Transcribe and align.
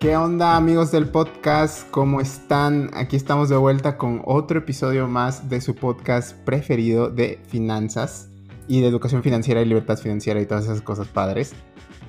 ¿Qué 0.00 0.16
onda 0.16 0.56
amigos 0.56 0.92
del 0.92 1.08
podcast? 1.08 1.90
¿Cómo 1.90 2.20
están? 2.20 2.88
Aquí 2.94 3.16
estamos 3.16 3.48
de 3.48 3.56
vuelta 3.56 3.98
con 3.98 4.22
otro 4.26 4.60
episodio 4.60 5.08
más 5.08 5.50
de 5.50 5.60
su 5.60 5.74
podcast 5.74 6.36
preferido 6.44 7.10
de 7.10 7.40
finanzas 7.48 8.30
y 8.68 8.80
de 8.80 8.86
educación 8.86 9.24
financiera 9.24 9.60
y 9.60 9.64
libertad 9.64 9.98
financiera 9.98 10.40
y 10.40 10.46
todas 10.46 10.66
esas 10.66 10.82
cosas 10.82 11.08
padres. 11.08 11.52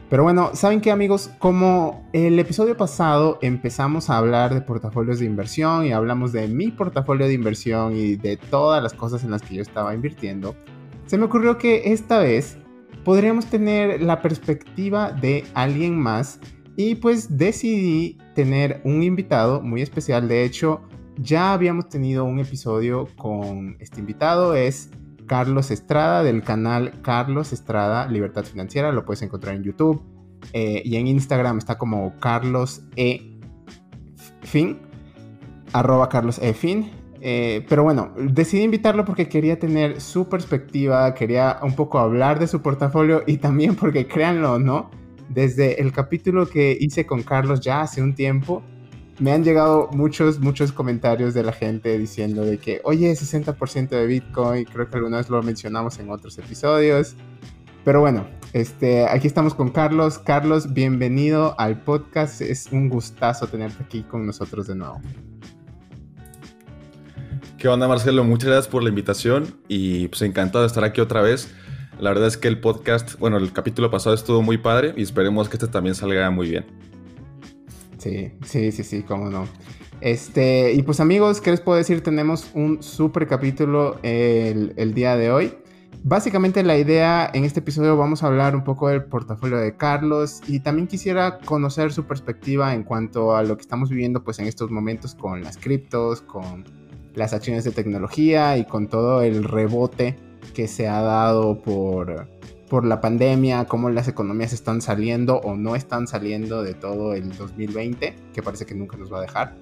Pero 0.08 0.22
bueno, 0.22 0.52
¿saben 0.54 0.82
qué 0.82 0.92
amigos? 0.92 1.32
Como 1.40 2.08
el 2.14 2.38
episodio 2.38 2.78
pasado 2.78 3.40
empezamos 3.42 4.12
a 4.12 4.20
hablar 4.20 4.54
de 4.54 4.62
portafolios 4.62 5.18
de 5.18 5.26
inversión 5.26 5.84
y 5.84 5.92
hablamos 5.92 6.32
de 6.32 6.48
mi 6.48 6.70
portafolio 6.70 7.26
de 7.26 7.34
inversión 7.34 7.96
y 7.96 8.18
de 8.18 8.38
todas 8.38 8.84
las 8.84 8.94
cosas 8.94 9.24
en 9.24 9.32
las 9.32 9.42
que 9.42 9.56
yo 9.56 9.64
estaba 9.64 9.96
invirtiendo, 9.96 10.54
se 11.08 11.18
me 11.18 11.26
ocurrió 11.26 11.58
que 11.58 11.92
esta 11.92 12.20
vez 12.20 12.56
podríamos 13.04 13.48
tener 13.48 14.00
la 14.04 14.22
perspectiva 14.22 15.12
de 15.12 15.44
alguien 15.56 15.98
más 15.98 16.40
y 16.80 16.96
pues 16.96 17.38
decidí 17.38 18.18
tener 18.36 18.80
un 18.86 19.04
invitado 19.04 19.60
muy 19.60 19.82
especial. 19.82 20.30
De 20.30 20.46
hecho, 20.46 20.80
ya 21.18 21.52
habíamos 21.52 21.90
tenido 21.90 22.24
un 22.24 22.40
episodio 22.40 23.10
con 23.18 23.76
este 23.82 24.00
invitado. 24.00 24.56
Es 24.56 24.90
Carlos 25.28 25.72
Estrada 25.72 26.24
del 26.24 26.42
canal 26.42 26.94
Carlos 27.02 27.52
Estrada 27.52 28.08
Libertad 28.08 28.46
Financiera. 28.46 28.94
Lo 28.94 29.04
puedes 29.04 29.22
encontrar 29.22 29.56
en 29.56 29.64
YouTube. 29.64 30.02
Eh, 30.54 30.82
y 30.86 30.96
en 30.96 31.08
Instagram 31.08 31.58
está 31.58 31.78
como 31.78 32.18
Carlos 32.22 32.82
E. 32.96 33.38
Fin. 34.44 34.80
Arroba 35.74 36.08
Carlos 36.08 36.40
E. 36.42 36.54
Fin. 36.54 36.92
Eh, 37.20 37.66
pero 37.68 37.84
bueno, 37.84 38.14
decidí 38.16 38.64
invitarlo 38.64 39.04
porque 39.04 39.28
quería 39.28 39.60
tener 39.60 40.00
su 40.00 40.30
perspectiva, 40.30 41.14
quería 41.14 41.60
un 41.62 41.76
poco 41.76 42.00
hablar 42.00 42.40
de 42.40 42.48
su 42.48 42.62
portafolio 42.62 43.24
y 43.28 43.36
también 43.36 43.76
porque 43.76 44.08
créanlo 44.08 44.54
o 44.54 44.60
no, 44.60 44.92
desde 45.30 45.82
el 45.82 45.92
capítulo 45.92 46.50
que 46.50 46.78
hice 46.80 47.06
con 47.06 47.24
Carlos 47.24 47.62
ya 47.62 47.82
hace 47.82 48.02
un 48.02 48.16
tiempo, 48.16 48.64
me 49.20 49.32
han 49.32 49.44
llegado 49.44 49.90
muchos, 49.92 50.40
muchos 50.40 50.72
comentarios 50.72 51.34
de 51.34 51.44
la 51.44 51.52
gente 51.52 51.98
diciendo 51.98 52.44
de 52.44 52.58
que, 52.58 52.82
oye, 52.84 53.12
60% 53.12 53.90
de 53.90 54.08
Bitcoin, 54.08 54.66
creo 54.66 54.90
que 54.90 54.98
alguna 54.98 55.18
vez 55.18 55.30
lo 55.30 55.42
mencionamos 55.44 56.00
en 56.00 56.10
otros 56.10 56.38
episodios. 56.38 57.16
Pero 57.84 58.02
bueno, 58.02 58.28
este, 58.54 59.06
aquí 59.08 59.28
estamos 59.28 59.54
con 59.54 59.70
Carlos. 59.70 60.20
Carlos, 60.20 60.74
bienvenido 60.74 61.56
al 61.60 61.82
podcast. 61.82 62.42
Es 62.42 62.70
un 62.72 62.90
gustazo 62.90 63.48
tenerte 63.48 63.84
aquí 63.84 64.04
con 64.04 64.26
nosotros 64.26 64.68
de 64.68 64.76
nuevo. 64.76 65.02
¿Qué 67.58 67.68
onda, 67.68 67.90
Marcelo? 67.90 68.24
Muchas 68.24 68.48
gracias 68.48 68.68
por 68.70 68.84
la 68.84 68.90
invitación 68.90 69.54
y 69.68 70.08
pues 70.08 70.22
encantado 70.22 70.62
de 70.62 70.68
estar 70.68 70.86
aquí 70.86 71.02
otra 71.02 71.22
vez. 71.22 71.54
La 72.00 72.12
verdad 72.12 72.28
es 72.28 72.38
que 72.38 72.48
el 72.48 72.62
podcast, 72.62 73.20
bueno, 73.20 73.36
el 73.36 73.52
capítulo 73.52 73.92
pasado 73.92 74.16
estuvo 74.16 74.42
muy 74.42 74.58
padre 74.58 74.94
y 74.96 75.02
esperemos 75.02 75.50
que 75.50 75.58
este 75.58 75.68
también 75.68 75.96
salga 75.96 76.30
muy 76.32 76.50
bien. 76.50 76.66
Sí, 77.98 78.32
sí, 78.46 78.72
sí, 78.72 78.84
sí, 78.86 79.04
cómo 79.04 79.30
no. 79.30 79.46
Este, 80.00 80.72
y 80.72 80.82
pues 80.84 81.02
amigos, 81.02 81.42
¿qué 81.42 81.52
les 81.52 81.60
puedo 81.60 81.78
decir? 81.78 82.02
Tenemos 82.02 82.52
un 82.54 82.82
super 82.82 83.28
capítulo 83.28 84.00
el, 84.02 84.94
día 84.94 85.18
de 85.18 85.30
hoy. 85.30 85.54
Básicamente 86.02 86.64
la 86.64 86.78
idea 86.78 87.30
en 87.34 87.44
este 87.44 87.60
episodio 87.60 87.98
vamos 87.98 88.24
a 88.24 88.28
hablar 88.28 88.56
un 88.56 88.64
poco 88.64 88.88
del 88.88 89.04
portafolio 89.04 89.58
de 89.58 89.76
Carlos 89.76 90.40
y 90.48 90.62
también 90.62 90.88
quisiera 90.88 91.40
conocer 91.40 91.92
su 91.92 92.06
perspectiva 92.06 92.74
en 92.74 92.84
cuanto 92.84 93.36
a 93.36 93.44
lo 93.44 93.58
que 93.58 93.62
estamos 93.64 93.90
viviendo 93.90 94.24
pues 94.24 94.40
en 94.40 94.48
estos 94.48 94.72
momentos 94.72 95.16
con 95.16 95.44
las 95.44 95.58
criptos, 95.58 96.22
con 96.22 96.64
las 97.16 97.34
acciones 97.34 97.66
de 97.66 97.72
tecnología 97.72 98.58
y 98.58 98.64
con 98.64 98.88
todo 98.88 99.22
el 99.22 99.44
rebote 99.44 100.29
que 100.54 100.68
se 100.68 100.88
ha 100.88 101.02
dado 101.02 101.62
por, 101.62 102.28
por 102.70 102.86
la 102.86 103.02
pandemia, 103.02 103.66
cómo 103.66 103.90
las 103.90 104.08
economías 104.08 104.54
están 104.54 104.82
saliendo 104.82 105.38
o 105.38 105.56
no 105.56 105.76
están 105.76 106.08
saliendo 106.08 106.64
de 106.64 106.74
todo 106.74 107.14
el 107.14 107.36
2020, 107.36 108.16
que 108.34 108.44
parece 108.44 108.66
que 108.66 108.76
nunca 108.76 108.98
nos 108.98 109.12
va 109.12 109.20
a 109.20 109.22
dejar. 109.22 109.56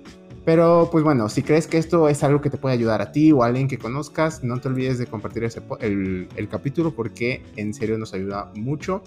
Pero 0.46 0.88
pues 0.92 1.04
bueno, 1.04 1.28
si 1.28 1.44
crees 1.44 1.68
que 1.68 1.78
esto 1.78 2.08
es 2.08 2.24
algo 2.24 2.40
que 2.40 2.50
te 2.50 2.58
puede 2.58 2.74
ayudar 2.76 3.02
a 3.02 3.12
ti 3.12 3.32
o 3.34 3.44
a 3.44 3.48
alguien 3.48 3.68
que 3.68 3.78
conozcas, 3.78 4.44
no 4.44 4.60
te 4.62 4.70
olvides 4.70 4.98
de 4.98 5.06
compartir 5.06 5.44
ese, 5.44 5.62
el, 5.82 6.30
el 6.38 6.48
capítulo 6.48 6.96
porque 6.96 7.44
en 7.58 7.74
serio 7.74 7.98
nos 7.98 8.14
ayuda 8.14 8.52
mucho. 8.56 9.04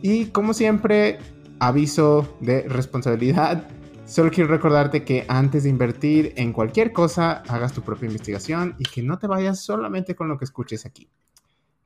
Y 0.00 0.26
como 0.26 0.54
siempre, 0.54 1.18
aviso 1.58 2.36
de 2.40 2.62
responsabilidad. 2.68 3.68
Solo 4.06 4.30
quiero 4.30 4.48
recordarte 4.48 5.02
que 5.02 5.26
antes 5.26 5.64
de 5.64 5.68
invertir 5.68 6.32
en 6.36 6.52
cualquier 6.52 6.92
cosa, 6.92 7.42
hagas 7.48 7.72
tu 7.72 7.82
propia 7.82 8.06
investigación 8.06 8.76
y 8.78 8.84
que 8.84 9.02
no 9.02 9.18
te 9.18 9.26
vayas 9.26 9.60
solamente 9.60 10.14
con 10.14 10.28
lo 10.28 10.38
que 10.38 10.44
escuches 10.44 10.86
aquí. 10.86 11.10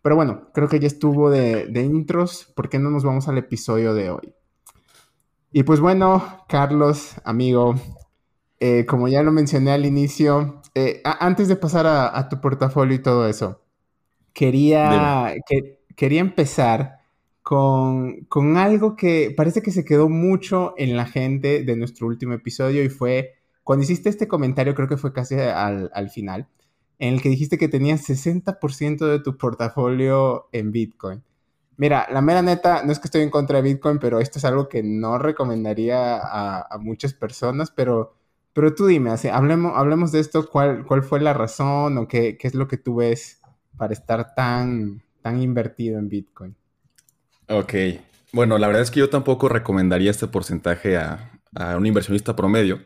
Pero 0.02 0.16
bueno, 0.16 0.50
creo 0.52 0.68
que 0.68 0.78
ya 0.78 0.86
estuvo 0.86 1.30
de, 1.30 1.66
intros. 1.82 2.44
¿Por 2.54 2.68
qué 2.68 2.78
no 2.78 2.90
nos 2.90 3.04
vamos 3.04 3.26
al 3.28 3.38
episodio 3.38 3.94
de 3.94 4.10
hoy? 4.10 4.34
Y 5.50 5.62
pues 5.62 5.80
bueno, 5.80 6.44
Carlos, 6.46 7.14
amigo, 7.24 7.74
eh, 8.60 8.84
como 8.84 9.08
ya 9.08 9.22
lo 9.22 9.32
mencioné 9.32 9.72
al 9.72 9.86
inicio, 9.86 10.60
eh, 10.74 11.00
antes 11.02 11.48
de 11.48 11.56
pasar 11.56 11.86
a, 11.86 12.28
tu 12.28 12.38
portafolio 12.38 12.96
y 12.96 13.02
todo 13.02 13.26
eso, 13.28 13.62
quería, 14.34 15.34
que, 15.46 15.80
quería 15.96 16.20
empezar 16.20 16.99
con, 17.42 18.24
con, 18.26 18.56
algo 18.56 18.96
que 18.96 19.32
parece 19.36 19.62
que 19.62 19.70
se 19.70 19.84
quedó 19.84 20.08
mucho 20.08 20.74
en 20.76 20.96
la 20.96 21.06
gente 21.06 21.64
de 21.64 21.76
nuestro 21.76 22.06
último 22.06 22.34
episodio 22.34 22.84
y 22.84 22.88
fue 22.88 23.34
cuando 23.64 23.84
hiciste 23.84 24.08
este 24.08 24.28
comentario, 24.28 24.74
creo 24.74 24.88
que 24.88 24.96
fue 24.96 25.12
casi 25.12 25.36
al, 25.36 25.90
al 25.94 26.10
final, 26.10 26.48
en 26.98 27.14
el 27.14 27.22
que 27.22 27.28
dijiste 27.28 27.58
que 27.58 27.68
tenías 27.68 28.08
60% 28.08 29.06
de 29.06 29.20
tu 29.20 29.36
portafolio 29.36 30.48
en 30.52 30.72
Bitcoin. 30.72 31.22
Mira, 31.76 32.06
la 32.10 32.20
mera 32.20 32.42
neta, 32.42 32.82
no 32.84 32.92
es 32.92 32.98
que 32.98 33.06
estoy 33.06 33.22
en 33.22 33.30
contra 33.30 33.56
de 33.56 33.62
Bitcoin, 33.62 33.98
pero 33.98 34.20
esto 34.20 34.38
es 34.38 34.44
algo 34.44 34.68
que 34.68 34.82
no 34.82 35.18
recomendaría 35.18 36.18
a, 36.20 36.78
muchas 36.78 37.14
personas, 37.14 37.70
pero, 37.70 38.16
pero 38.52 38.74
tú 38.74 38.86
dime, 38.86 39.10
así, 39.10 39.28
hablemos, 39.28 39.72
hablemos 39.76 40.12
de 40.12 40.20
esto, 40.20 40.48
¿cuál, 40.50 40.84
cuál 40.84 41.02
fue 41.02 41.20
la 41.20 41.32
razón 41.32 41.96
o 41.96 42.08
qué, 42.08 42.36
qué 42.36 42.48
es 42.48 42.54
lo 42.54 42.68
que 42.68 42.76
tú 42.76 42.96
ves 42.96 43.40
para 43.78 43.92
estar 43.92 44.34
tan, 44.34 45.02
tan 45.22 45.40
invertido 45.40 45.98
en 45.98 46.08
Bitcoin? 46.08 46.56
Ok, 47.52 47.74
bueno, 48.32 48.58
la 48.58 48.68
verdad 48.68 48.82
es 48.82 48.92
que 48.92 49.00
yo 49.00 49.10
tampoco 49.10 49.48
recomendaría 49.48 50.12
este 50.12 50.28
porcentaje 50.28 50.96
a, 50.96 51.32
un 51.76 51.84
inversionista 51.84 52.36
promedio. 52.36 52.80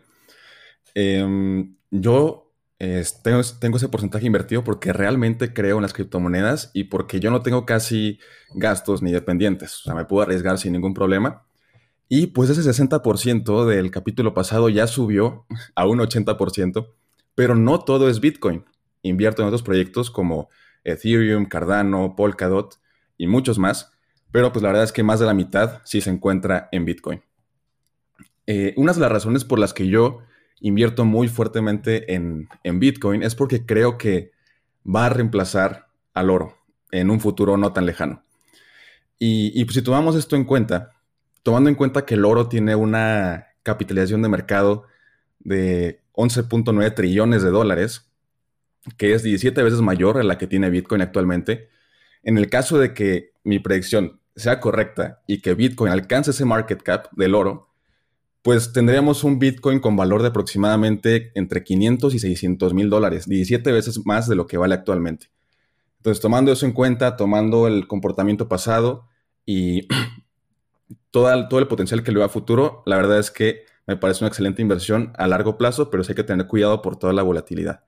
Em, 0.94 1.76
yo 1.90 2.50
tengo, 3.22 3.42
tengo, 3.60 3.76
ese 3.76 3.90
porcentaje 3.90 4.24
invertido 4.24 4.64
porque 4.64 4.94
realmente 4.94 5.52
creo 5.52 5.76
en 5.76 5.82
las 5.82 5.92
criptomonedas 5.92 6.70
y 6.72 6.84
porque 6.84 7.20
yo 7.20 7.30
no 7.30 7.42
tengo 7.42 7.66
casi 7.66 8.18
gastos 8.54 9.02
ni 9.02 9.12
dependientes. 9.12 9.80
O 9.80 9.82
sea, 9.82 9.94
me 9.94 10.06
puedo 10.06 10.22
arriesgar 10.22 10.56
sin 10.56 10.72
ningún 10.72 10.94
problema. 10.94 11.44
Y 12.08 12.28
pues 12.28 12.48
ese 12.48 12.62
60% 12.62 13.66
del 13.66 13.90
capítulo 13.90 14.32
pasado 14.32 14.70
ya 14.70 14.86
subió 14.86 15.44
a 15.74 15.86
un 15.86 15.98
80%, 15.98 16.88
pero 17.34 17.54
no 17.54 17.80
todo 17.80 18.08
es 18.08 18.20
Bitcoin. 18.20 18.64
Invierto 19.02 19.42
en 19.42 19.48
otros 19.48 19.62
proyectos 19.62 20.10
como 20.10 20.48
Ethereum, 20.84 21.44
Cardano, 21.44 22.14
Polkadot 22.16 22.80
y 23.18 23.26
muchos 23.26 23.58
más, 23.58 23.93
pero 24.34 24.50
pues 24.50 24.64
la 24.64 24.70
verdad 24.70 24.82
es 24.82 24.90
que 24.90 25.04
más 25.04 25.20
de 25.20 25.26
la 25.26 25.32
mitad 25.32 25.80
sí 25.84 26.00
se 26.00 26.10
encuentra 26.10 26.68
en 26.72 26.84
Bitcoin. 26.84 27.22
Eh, 28.48 28.74
una 28.76 28.92
de 28.92 28.98
las 28.98 29.12
razones 29.12 29.44
por 29.44 29.60
las 29.60 29.72
que 29.72 29.86
yo 29.86 30.22
invierto 30.58 31.04
muy 31.04 31.28
fuertemente 31.28 32.12
en, 32.12 32.48
Bitcoin 32.64 33.22
es 33.22 33.36
porque 33.36 33.64
creo 33.64 33.96
que 33.96 34.32
va 34.84 35.06
a 35.06 35.08
reemplazar 35.08 35.86
al 36.14 36.30
oro 36.30 36.58
en 36.90 37.10
un 37.10 37.20
futuro 37.20 37.56
no 37.56 37.72
tan 37.72 37.86
lejano. 37.86 38.24
Y, 39.20 39.64
pues 39.66 39.76
si 39.76 39.82
tomamos 39.82 40.16
esto 40.16 40.34
en 40.34 40.42
cuenta, 40.42 40.90
tomando 41.44 41.70
en 41.70 41.76
cuenta 41.76 42.04
que 42.04 42.14
el 42.14 42.24
oro 42.24 42.48
tiene 42.48 42.74
una 42.74 43.46
capitalización 43.62 44.20
de 44.20 44.30
mercado 44.30 44.82
de 45.38 46.00
11.9 46.14 46.92
trillones 46.92 47.44
de 47.44 47.50
dólares, 47.50 48.10
que 48.96 49.14
es 49.14 49.22
17 49.22 49.62
veces 49.62 49.80
mayor 49.80 50.18
a 50.18 50.24
la 50.24 50.38
que 50.38 50.48
tiene 50.48 50.70
Bitcoin 50.70 51.02
actualmente, 51.02 51.68
en 52.24 52.36
el 52.36 52.50
caso 52.50 52.80
de 52.80 52.94
que 52.94 53.32
mi 53.44 53.60
predicción 53.60 54.20
sea 54.36 54.60
correcta 54.60 55.22
y 55.26 55.40
que 55.40 55.54
Bitcoin 55.54 55.92
alcance 55.92 56.32
ese 56.32 56.44
market 56.44 56.82
cap 56.82 57.06
del 57.12 57.34
oro, 57.34 57.70
pues 58.42 58.72
tendríamos 58.72 59.24
un 59.24 59.38
Bitcoin 59.38 59.80
con 59.80 59.96
valor 59.96 60.22
de 60.22 60.28
aproximadamente 60.28 61.32
entre 61.34 61.64
500 61.64 62.14
y 62.14 62.18
600 62.18 62.74
mil 62.74 62.90
dólares, 62.90 63.26
17 63.26 63.72
veces 63.72 64.04
más 64.04 64.28
de 64.28 64.36
lo 64.36 64.46
que 64.46 64.58
vale 64.58 64.74
actualmente. 64.74 65.30
Entonces, 65.96 66.20
tomando 66.20 66.52
eso 66.52 66.66
en 66.66 66.72
cuenta, 66.72 67.16
tomando 67.16 67.66
el 67.66 67.86
comportamiento 67.88 68.46
pasado 68.46 69.08
y 69.46 69.88
todo 71.10 71.32
el, 71.32 71.48
todo 71.48 71.60
el 71.60 71.68
potencial 71.68 72.02
que 72.02 72.12
le 72.12 72.18
va 72.18 72.26
a 72.26 72.28
futuro, 72.28 72.82
la 72.84 72.96
verdad 72.96 73.18
es 73.18 73.30
que 73.30 73.64
me 73.86 73.96
parece 73.96 74.24
una 74.24 74.28
excelente 74.28 74.60
inversión 74.60 75.12
a 75.16 75.26
largo 75.26 75.56
plazo, 75.56 75.90
pero 75.90 76.04
sí 76.04 76.12
hay 76.12 76.16
que 76.16 76.24
tener 76.24 76.46
cuidado 76.46 76.82
por 76.82 76.98
toda 76.98 77.12
la 77.12 77.22
volatilidad. 77.22 77.84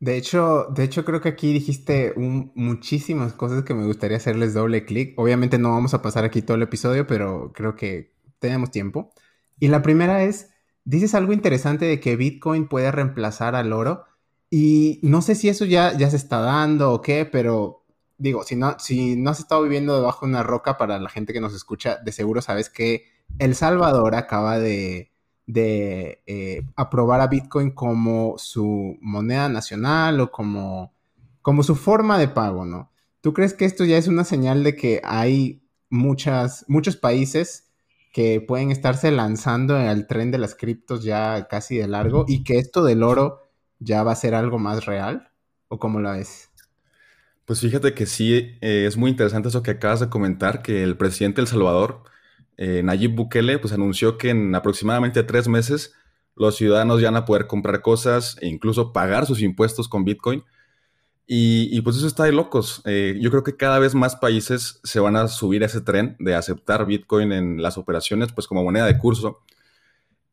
De 0.00 0.16
hecho, 0.16 0.66
de 0.70 0.84
hecho 0.84 1.04
creo 1.04 1.20
que 1.20 1.28
aquí 1.28 1.52
dijiste 1.52 2.14
muchísimas 2.16 3.34
cosas 3.34 3.64
que 3.64 3.74
me 3.74 3.84
gustaría 3.84 4.16
hacerles 4.16 4.54
doble 4.54 4.86
clic. 4.86 5.18
Obviamente 5.18 5.58
no 5.58 5.70
vamos 5.72 5.92
a 5.92 6.00
pasar 6.00 6.24
aquí 6.24 6.40
todo 6.40 6.56
el 6.56 6.62
episodio, 6.62 7.06
pero 7.06 7.52
creo 7.54 7.76
que 7.76 8.14
tenemos 8.38 8.70
tiempo. 8.70 9.12
Y 9.58 9.68
la 9.68 9.82
primera 9.82 10.22
es, 10.24 10.50
dices 10.84 11.14
algo 11.14 11.34
interesante 11.34 11.84
de 11.84 12.00
que 12.00 12.16
Bitcoin 12.16 12.66
puede 12.66 12.90
reemplazar 12.90 13.54
al 13.54 13.74
oro. 13.74 14.06
Y 14.48 15.00
no 15.02 15.20
sé 15.20 15.34
si 15.34 15.50
eso 15.50 15.66
ya, 15.66 15.96
ya 15.96 16.10
se 16.10 16.16
está 16.16 16.40
dando 16.40 16.92
o 16.92 17.02
qué, 17.02 17.26
pero 17.26 17.84
digo, 18.16 18.42
si 18.44 18.56
no, 18.56 18.78
si 18.78 19.16
no 19.16 19.30
has 19.30 19.40
estado 19.40 19.62
viviendo 19.62 19.96
debajo 19.96 20.26
de 20.26 20.32
una 20.32 20.42
roca, 20.42 20.78
para 20.78 20.98
la 20.98 21.10
gente 21.10 21.34
que 21.34 21.40
nos 21.40 21.54
escucha, 21.54 21.98
de 21.98 22.12
seguro 22.12 22.42
sabes 22.42 22.70
que 22.70 23.04
El 23.38 23.54
Salvador 23.54 24.14
acaba 24.14 24.58
de, 24.58 25.09
de 25.52 26.22
eh, 26.26 26.62
aprobar 26.76 27.20
a 27.20 27.26
Bitcoin 27.26 27.70
como 27.70 28.34
su 28.38 28.96
moneda 29.00 29.48
nacional 29.48 30.20
o 30.20 30.30
como, 30.30 30.92
como 31.42 31.62
su 31.62 31.74
forma 31.74 32.18
de 32.18 32.28
pago, 32.28 32.64
¿no? 32.64 32.90
¿Tú 33.20 33.32
crees 33.34 33.54
que 33.54 33.64
esto 33.64 33.84
ya 33.84 33.98
es 33.98 34.08
una 34.08 34.24
señal 34.24 34.64
de 34.64 34.76
que 34.76 35.00
hay 35.04 35.62
muchas, 35.90 36.64
muchos 36.68 36.96
países 36.96 37.68
que 38.12 38.40
pueden 38.40 38.70
estarse 38.70 39.10
lanzando 39.10 39.76
al 39.76 40.06
tren 40.06 40.30
de 40.30 40.38
las 40.38 40.54
criptos 40.54 41.04
ya 41.04 41.46
casi 41.48 41.76
de 41.76 41.86
largo 41.86 42.24
y 42.26 42.44
que 42.44 42.58
esto 42.58 42.82
del 42.82 43.02
oro 43.02 43.40
ya 43.78 44.02
va 44.02 44.12
a 44.12 44.16
ser 44.16 44.34
algo 44.34 44.58
más 44.58 44.86
real? 44.86 45.30
¿O 45.68 45.78
cómo 45.78 46.00
lo 46.00 46.12
ves? 46.12 46.50
Pues 47.44 47.60
fíjate 47.60 47.94
que 47.94 48.06
sí, 48.06 48.56
eh, 48.60 48.84
es 48.86 48.96
muy 48.96 49.10
interesante 49.10 49.48
eso 49.48 49.62
que 49.62 49.72
acabas 49.72 50.00
de 50.00 50.08
comentar, 50.08 50.62
que 50.62 50.82
el 50.82 50.96
presidente 50.96 51.40
de 51.40 51.42
El 51.42 51.48
Salvador, 51.48 52.04
eh, 52.62 52.82
Nayib 52.82 53.14
Bukele, 53.14 53.58
pues 53.58 53.72
anunció 53.72 54.18
que 54.18 54.28
en 54.28 54.54
aproximadamente 54.54 55.22
tres 55.22 55.48
meses 55.48 55.94
los 56.36 56.56
ciudadanos 56.56 57.00
ya 57.00 57.10
van 57.10 57.22
a 57.22 57.24
poder 57.24 57.46
comprar 57.46 57.80
cosas 57.80 58.36
e 58.42 58.48
incluso 58.48 58.92
pagar 58.92 59.24
sus 59.24 59.40
impuestos 59.40 59.88
con 59.88 60.04
Bitcoin. 60.04 60.44
Y, 61.26 61.80
pues 61.82 61.96
eso 61.96 62.06
está 62.06 62.24
de 62.24 62.32
locos. 62.32 62.82
Eh, 62.84 63.16
yo 63.20 63.30
creo 63.30 63.44
que 63.44 63.56
cada 63.56 63.78
vez 63.78 63.94
más 63.94 64.16
países 64.16 64.80
se 64.82 65.00
van 65.00 65.16
a 65.16 65.28
subir 65.28 65.62
a 65.62 65.66
ese 65.66 65.80
tren 65.80 66.16
de 66.18 66.34
aceptar 66.34 66.84
Bitcoin 66.86 67.32
en 67.32 67.62
las 67.62 67.78
operaciones, 67.78 68.32
pues 68.32 68.46
como 68.46 68.64
moneda 68.64 68.84
de 68.84 68.98
curso. 68.98 69.42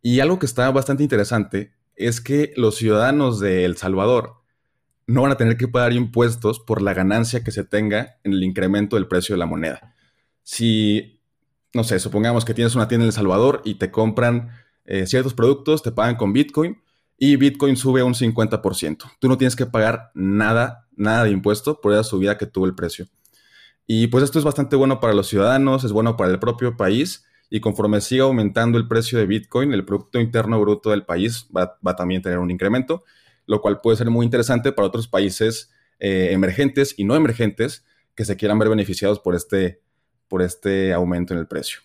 Y 0.01 0.19
algo 0.19 0.39
que 0.39 0.47
está 0.47 0.69
bastante 0.71 1.03
interesante 1.03 1.71
es 1.95 2.19
que 2.19 2.51
los 2.57 2.75
ciudadanos 2.75 3.39
de 3.39 3.63
El 3.63 3.77
Salvador 3.77 4.41
no 5.05 5.21
van 5.21 5.31
a 5.31 5.37
tener 5.37 5.55
que 5.55 5.67
pagar 5.69 5.93
impuestos 5.93 6.59
por 6.59 6.81
la 6.81 6.93
ganancia 6.93 7.43
que 7.43 7.51
se 7.51 7.63
tenga 7.63 8.17
en 8.23 8.33
el 8.33 8.43
incremento 8.43 8.97
del 8.97 9.07
precio 9.07 9.35
de 9.35 9.39
la 9.39 9.45
moneda. 9.45 9.95
Si, 10.43 11.16
no 11.73 11.83
sé, 11.83 11.99
supongamos 11.99 12.45
que 12.45 12.53
tienes 12.53 12.75
una 12.75 12.87
tienda 12.87 13.05
en 13.05 13.09
El 13.09 13.13
Salvador 13.13 13.61
y 13.65 13.75
te 13.75 13.91
compran 13.91 14.49
eh, 14.85 15.05
ciertos 15.05 15.33
productos, 15.33 15.83
te 15.83 15.91
pagan 15.91 16.15
con 16.15 16.33
Bitcoin 16.33 16.81
y 17.17 17.35
Bitcoin 17.35 17.75
sube 17.77 18.03
un 18.03 18.13
50%. 18.13 19.03
Tú 19.19 19.27
no 19.27 19.37
tienes 19.37 19.55
que 19.55 19.65
pagar 19.65 20.11
nada 20.13 20.87
nada 20.97 21.23
de 21.23 21.29
impuesto 21.29 21.79
por 21.79 21.93
esa 21.93 22.03
subida 22.03 22.37
que 22.37 22.45
tuvo 22.45 22.65
el 22.65 22.75
precio. 22.75 23.07
Y 23.85 24.07
pues 24.07 24.23
esto 24.23 24.37
es 24.37 24.43
bastante 24.43 24.75
bueno 24.75 24.99
para 24.99 25.13
los 25.13 25.27
ciudadanos, 25.27 25.85
es 25.85 25.93
bueno 25.93 26.17
para 26.17 26.31
el 26.31 26.39
propio 26.39 26.75
país 26.75 27.25
y 27.49 27.61
conforme 27.61 28.01
siga 28.01 28.25
aumentando 28.25 28.77
el 28.77 28.87
precio 28.89 29.17
de 29.17 29.25
Bitcoin, 29.25 29.71
el 29.73 29.85
Producto 29.85 30.19
Interno 30.19 30.59
Bruto 30.59 30.89
del 30.89 31.05
país 31.05 31.47
va, 31.55 31.77
a 31.85 31.95
también 31.95 32.21
tener 32.21 32.39
un 32.39 32.51
incremento, 32.51 33.05
lo 33.45 33.61
cual 33.61 33.79
puede 33.79 33.95
ser 33.95 34.09
muy 34.09 34.25
interesante 34.25 34.73
para 34.73 34.89
otros 34.89 35.07
países 35.07 35.71
eh, 35.99 36.29
emergentes 36.31 36.95
y 36.97 37.05
no 37.05 37.15
emergentes 37.15 37.85
que 38.13 38.25
se 38.25 38.35
quieran 38.35 38.59
ver 38.59 38.67
beneficiados 38.67 39.19
por 39.19 39.35
este, 39.35 39.81
por 40.27 40.41
este 40.41 40.93
aumento 40.93 41.33
en 41.33 41.39
el 41.39 41.47
precio. 41.47 41.79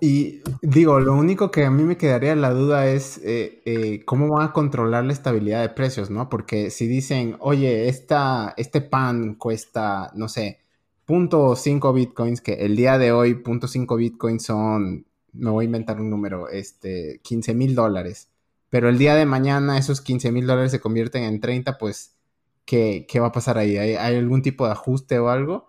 Y 0.00 0.42
digo, 0.62 1.00
lo 1.00 1.14
único 1.14 1.50
que 1.50 1.64
a 1.64 1.70
mí 1.70 1.82
me 1.82 1.96
quedaría 1.96 2.36
la 2.36 2.50
duda 2.50 2.86
es 2.86 3.18
eh, 3.24 3.62
eh, 3.64 4.04
cómo 4.04 4.28
van 4.28 4.48
a 4.48 4.52
controlar 4.52 5.04
la 5.04 5.12
estabilidad 5.12 5.60
de 5.60 5.70
precios, 5.70 6.08
¿no? 6.08 6.28
Porque 6.28 6.70
si 6.70 6.86
dicen, 6.86 7.36
oye, 7.40 7.88
esta, 7.88 8.54
este 8.56 8.80
pan 8.80 9.34
cuesta, 9.34 10.12
no 10.14 10.28
sé, 10.28 10.60
.5 11.08 11.94
bitcoins, 11.94 12.40
que 12.40 12.54
el 12.54 12.76
día 12.76 12.98
de 12.98 13.12
hoy 13.12 13.34
.5 13.42 13.96
bitcoins 13.96 14.44
son, 14.44 15.06
me 15.32 15.50
voy 15.50 15.64
a 15.64 15.66
inventar 15.66 16.00
un 16.00 16.10
número, 16.10 16.48
este, 16.48 17.20
15 17.24 17.54
mil 17.54 17.74
dólares. 17.74 18.28
Pero 18.70 18.88
el 18.88 18.98
día 18.98 19.14
de 19.14 19.26
mañana 19.26 19.78
esos 19.78 20.00
15 20.00 20.30
mil 20.32 20.46
dólares 20.46 20.70
se 20.70 20.80
convierten 20.80 21.24
en 21.24 21.40
30, 21.40 21.78
pues, 21.78 22.16
¿qué, 22.64 23.06
¿qué, 23.08 23.20
va 23.20 23.28
a 23.28 23.32
pasar 23.32 23.58
ahí? 23.58 23.78
¿Hay, 23.78 23.94
algún 24.16 24.42
tipo 24.42 24.66
de 24.66 24.72
ajuste 24.72 25.18
o 25.18 25.30
algo? 25.30 25.67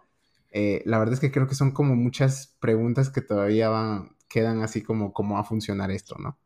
Eh, 0.51 0.81
la 0.85 0.99
verdad 0.99 1.13
es 1.13 1.19
que 1.19 1.31
creo 1.31 1.47
que 1.47 1.55
son 1.55 1.71
como 1.71 1.95
muchas 1.95 2.55
preguntas 2.59 3.09
que 3.09 3.21
todavía 3.21 3.69
van, 3.69 4.15
quedan 4.27 4.61
así 4.63 4.81
como 4.81 5.13
cómo 5.13 5.35
va 5.35 5.41
a 5.41 5.45
funcionar 5.45 5.91
esto, 5.91 6.15
¿no? 6.19 6.37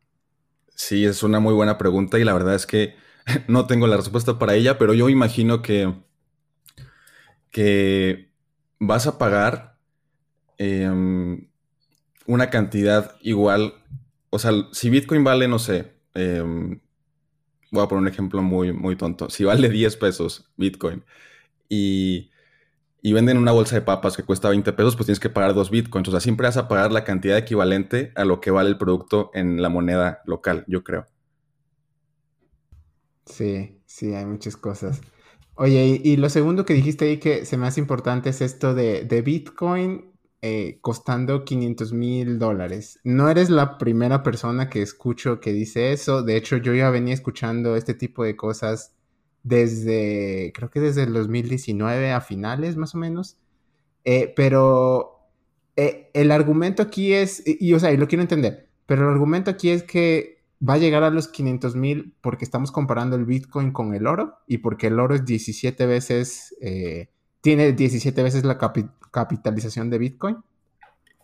Sí, 0.76 1.06
es 1.06 1.24
una 1.24 1.40
muy 1.40 1.54
buena 1.54 1.78
pregunta 1.78 2.20
y 2.20 2.24
la 2.24 2.34
verdad 2.34 2.56
es 2.56 2.66
que 2.66 2.96
no 3.48 3.68
tengo 3.68 3.88
la 3.88 3.98
respuesta 3.98 4.40
para 4.40 4.56
ella, 4.56 4.78
pero 4.78 4.94
yo 4.94 5.10
imagino 5.10 5.62
que, 5.62 5.94
que 7.52 8.32
vas 8.80 9.08
a 9.08 9.18
pagar 9.18 9.78
em, 10.58 11.48
una 12.26 12.50
cantidad 12.50 13.16
igual, 13.22 13.76
o 14.30 14.40
sea, 14.40 14.52
si 14.72 14.90
Bitcoin 14.90 15.24
vale, 15.24 15.48
no 15.48 15.60
sé, 15.60 15.94
em, 16.16 16.82
voy 17.72 17.84
a 17.84 17.88
poner 17.88 18.02
un 18.04 18.08
ejemplo 18.08 18.42
muy, 18.42 18.74
muy 18.74 18.96
tonto, 18.96 19.30
si 19.30 19.44
vale 19.44 19.70
10 19.72 19.98
pesos 19.98 20.52
Bitcoin 20.58 21.04
y 21.70 22.32
y 23.06 23.12
venden 23.12 23.38
una 23.38 23.52
bolsa 23.52 23.76
de 23.76 23.82
papas 23.82 24.16
que 24.16 24.24
cuesta 24.24 24.48
20 24.48 24.72
pesos, 24.72 24.96
pues 24.96 25.08
tienes 25.08 25.20
que 25.20 25.30
pagar 25.30 25.54
dos 25.54 25.70
bitcoins. 25.70 26.08
O 26.08 26.12
sea, 26.12 26.22
siempre 26.22 26.48
vas 26.48 26.56
a 26.56 26.70
pagar 26.70 26.94
la 26.94 27.04
cantidad 27.04 27.38
equivalente 27.38 28.14
a 28.16 28.24
lo 28.24 28.40
que 28.40 28.50
vale 28.50 28.70
el 28.70 28.78
producto 28.78 29.30
en 29.34 29.62
la 29.62 29.68
moneda 29.68 30.22
local, 30.26 30.64
yo 30.70 30.86
creo. 30.86 31.06
Sí, 33.26 33.82
sí, 33.86 34.14
hay 34.14 34.26
muchas 34.26 34.56
cosas. 34.56 35.02
Oye, 35.56 36.00
y, 36.02 36.16
lo 36.16 36.30
segundo 36.30 36.64
que 36.66 36.74
dijiste 36.74 37.06
ahí 37.06 37.18
que 37.18 37.46
se 37.46 37.58
me 37.58 37.68
hace 37.68 37.82
importante 37.82 38.30
es 38.30 38.40
esto 38.40 38.74
de, 38.74 39.22
Bitcoin 39.22 40.14
eh, 40.42 40.80
costando 40.80 41.44
500 41.44 41.92
mil 41.92 42.40
dólares. 42.40 43.02
No 43.04 43.28
eres 43.28 43.50
la 43.50 43.78
primera 43.78 44.24
persona 44.24 44.70
que 44.70 44.82
escucho 44.82 45.42
que 45.42 45.52
dice 45.52 45.92
eso. 45.92 46.24
De 46.24 46.38
hecho, 46.38 46.56
yo 46.56 46.74
ya 46.74 46.90
venía 46.90 47.14
escuchando 47.14 47.76
este 47.76 47.96
tipo 47.96 48.24
de 48.24 48.38
cosas 48.38 48.96
desde, 49.44 50.52
creo 50.56 50.70
que 50.70 50.80
desde 50.80 51.04
el 51.04 51.14
2019 51.14 52.12
a 52.12 52.22
finales 52.22 52.76
más 52.78 52.96
o 52.96 52.98
menos. 52.98 53.38
Eh, 54.06 54.34
pero 54.36 55.30
eh, 55.76 56.10
el 56.14 56.32
argumento 56.32 56.82
aquí 56.82 57.14
es, 57.14 57.44
y, 57.46 57.74
o 57.74 57.80
sea, 57.80 57.92
y 57.92 57.98
lo 57.98 58.08
quiero 58.08 58.22
entender, 58.22 58.70
pero 58.86 59.04
el 59.04 59.14
argumento 59.14 59.52
aquí 59.52 59.70
es 59.70 59.84
que 59.84 60.44
va 60.68 60.76
a 60.76 60.78
llegar 60.78 61.04
a 61.04 61.10
los 61.10 61.28
500 61.28 61.76
mil 61.76 62.14
porque 62.22 62.46
estamos 62.46 62.72
comparando 62.72 63.16
el 63.16 63.26
Bitcoin 63.26 63.72
con 63.72 63.94
el 63.94 64.08
oro 64.08 64.40
y 64.48 64.60
porque 64.60 64.88
el 64.88 65.00
oro 65.00 65.16
es 65.16 65.26
17 65.26 65.86
veces, 65.86 66.56
eh, 66.62 67.10
tiene 67.42 67.74
17 67.74 68.24
veces 68.24 68.46
la 68.46 68.58
capitalización 68.58 69.90
de 69.90 69.98
Bitcoin. 69.98 70.38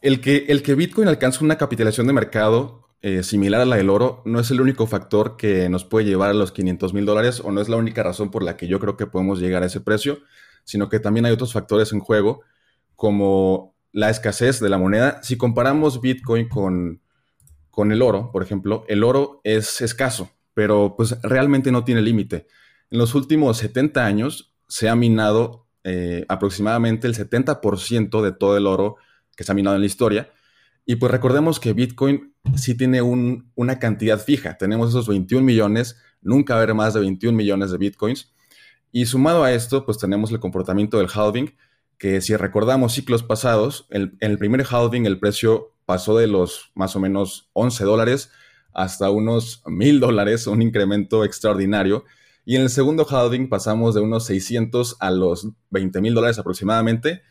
El 0.02 0.22
que, 0.22 0.46
el 0.48 0.64
que 0.64 0.76
Bitcoin 0.76 1.08
alcanza 1.08 1.44
una 1.44 1.58
capitalización 1.58 2.08
de 2.08 2.14
mercado 2.14 2.89
eh, 3.02 3.24
similar 3.24 3.62
a 3.62 3.66
la 3.66 3.78
del 3.78 3.90
oro 3.90 4.22
no 4.26 4.42
es 4.42 4.52
el 4.52 4.60
único 4.60 4.86
factor 4.86 5.38
que 5.38 5.70
nos 5.70 5.86
puede 5.86 6.06
llevar 6.06 6.32
a 6.32 6.34
los 6.34 6.52
500 6.52 6.94
mil 6.94 7.06
dólares 7.06 7.42
o 7.44 7.52
no 7.52 7.62
es 7.62 7.70
la 7.70 7.78
única 7.78 8.04
razón 8.04 8.30
por 8.30 8.44
la 8.44 8.58
que 8.58 8.68
yo 8.68 8.80
creo 8.80 8.98
que 8.98 9.08
podemos 9.08 9.40
llegar 9.40 9.64
a 9.64 9.68
ese 9.68 9.80
precio, 9.80 10.20
sino 10.66 10.90
que 10.90 11.00
también 11.00 11.26
hay 11.26 11.32
otros 11.32 11.54
factores 11.54 11.94
en 11.94 12.02
juego 12.02 12.42
como 12.96 13.74
la 13.94 14.10
escasez 14.10 14.60
de 14.60 14.68
la 14.68 14.78
moneda. 14.78 15.24
Si 15.24 15.38
comparamos 15.38 16.02
Bitcoin 16.02 16.50
con, 16.50 17.02
con 17.72 17.94
el 17.94 18.02
oro, 18.02 18.32
por 18.34 18.44
ejemplo, 18.44 18.84
el 18.90 19.06
oro 19.06 19.40
es 19.46 19.80
escaso, 19.80 20.32
pero 20.54 20.96
pues 20.98 21.22
realmente 21.22 21.72
no 21.72 21.86
tiene 21.86 22.02
límite. 22.02 22.48
En 22.92 22.98
los 22.98 23.16
últimos 23.16 23.58
70 23.58 24.06
años 24.06 24.54
se 24.68 24.90
ha 24.90 24.96
minado 24.96 25.68
eh, 25.86 26.26
aproximadamente 26.28 27.08
el 27.08 27.16
70% 27.16 28.22
de 28.22 28.32
todo 28.34 28.58
el 28.58 28.68
oro 28.68 28.98
que 29.38 29.46
se 29.46 29.54
ha 29.54 29.56
minado 29.56 29.78
en 29.78 29.82
la 29.82 29.88
historia 29.88 30.30
y 30.86 30.96
pues 30.96 31.12
recordemos 31.12 31.60
que 31.60 31.74
Bitcoin 31.74 32.34
sí 32.56 32.76
tiene 32.76 33.02
una 33.02 33.80
cantidad 33.80 34.20
fija. 34.20 34.58
Tenemos 34.58 34.90
esos 34.90 35.08
21 35.08 35.46
millones, 35.46 35.98
nunca 36.22 36.56
haber 36.56 36.74
más 36.74 36.94
de 36.94 37.02
21 37.02 37.38
millones 37.38 37.72
de 37.72 37.78
Bitcoins. 37.78 38.34
Y 38.92 39.06
sumado 39.06 39.44
a 39.44 39.54
esto, 39.54 39.86
pues 39.86 39.98
tenemos 39.98 40.32
el 40.32 40.40
comportamiento 40.40 40.98
del 40.98 41.10
halving, 41.14 41.56
que 41.98 42.22
si 42.22 42.36
recordamos 42.36 42.94
ciclos 42.94 43.24
pasados, 43.24 43.88
en 43.90 44.18
el 44.20 44.38
primer 44.38 44.66
halving 44.70 45.06
el 45.06 45.20
precio 45.20 45.76
pasó 45.86 46.18
de 46.18 46.28
los 46.28 46.72
más 46.76 46.96
o 46.96 47.00
menos 47.00 47.50
11 47.54 47.84
dólares 47.84 48.32
hasta 48.74 49.10
unos 49.10 49.62
1000 49.66 50.00
dólares, 50.00 50.48
un 50.48 50.62
incremento 50.62 51.24
extraordinario. 51.26 52.06
Y 52.46 52.56
en 52.56 52.64
el 52.64 52.70
segundo 52.70 53.06
halving 53.08 53.50
pasamos 53.50 53.94
de 53.96 54.02
unos 54.02 54.26
600 54.26 54.98
a 55.00 55.12
los 55.12 55.50
20 55.70 56.02
mil 56.02 56.14
dólares 56.14 56.40
aproximadamente. 56.40 57.22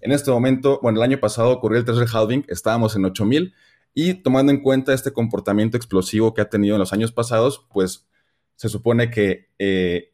En 0.00 0.12
este 0.12 0.30
momento, 0.30 0.78
bueno, 0.82 1.00
el 1.00 1.04
año 1.04 1.20
pasado 1.20 1.50
ocurrió 1.50 1.78
el 1.78 1.84
tercer 1.84 2.06
halving, 2.12 2.44
estábamos 2.48 2.94
en 2.96 3.04
8000 3.04 3.54
y 3.94 4.14
tomando 4.14 4.52
en 4.52 4.62
cuenta 4.62 4.94
este 4.94 5.12
comportamiento 5.12 5.76
explosivo 5.76 6.34
que 6.34 6.40
ha 6.40 6.48
tenido 6.48 6.76
en 6.76 6.80
los 6.80 6.92
años 6.92 7.12
pasados, 7.12 7.66
pues 7.72 8.06
se 8.54 8.68
supone 8.68 9.10
que 9.10 9.48
eh, 9.58 10.12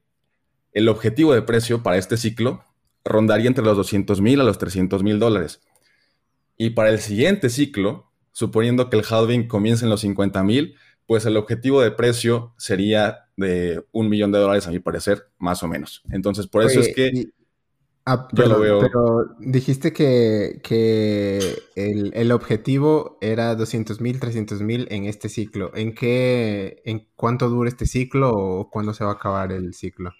el 0.72 0.88
objetivo 0.88 1.34
de 1.34 1.42
precio 1.42 1.82
para 1.82 1.96
este 1.96 2.16
ciclo 2.16 2.64
rondaría 3.04 3.48
entre 3.48 3.64
los 3.64 3.76
200 3.76 4.20
mil 4.20 4.40
a 4.40 4.44
los 4.44 4.58
300 4.58 5.02
mil 5.02 5.18
dólares. 5.18 5.60
Y 6.56 6.70
para 6.70 6.90
el 6.90 7.00
siguiente 7.00 7.50
ciclo, 7.50 8.10
suponiendo 8.32 8.90
que 8.90 8.96
el 8.96 9.04
halving 9.08 9.48
comience 9.48 9.84
en 9.84 9.90
los 9.90 10.00
50 10.00 10.42
mil, 10.44 10.76
pues 11.06 11.26
el 11.26 11.36
objetivo 11.36 11.82
de 11.82 11.90
precio 11.90 12.54
sería 12.56 13.26
de 13.36 13.84
un 13.92 14.08
millón 14.08 14.32
de 14.32 14.38
dólares, 14.38 14.66
a 14.66 14.70
mi 14.70 14.78
parecer, 14.78 15.28
más 15.38 15.62
o 15.62 15.68
menos. 15.68 16.02
Entonces, 16.10 16.46
por 16.46 16.64
eso 16.64 16.80
es 16.80 16.94
que... 16.94 17.30
Ah, 18.06 18.28
pero, 18.28 18.58
pero 18.80 19.34
dijiste 19.38 19.94
que, 19.94 20.60
el, 21.74 22.32
objetivo 22.32 23.16
era 23.22 23.54
200 23.54 24.00
mil, 24.02 24.20
300 24.20 24.60
mil 24.60 24.86
en 24.90 25.06
este 25.06 25.30
ciclo. 25.30 25.74
¿En 25.74 25.94
qué, 25.94 26.82
en 26.84 27.08
cuánto 27.16 27.48
dura 27.48 27.70
este 27.70 27.86
ciclo 27.86 28.30
o 28.30 28.70
cuándo 28.70 28.92
se 28.92 29.04
va 29.04 29.12
a 29.12 29.14
acabar 29.14 29.52
el 29.52 29.72
ciclo? 29.72 30.12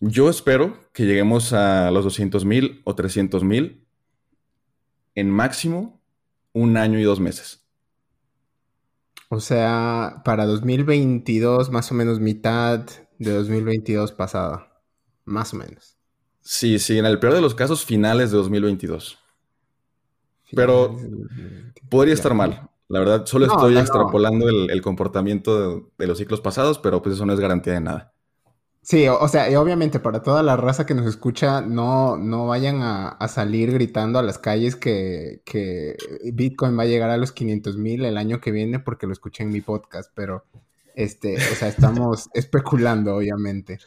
Yo 0.00 0.28
espero 0.28 0.90
que 0.92 1.04
lleguemos 1.04 1.52
a 1.52 1.92
los 1.92 2.02
200 2.04 2.44
mil 2.44 2.82
o 2.84 2.96
300 2.96 3.44
mil 3.44 3.86
en 5.14 5.30
máximo 5.30 6.00
un 6.52 6.76
año 6.76 6.98
y 6.98 7.04
dos 7.04 7.20
meses. 7.20 7.64
O 9.28 9.38
sea, 9.38 10.22
para 10.24 10.44
2022, 10.44 11.70
más 11.70 11.92
o 11.92 11.94
menos 11.94 12.18
mitad 12.18 12.80
de 13.18 13.30
2022 13.32 14.10
pasada. 14.10 14.82
Más 15.24 15.54
o 15.54 15.56
menos. 15.56 15.93
Sí, 16.44 16.78
sí, 16.78 16.98
en 16.98 17.06
el 17.06 17.18
peor 17.18 17.32
de 17.32 17.40
los 17.40 17.54
casos, 17.54 17.84
finales 17.84 18.30
de 18.30 18.36
2022. 18.36 19.18
Pero 20.54 20.96
podría 21.88 22.14
estar 22.14 22.34
mal. 22.34 22.68
La 22.88 22.98
verdad, 22.98 23.24
solo 23.24 23.46
estoy 23.46 23.78
extrapolando 23.78 24.46
El, 24.48 24.82
comportamiento 24.82 25.90
de, 25.96 26.06
los 26.06 26.18
ciclos 26.18 26.42
pasados, 26.42 26.78
pero 26.78 27.02
pues 27.02 27.14
eso 27.14 27.24
no 27.24 27.32
es 27.32 27.40
garantía 27.40 27.72
de 27.72 27.80
nada. 27.80 28.12
Sí, 28.82 29.08
o, 29.08 29.26
sea, 29.28 29.50
y 29.50 29.54
obviamente 29.54 29.98
para 29.98 30.22
toda 30.22 30.42
la 30.42 30.58
raza 30.58 30.84
que 30.84 30.92
nos 30.92 31.06
escucha, 31.06 31.62
no, 31.62 32.18
no 32.18 32.46
vayan 32.46 32.82
a, 32.82 33.16
salir 33.28 33.72
gritando 33.72 34.18
a 34.18 34.22
las 34.22 34.36
calles 34.36 34.76
que, 34.76 35.40
Bitcoin 36.30 36.78
va 36.78 36.82
a 36.82 36.86
llegar 36.86 37.08
a 37.08 37.16
los 37.16 37.32
500 37.32 37.78
mil 37.78 38.04
el 38.04 38.18
año 38.18 38.42
que 38.42 38.50
viene 38.50 38.80
porque 38.80 39.06
lo 39.06 39.14
escuché 39.14 39.44
en 39.44 39.50
mi 39.50 39.62
podcast, 39.62 40.12
pero 40.14 40.44
este, 40.94 41.36
o 41.36 41.54
sea, 41.54 41.68
estamos 41.68 42.28
especulando, 42.34 43.16
obviamente. 43.16 43.78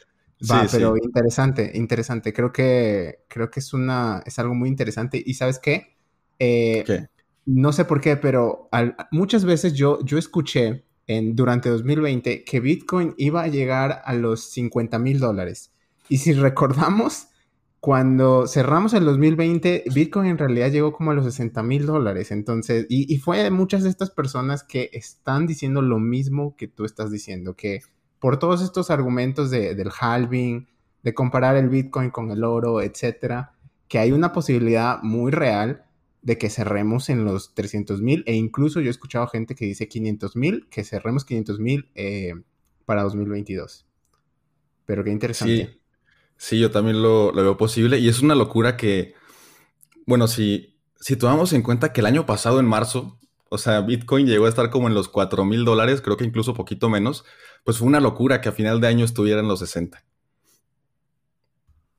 Va, 0.50 0.66
pero 0.70 0.96
interesante, 0.96 1.72
interesante. 1.74 2.32
Creo 2.32 2.52
que, 2.52 3.24
creo 3.28 3.50
que 3.50 3.60
es 3.60 3.72
una, 3.72 4.22
es 4.24 4.38
algo 4.38 4.54
muy 4.54 4.68
interesante. 4.68 5.22
¿Y 5.24 5.34
sabes 5.34 5.58
qué? 5.58 5.96
Eh, 6.38 6.84
¿Qué? 6.86 7.06
No 7.46 7.72
sé 7.72 7.86
por 7.86 8.00
qué, 8.00 8.16
pero 8.16 8.68
muchas 9.10 9.44
veces 9.44 9.72
yo, 9.72 10.04
yo 10.04 10.18
escuché 10.18 10.84
en, 11.06 11.34
durante 11.34 11.70
2020 11.70 12.44
que 12.44 12.60
Bitcoin 12.60 13.14
iba 13.16 13.42
a 13.42 13.48
llegar 13.48 14.02
a 14.04 14.12
los 14.12 14.50
50 14.50 14.98
mil 14.98 15.18
dólares. 15.18 15.72
Y 16.10 16.18
si 16.18 16.34
recordamos, 16.34 17.28
cuando 17.80 18.46
cerramos 18.46 18.92
el 18.92 19.06
2020, 19.06 19.84
Bitcoin 19.94 20.28
en 20.28 20.38
realidad 20.38 20.70
llegó 20.70 20.92
como 20.92 21.10
a 21.10 21.14
los 21.14 21.24
60 21.24 21.62
mil 21.62 21.86
dólares. 21.86 22.30
Entonces, 22.30 22.86
y, 22.90 23.12
y, 23.12 23.18
fue 23.18 23.50
muchas 23.50 23.82
de 23.82 23.88
estas 23.88 24.10
personas 24.10 24.62
que 24.62 24.90
están 24.92 25.46
diciendo 25.46 25.80
lo 25.80 25.98
mismo 25.98 26.54
que 26.54 26.68
tú 26.68 26.84
estás 26.84 27.10
diciendo, 27.10 27.54
que 27.54 27.80
por 28.18 28.38
todos 28.38 28.62
estos 28.62 28.90
argumentos 28.90 29.50
de, 29.50 29.74
del 29.74 29.90
halving, 29.98 30.68
de 31.02 31.14
comparar 31.14 31.56
el 31.56 31.68
Bitcoin 31.68 32.10
con 32.10 32.30
el 32.30 32.44
oro, 32.44 32.82
etcétera, 32.82 33.52
que 33.88 33.98
hay 33.98 34.12
una 34.12 34.32
posibilidad 34.32 35.02
muy 35.02 35.30
real 35.30 35.84
de 36.22 36.36
que 36.36 36.50
cerremos 36.50 37.08
en 37.08 37.24
los 37.24 37.54
300 37.54 38.02
mil 38.02 38.24
e 38.26 38.34
incluso 38.34 38.80
yo 38.80 38.88
he 38.88 38.90
escuchado 38.90 39.26
gente 39.28 39.54
que 39.54 39.64
dice 39.64 39.88
500 39.88 40.36
mil, 40.36 40.68
que 40.68 40.84
cerremos 40.84 41.24
500 41.24 41.58
mil 41.60 41.90
eh, 41.94 42.34
para 42.84 43.02
2022. 43.02 43.86
Pero 44.84 45.04
qué 45.04 45.10
interesante. 45.10 45.80
Sí, 46.36 46.58
yo 46.58 46.70
también 46.70 47.02
lo, 47.02 47.32
veo 47.32 47.56
posible 47.56 47.98
y 47.98 48.08
es 48.08 48.20
una 48.20 48.34
locura 48.34 48.76
que, 48.76 49.14
bueno, 50.06 50.28
si, 50.28 50.78
si 51.00 51.16
tomamos 51.16 51.52
en 51.52 51.62
cuenta 51.62 51.92
que 51.92 52.00
el 52.00 52.06
año 52.06 52.26
pasado 52.26 52.60
en 52.60 52.66
marzo, 52.66 53.18
o 53.48 53.58
sea, 53.58 53.80
Bitcoin 53.80 54.26
llegó 54.26 54.46
a 54.46 54.48
estar 54.48 54.70
como 54.70 54.88
en 54.88 54.94
los 54.94 55.08
4 55.08 55.44
mil 55.44 55.64
dólares, 55.64 56.00
creo 56.00 56.16
que 56.16 56.24
incluso 56.24 56.54
poquito 56.54 56.88
menos, 56.88 57.24
pues 57.64 57.78
fue 57.78 57.88
una 57.88 58.00
locura 58.00 58.40
que 58.40 58.48
a 58.48 58.52
final 58.52 58.80
de 58.80 58.88
año 58.88 59.04
estuviera 59.04 59.40
en 59.40 59.48
los 59.48 59.60
60. 59.60 60.02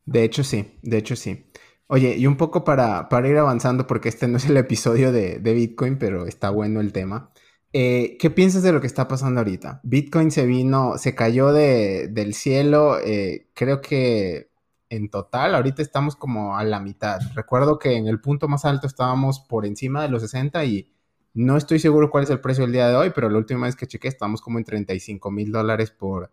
De 0.05 0.23
hecho, 0.23 0.43
sí, 0.43 0.79
de 0.81 0.97
hecho, 0.97 1.15
sí. 1.15 1.45
Oye, 1.87 2.15
y 2.17 2.27
un 2.27 2.37
poco 2.37 2.63
para, 2.63 3.09
para 3.09 3.27
ir 3.27 3.37
avanzando, 3.37 3.87
porque 3.87 4.09
este 4.09 4.27
no 4.27 4.37
es 4.37 4.45
el 4.45 4.57
episodio 4.57 5.11
de, 5.11 5.39
Bitcoin, 5.39 5.97
pero 5.97 6.25
está 6.25 6.49
bueno 6.49 6.81
el 6.81 6.93
tema. 6.93 7.31
Eh, 7.73 8.17
¿Qué 8.19 8.29
piensas 8.29 8.63
de 8.63 8.71
lo 8.71 8.81
que 8.81 8.87
está 8.87 9.07
pasando 9.07 9.39
ahorita? 9.39 9.81
Bitcoin 9.83 10.31
se 10.31 10.45
vino, 10.45 10.97
se 10.97 11.15
cayó 11.15 11.51
del 11.51 12.33
cielo, 12.33 12.99
eh, 12.99 13.49
creo 13.53 13.81
que 13.81 14.49
en 14.89 15.09
total 15.09 15.55
ahorita 15.55 15.81
estamos 15.81 16.15
como 16.15 16.57
a 16.57 16.63
la 16.63 16.79
mitad. 16.79 17.19
Recuerdo 17.35 17.79
que 17.79 17.95
en 17.95 18.07
el 18.07 18.19
punto 18.21 18.47
más 18.47 18.65
alto 18.65 18.87
estábamos 18.87 19.39
por 19.39 19.65
encima 19.65 20.01
de 20.01 20.09
los 20.09 20.21
60 20.21 20.65
y 20.65 20.91
no 21.33 21.57
estoy 21.57 21.79
seguro 21.79 22.09
cuál 22.09 22.23
es 22.23 22.29
el 22.29 22.41
precio 22.41 22.63
del 22.63 22.73
día 22.73 22.87
de 22.87 22.95
hoy, 22.95 23.11
pero 23.13 23.29
la 23.29 23.37
última 23.37 23.65
vez 23.65 23.75
que 23.75 23.87
chequé 23.87 24.07
estamos 24.07 24.41
como 24.41 24.57
en 24.57 24.65
35 24.65 25.31
mil 25.31 25.51
dólares 25.51 25.91
por, 25.91 26.31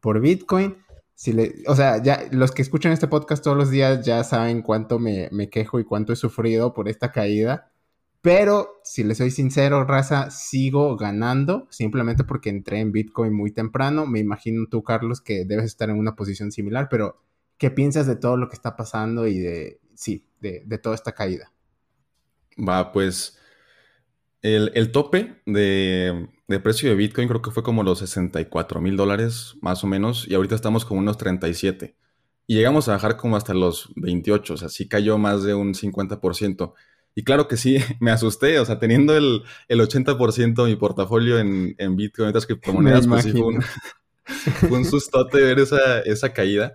por 0.00 0.20
Bitcoin 0.20 0.76
o 1.68 1.76
sea, 1.76 2.02
ya 2.02 2.26
los 2.32 2.50
que 2.50 2.62
escuchan 2.62 2.92
este 2.92 3.06
podcast 3.06 3.44
todos 3.44 3.56
los 3.56 3.70
días 3.70 4.04
ya 4.04 4.24
saben 4.24 4.62
cuánto 4.62 4.98
me, 4.98 5.30
quejo 5.50 5.78
y 5.78 5.84
cuánto 5.84 6.12
he 6.12 6.16
sufrido 6.16 6.74
por 6.74 6.88
esta 6.88 7.12
caída. 7.12 7.70
Pero, 8.22 8.80
si 8.84 9.02
les 9.02 9.18
soy 9.18 9.30
sincero, 9.30 9.84
raza, 9.84 10.30
sigo 10.30 10.96
ganando 10.96 11.66
simplemente 11.70 12.24
porque 12.24 12.50
entré 12.50 12.80
en 12.80 12.92
Bitcoin 12.92 13.32
muy 13.32 13.50
temprano. 13.52 14.06
Me 14.06 14.20
imagino 14.20 14.66
tú, 14.68 14.82
Carlos, 14.82 15.20
que 15.20 15.44
debes 15.44 15.66
estar 15.66 15.90
en 15.90 15.98
una 15.98 16.14
posición 16.14 16.52
similar, 16.52 16.88
pero 16.88 17.20
¿qué 17.58 17.70
piensas 17.70 18.06
de 18.06 18.16
todo 18.16 18.36
lo 18.36 18.48
que 18.48 18.54
está 18.54 18.76
pasando 18.76 19.26
y 19.26 19.38
de, 19.38 19.80
sí, 19.94 20.24
de, 20.40 20.62
de 20.64 20.78
toda 20.78 20.94
esta 20.94 21.12
caída? 21.12 21.52
Va, 22.56 22.92
pues 22.92 23.38
el, 24.42 24.90
tope 24.90 25.40
de, 25.46 26.28
precio 26.62 26.88
de 26.90 26.96
Bitcoin 26.96 27.28
creo 27.28 27.42
que 27.42 27.52
fue 27.52 27.62
como 27.62 27.82
los 27.82 28.00
64 28.00 28.80
mil 28.80 28.96
dólares, 28.96 29.54
más 29.62 29.84
o 29.84 29.86
menos, 29.86 30.26
y 30.28 30.34
ahorita 30.34 30.54
estamos 30.54 30.84
como 30.84 31.00
unos 31.00 31.16
37. 31.16 31.96
Y 32.48 32.56
llegamos 32.56 32.88
a 32.88 32.92
bajar 32.92 33.16
como 33.16 33.36
hasta 33.36 33.54
los 33.54 33.92
28, 33.96 34.54
o 34.54 34.56
sea, 34.56 34.68
sí 34.68 34.88
cayó 34.88 35.16
más 35.16 35.44
de 35.44 35.54
un 35.54 35.74
50%. 35.74 36.74
Y 37.14 37.24
claro 37.24 37.46
que 37.46 37.56
sí, 37.56 37.78
me 38.00 38.10
asusté, 38.10 38.58
o 38.58 38.64
sea, 38.64 38.80
teniendo 38.80 39.16
el, 39.16 39.44
80% 39.68 40.64
de 40.64 40.70
mi 40.70 40.76
portafolio 40.76 41.38
en, 41.38 41.76
en 41.78 41.96
Bitcoin 41.96 42.26
y 42.26 42.30
otras 42.30 42.46
criptomonedas, 42.46 43.06
pues 43.08 43.22
sí 43.22 43.32
fue 43.32 43.42
un, 43.42 43.62
fue 44.68 44.78
un 44.78 44.84
sustote 44.84 45.40
ver 45.40 45.60
esa, 45.60 46.00
esa 46.00 46.32
caída. 46.32 46.74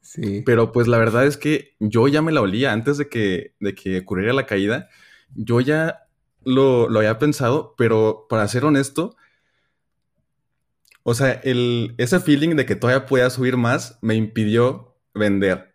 Sí. 0.00 0.42
Pero 0.46 0.72
pues 0.72 0.86
la 0.86 0.98
verdad 0.98 1.26
es 1.26 1.36
que 1.36 1.74
yo 1.78 2.08
ya 2.08 2.22
me 2.22 2.32
la 2.32 2.40
olía 2.40 2.72
antes 2.72 2.96
de 2.96 3.08
que, 3.08 3.54
de 3.60 3.74
que 3.74 3.98
ocurriera 3.98 4.32
la 4.32 4.46
caída. 4.46 4.88
Yo 5.34 5.60
ya 5.60 6.05
lo, 6.46 6.86
había 6.96 7.18
pensado, 7.18 7.74
pero 7.76 8.26
para 8.28 8.46
ser 8.48 8.64
honesto, 8.64 9.16
o 11.02 11.14
sea, 11.14 11.32
el, 11.32 11.94
ese 11.98 12.20
feeling 12.20 12.56
de 12.56 12.64
que 12.64 12.76
todavía 12.76 13.06
pueda 13.06 13.28
subir 13.30 13.56
más 13.56 13.98
me 14.00 14.14
impidió 14.14 14.96
vender. 15.12 15.74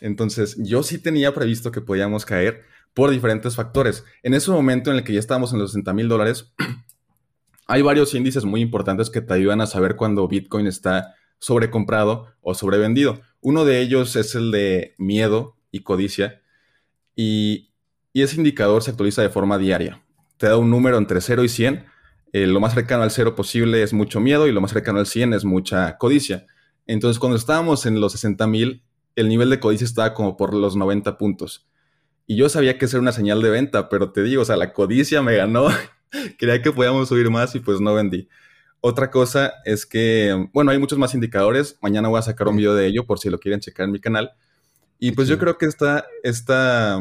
Entonces, 0.00 0.56
yo 0.58 0.82
sí 0.82 0.98
tenía 0.98 1.34
previsto 1.34 1.72
que 1.72 1.80
podíamos 1.80 2.24
caer 2.24 2.64
por 2.94 3.10
diferentes 3.10 3.56
factores. 3.56 4.04
En 4.22 4.34
ese 4.34 4.50
momento 4.50 4.90
en 4.90 4.98
el 4.98 5.04
que 5.04 5.12
ya 5.12 5.18
estábamos 5.18 5.52
en 5.52 5.58
los 5.58 5.72
60 5.72 5.92
mil 5.92 6.08
dólares, 6.08 6.52
hay 7.66 7.82
varios 7.82 8.14
índices 8.14 8.44
muy 8.44 8.60
importantes 8.60 9.10
que 9.10 9.20
te 9.20 9.34
ayudan 9.34 9.60
a 9.60 9.66
saber 9.66 9.96
cuando 9.96 10.28
Bitcoin 10.28 10.66
está 10.66 11.14
sobrecomprado 11.38 12.32
o 12.40 12.54
sobrevendido. 12.54 13.20
Uno 13.40 13.64
de 13.64 13.80
ellos 13.80 14.14
es 14.14 14.34
el 14.36 14.52
de 14.52 14.94
miedo 14.98 15.56
y 15.72 15.80
codicia. 15.80 16.42
Y 17.16 17.70
y 18.16 18.22
ese 18.22 18.36
indicador 18.36 18.82
se 18.82 18.92
actualiza 18.92 19.20
de 19.20 19.28
forma 19.28 19.58
diaria. 19.58 20.02
Te 20.38 20.46
da 20.46 20.56
un 20.56 20.70
número 20.70 20.96
entre 20.96 21.20
0 21.20 21.44
y 21.44 21.50
100. 21.50 21.84
Eh, 22.32 22.46
lo 22.46 22.60
más 22.60 22.72
cercano 22.72 23.02
al 23.02 23.10
0 23.10 23.34
posible 23.34 23.82
es 23.82 23.92
mucho 23.92 24.20
miedo 24.20 24.46
y 24.46 24.52
lo 24.52 24.62
más 24.62 24.70
cercano 24.70 25.00
al 25.00 25.06
100 25.06 25.34
es 25.34 25.44
mucha 25.44 25.98
codicia. 25.98 26.46
Entonces, 26.86 27.18
cuando 27.18 27.36
estábamos 27.36 27.84
en 27.84 28.00
los 28.00 28.12
60 28.12 28.46
mil, 28.46 28.82
el 29.16 29.28
nivel 29.28 29.50
de 29.50 29.60
codicia 29.60 29.84
estaba 29.84 30.14
como 30.14 30.38
por 30.38 30.54
los 30.54 30.76
90 30.76 31.18
puntos. 31.18 31.68
Y 32.26 32.36
yo 32.36 32.48
sabía 32.48 32.78
que 32.78 32.86
era 32.86 33.00
una 33.00 33.12
señal 33.12 33.42
de 33.42 33.50
venta, 33.50 33.90
pero 33.90 34.12
te 34.12 34.22
digo, 34.22 34.40
o 34.40 34.44
sea, 34.46 34.56
la 34.56 34.72
codicia 34.72 35.20
me 35.20 35.36
ganó. 35.36 35.68
Creía 36.38 36.62
que 36.62 36.72
podíamos 36.72 37.10
subir 37.10 37.28
más 37.28 37.54
y 37.54 37.60
pues 37.60 37.82
no 37.82 37.92
vendí. 37.92 38.30
Otra 38.80 39.10
cosa 39.10 39.52
es 39.66 39.84
que, 39.84 40.48
bueno, 40.54 40.70
hay 40.70 40.78
muchos 40.78 40.98
más 40.98 41.12
indicadores. 41.12 41.76
Mañana 41.82 42.08
voy 42.08 42.18
a 42.18 42.22
sacar 42.22 42.48
un 42.48 42.56
video 42.56 42.74
de 42.74 42.86
ello 42.86 43.04
por 43.04 43.18
si 43.18 43.28
lo 43.28 43.38
quieren 43.38 43.60
checar 43.60 43.84
en 43.84 43.92
mi 43.92 44.00
canal. 44.00 44.30
Y 44.98 45.12
pues 45.12 45.28
yo 45.28 45.38
creo 45.38 45.58
que 45.58 45.66
esta, 45.66 46.06
esta 46.22 46.98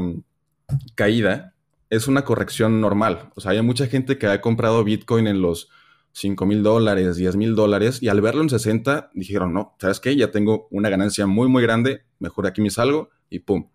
caída 0.96 1.54
es 1.90 2.08
una 2.08 2.24
corrección 2.24 2.82
normal. 2.82 3.32
O 3.36 3.42
sea, 3.42 3.52
hay 3.52 3.62
mucha 3.62 3.88
gente 3.88 4.18
que 4.18 4.28
ha 4.28 4.42
comprado 4.42 4.84
Bitcoin 4.84 5.28
en 5.28 5.42
los 5.42 5.70
5 6.14 6.46
mil 6.46 6.64
dólares, 6.64 7.18
10 7.18 7.36
mil 7.36 7.56
dólares, 7.56 8.02
y 8.02 8.08
al 8.08 8.22
verlo 8.22 8.42
en 8.42 8.50
60 8.50 9.12
dijeron, 9.14 9.54
no, 9.54 9.76
¿sabes 9.80 10.00
qué? 10.00 10.16
Ya 10.16 10.32
tengo 10.32 10.68
una 10.72 10.90
ganancia 10.90 11.28
muy, 11.28 11.48
muy 11.48 11.62
grande, 11.62 12.04
mejor 12.20 12.48
aquí 12.48 12.62
me 12.62 12.70
salgo 12.70 13.10
y 13.30 13.40
pum. 13.40 13.68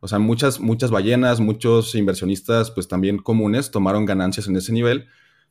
O 0.00 0.06
sea, 0.08 0.18
muchas, 0.18 0.60
muchas 0.60 0.90
ballenas, 0.90 1.40
muchos 1.40 1.94
inversionistas, 1.94 2.70
pues 2.70 2.88
también 2.88 3.18
comunes, 3.18 3.70
tomaron 3.70 4.04
ganancias 4.04 4.46
en 4.46 4.56
ese 4.56 4.72
nivel. 4.72 5.06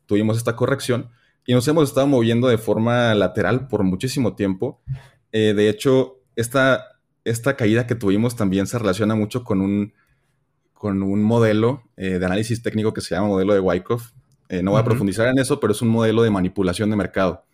Tuvimos 0.05 0.37
esta 0.37 0.55
corrección 0.55 1.09
y 1.45 1.53
nos 1.53 1.67
hemos 1.67 1.89
estado 1.89 2.07
moviendo 2.07 2.47
de 2.47 2.57
forma 2.57 3.15
lateral 3.15 3.67
por 3.67 3.83
muchísimo 3.83 4.35
tiempo. 4.35 4.81
Eh, 5.31 5.53
de 5.55 5.69
hecho, 5.69 6.21
esta, 6.35 6.99
esta 7.25 7.55
caída 7.55 7.87
que 7.87 7.95
tuvimos 7.95 8.35
también 8.35 8.67
se 8.67 8.77
relaciona 8.77 9.15
mucho 9.15 9.43
con 9.43 9.59
un 9.59 9.93
con 10.83 11.01
un 11.01 11.23
modelo 11.23 11.81
eh, 11.95 12.19
de 12.19 12.25
análisis 12.25 12.61
técnico 12.61 12.93
que 12.93 12.99
se 12.99 13.15
llama 13.15 13.29
modelo 13.29 13.53
de 13.53 13.61
Wyckoff. 13.61 14.11
Eh, 14.49 14.61
no 14.61 14.71
voy 14.71 14.81
a 14.81 14.83
profundizar 14.83 15.29
en 15.29 15.39
eso, 15.39 15.57
pero 15.57 15.71
es 15.71 15.81
un 15.81 15.87
modelo 15.87 16.23
de 16.23 16.29
manipulación 16.29 16.89
de 16.89 16.97
mercado. 16.97 17.45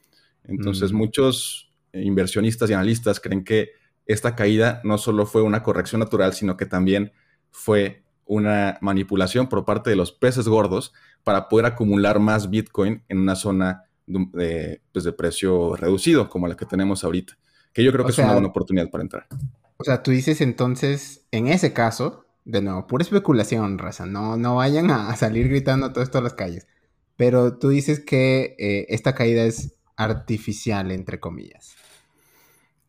Entonces, 0.45 0.91
mm. 0.91 0.95
muchos 0.95 1.71
eh, 1.93 2.01
inversionistas 2.01 2.71
y 2.71 2.74
analistas 2.74 3.19
creen 3.19 3.43
que 3.43 3.69
esta 4.07 4.36
caída 4.36 4.81
no 4.83 4.98
solo 4.98 5.27
fue 5.27 5.43
una 5.43 5.62
corrección 5.62 6.00
natural, 6.00 6.33
sino 6.33 6.57
que 6.57 6.65
también 6.65 7.12
fue 7.51 8.01
una 8.25 8.79
manipulación 8.81 9.48
por 9.48 9.63
parte 9.63 9.91
de 9.91 9.95
los 9.95 10.12
peces 10.12 10.48
gordos 10.48 10.91
para 11.24 11.50
poder 11.50 11.67
acumular 11.67 12.19
más 12.19 12.50
Bitcoin 12.50 13.03
en 13.09 13.19
una 13.19 13.36
zona 13.36 13.83
de, 14.07 14.81
pues, 14.91 15.05
de 15.05 15.13
precio 15.13 15.75
reducido, 15.75 16.29
como 16.29 16.48
la 16.48 16.57
que 16.57 16.65
tenemos 16.65 17.03
ahorita. 17.03 17.38
que 17.74 17.83
yo 17.83 17.91
creo 17.91 18.05
que 18.05 18.12
es 18.12 18.17
una 18.17 18.33
buena 18.33 18.48
oportunidad 18.48 18.89
para 18.89 19.03
entrar. 19.03 19.27
O 19.77 19.83
sea, 19.83 20.01
tú 20.01 20.09
dices 20.09 20.41
entonces, 20.41 21.27
en 21.29 21.45
ese 21.45 21.74
caso, 21.74 22.25
de 22.50 22.62
nuevo, 22.62 22.88
pura 22.88 23.03
especulación, 23.03 23.77
raza, 23.77 24.06
no, 24.06 24.36
no 24.38 24.56
vayan 24.56 24.89
a 24.89 25.15
salir 25.18 25.48
gritando 25.50 25.91
todo 25.91 26.03
esto 26.03 26.18
a 26.18 26.22
las 26.22 26.34
calles, 26.34 26.68
pero 27.15 27.58
tú 27.58 27.70
dices 27.70 28.00
que 28.00 28.56
eh, 28.58 28.88
esta 28.89 29.13
caída 29.13 29.44
es 29.44 29.75
artificial, 29.96 30.91
entre 30.91 31.20
comillas. 31.20 31.75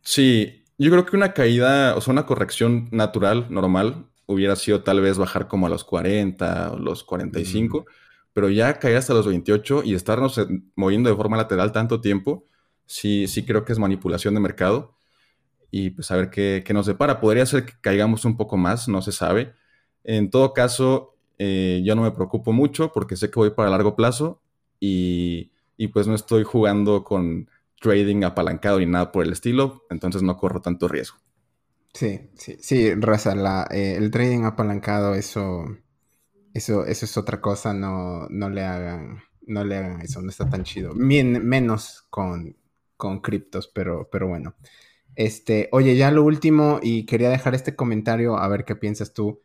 Sí, 0.02 0.64
yo 0.79 0.90
creo 0.90 1.05
que 1.05 1.17
una 1.17 1.35
caída, 1.35 1.95
o 1.95 2.00
sea, 2.00 2.12
una 2.12 2.25
corrección 2.25 2.88
natural, 2.90 3.49
normal, 3.50 4.07
hubiera 4.26 4.57
sido 4.57 4.83
tal 4.83 5.00
vez 5.00 5.19
bajar 5.19 5.49
como 5.49 5.67
a 5.67 5.71
los 5.71 5.85
40 5.85 6.73
o 6.73 6.79
los 6.79 7.05
45, 7.05 7.85
pero 8.33 8.49
ya 8.49 8.79
caer 8.79 8.97
hasta 8.97 9.12
los 9.12 9.26
28 9.26 9.83
y 9.85 9.95
estarnos 9.95 10.40
moviendo 10.76 11.11
de 11.11 11.17
forma 11.17 11.37
lateral 11.37 11.73
tanto 11.73 12.00
tiempo, 12.00 12.47
sí, 12.87 13.26
sí 13.26 13.45
creo 13.45 13.64
que 13.64 13.73
es 13.73 13.79
manipulación 13.79 14.35
de 14.35 14.40
mercado. 14.40 14.97
Y 15.71 15.91
pues 15.91 16.11
a 16.11 16.17
ver 16.17 16.31
qué, 16.31 16.65
nos 16.73 16.87
depara. 16.87 17.21
Podría 17.21 17.47
ser 17.47 17.65
que 17.65 17.75
caigamos 17.81 18.25
un 18.25 18.37
poco 18.37 18.57
más, 18.57 18.89
no 18.89 19.03
se 19.03 19.12
sabe. 19.12 19.55
En 20.05 20.31
todo 20.31 20.53
caso, 20.53 21.15
eh, 21.39 21.83
yo 21.85 21.95
no 21.95 22.03
me 22.03 22.11
preocupo 22.11 22.53
mucho 22.53 22.93
porque 22.93 23.17
sé 23.17 23.31
que 23.31 23.39
voy 23.39 23.50
para 23.50 23.71
largo 23.71 23.95
plazo 23.95 24.41
y, 24.81 25.53
y 25.77 25.89
pues 25.89 26.07
no 26.07 26.15
estoy 26.15 26.45
jugando 26.45 27.05
con 27.05 27.49
trading 27.81 28.25
apalancado 28.25 28.79
ni 28.79 28.87
nada 28.87 29.11
por 29.11 29.25
el 29.25 29.33
estilo, 29.33 29.85
entonces 29.91 30.23
no 30.23 30.37
corro 30.37 30.61
tanto 30.61 30.87
riesgo. 30.87 31.19
Sí, 31.93 32.31
sí, 32.37 32.57
sí, 32.61 32.95
Raza, 32.95 33.35
la, 33.35 33.67
eh, 33.71 33.97
el 33.97 34.11
trading 34.11 34.45
apalancado, 34.45 35.15
eso, 35.15 35.65
eso, 36.55 36.85
eso 36.85 37.05
es 37.05 37.17
otra 37.17 37.41
cosa, 37.41 37.75
no, 37.75 38.29
no 38.29 38.49
le 38.49 38.62
hagan, 38.62 39.23
no 39.47 39.65
le 39.65 39.77
hagan 39.77 40.00
eso, 40.00 40.23
no 40.23 40.31
está 40.31 40.49
tan 40.49 40.62
chido. 40.62 40.95
menos 40.95 42.07
con, 42.11 42.57
con 42.97 43.21
criptos, 43.21 43.69
pero, 43.69 44.09
pero 44.11 44.29
bueno. 44.29 44.55
Este, 45.17 45.69
oye, 45.73 45.97
ya 45.97 46.11
lo 46.11 46.23
último, 46.25 46.81
y 46.83 47.07
quería 47.07 47.31
dejar 47.31 47.55
este 47.55 47.76
comentario 47.76 48.37
a 48.37 48.49
ver 48.49 48.64
qué 48.64 48.76
piensas 48.76 49.12
tú. 49.12 49.43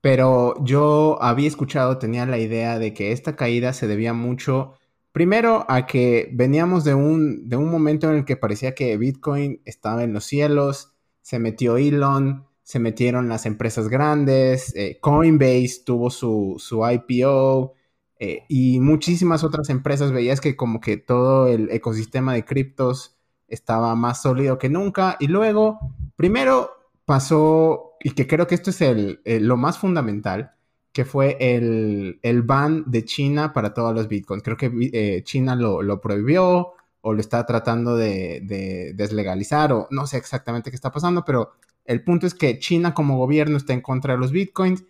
Pero 0.00 0.54
yo 0.64 1.18
había 1.22 1.48
escuchado, 1.48 1.98
tenía 1.98 2.24
la 2.26 2.38
idea 2.38 2.78
de 2.78 2.94
que 2.94 3.12
esta 3.12 3.36
caída 3.36 3.72
se 3.72 3.88
debía 3.88 4.12
mucho, 4.12 4.74
primero, 5.12 5.66
a 5.68 5.86
que 5.86 6.30
veníamos 6.32 6.84
de 6.84 6.94
un, 6.94 7.48
de 7.48 7.56
un 7.56 7.70
momento 7.70 8.10
en 8.10 8.18
el 8.18 8.24
que 8.24 8.36
parecía 8.36 8.74
que 8.74 8.96
Bitcoin 8.96 9.60
estaba 9.64 10.04
en 10.04 10.12
los 10.12 10.24
cielos, 10.24 10.94
se 11.22 11.38
metió 11.38 11.76
Elon, 11.76 12.46
se 12.62 12.78
metieron 12.78 13.28
las 13.28 13.46
empresas 13.46 13.88
grandes, 13.88 14.74
eh, 14.76 14.98
Coinbase 15.00 15.82
tuvo 15.84 16.10
su, 16.10 16.56
su 16.58 16.82
IPO 16.88 17.74
eh, 18.18 18.44
y 18.48 18.80
muchísimas 18.80 19.42
otras 19.44 19.70
empresas. 19.70 20.12
Veías 20.12 20.40
que 20.40 20.56
como 20.56 20.80
que 20.80 20.96
todo 20.98 21.48
el 21.48 21.70
ecosistema 21.70 22.34
de 22.34 22.44
criptos 22.44 23.17
estaba 23.48 23.94
más 23.96 24.22
sólido 24.22 24.58
que 24.58 24.68
nunca. 24.68 25.16
Y 25.18 25.26
luego, 25.26 25.78
primero 26.16 26.70
pasó, 27.04 27.94
y 28.00 28.10
que 28.10 28.26
creo 28.26 28.46
que 28.46 28.54
esto 28.54 28.70
es 28.70 28.80
el, 28.80 29.20
lo 29.24 29.56
más 29.56 29.78
fundamental, 29.78 30.52
que 30.92 31.04
fue 31.04 31.36
el, 31.40 32.18
el, 32.22 32.42
ban 32.42 32.84
de 32.86 33.04
China 33.04 33.52
para 33.52 33.74
todos 33.74 33.94
los 33.94 34.08
bitcoins. 34.08 34.42
Creo 34.42 34.56
que 34.56 34.70
eh, 34.92 35.22
China 35.24 35.54
lo, 35.56 35.82
lo 35.82 36.00
prohibió 36.00 36.74
o 37.00 37.12
lo 37.12 37.20
está 37.20 37.46
tratando 37.46 37.96
de, 37.96 38.92
deslegalizar 38.94 39.72
o 39.72 39.88
no 39.90 40.06
sé 40.06 40.18
exactamente 40.18 40.70
qué 40.70 40.76
está 40.76 40.92
pasando, 40.92 41.24
pero 41.24 41.52
el 41.84 42.02
punto 42.04 42.26
es 42.26 42.34
que 42.34 42.58
China 42.58 42.94
como 42.94 43.16
gobierno 43.16 43.56
está 43.56 43.72
en 43.72 43.80
contra 43.80 44.14
de 44.14 44.20
los 44.20 44.32
bitcoins, 44.32 44.84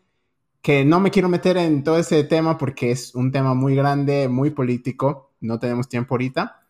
que 0.62 0.84
no 0.84 1.00
me 1.00 1.10
quiero 1.10 1.28
meter 1.28 1.56
en 1.56 1.84
todo 1.84 1.98
ese 1.98 2.24
tema 2.24 2.58
porque 2.58 2.90
es 2.90 3.14
un 3.14 3.30
tema 3.30 3.54
muy 3.54 3.76
grande, 3.76 4.28
muy 4.28 4.50
político, 4.50 5.30
no 5.40 5.58
tenemos 5.58 5.88
tiempo 5.88 6.14
ahorita, 6.14 6.66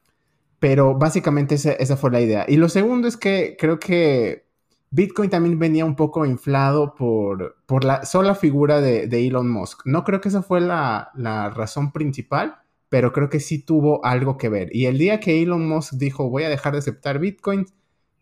pero 0.59 0.97
básicamente 0.97 1.55
esa, 1.55 1.97
fue 1.97 2.11
la 2.11 2.21
idea. 2.21 2.45
Y 2.49 2.57
lo 2.57 2.69
segundo 2.69 3.09
es 3.09 3.17
que 3.17 3.57
creo 3.59 3.79
que 3.79 4.47
Bitcoin 4.91 5.31
también 5.31 5.59
venía 5.59 5.85
un 5.85 5.97
poco 5.97 6.27
inflado 6.27 6.95
por, 6.95 7.57
por 7.67 7.85
la 7.85 8.05
sola 8.05 8.35
figura 8.35 8.81
de, 8.81 9.05
Elon 9.27 9.51
Musk. 9.51 9.83
No 9.85 10.05
creo 10.05 10.21
que 10.21 10.29
esa 10.29 10.43
fue 10.43 10.61
la, 10.61 11.11
la 11.15 11.51
razón 11.51 11.93
principal, 11.93 12.57
pero 12.89 13.13
creo 13.13 13.29
que 13.29 13.41
sí 13.41 13.61
tuvo 13.61 14.05
algo 14.05 14.37
que 14.37 14.49
ver. 14.49 14.75
Y 14.75 14.87
el 14.87 14.99
día 14.99 15.21
que 15.21 15.43
Elon 15.43 15.69
Musk 15.69 15.95
dijo 15.95 16.31
voy 16.31 16.45
a 16.45 16.49
dejar 16.49 16.73
de 16.73 16.81
aceptar 16.81 17.19
Bitcoin, 17.19 17.67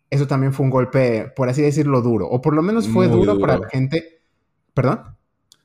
eso 0.09 0.27
también 0.27 0.53
fue 0.53 0.65
un 0.65 0.69
golpe, 0.69 1.31
por 1.35 1.49
así 1.49 1.61
decirlo, 1.61 2.01
duro. 2.01 2.27
O 2.27 2.41
por 2.41 2.53
lo 2.53 2.61
menos 2.61 2.87
fue 2.87 3.07
duro, 3.07 3.39
para 3.39 3.57
la 3.57 3.69
gente. 3.69 4.21
¿Perdón? 4.73 5.01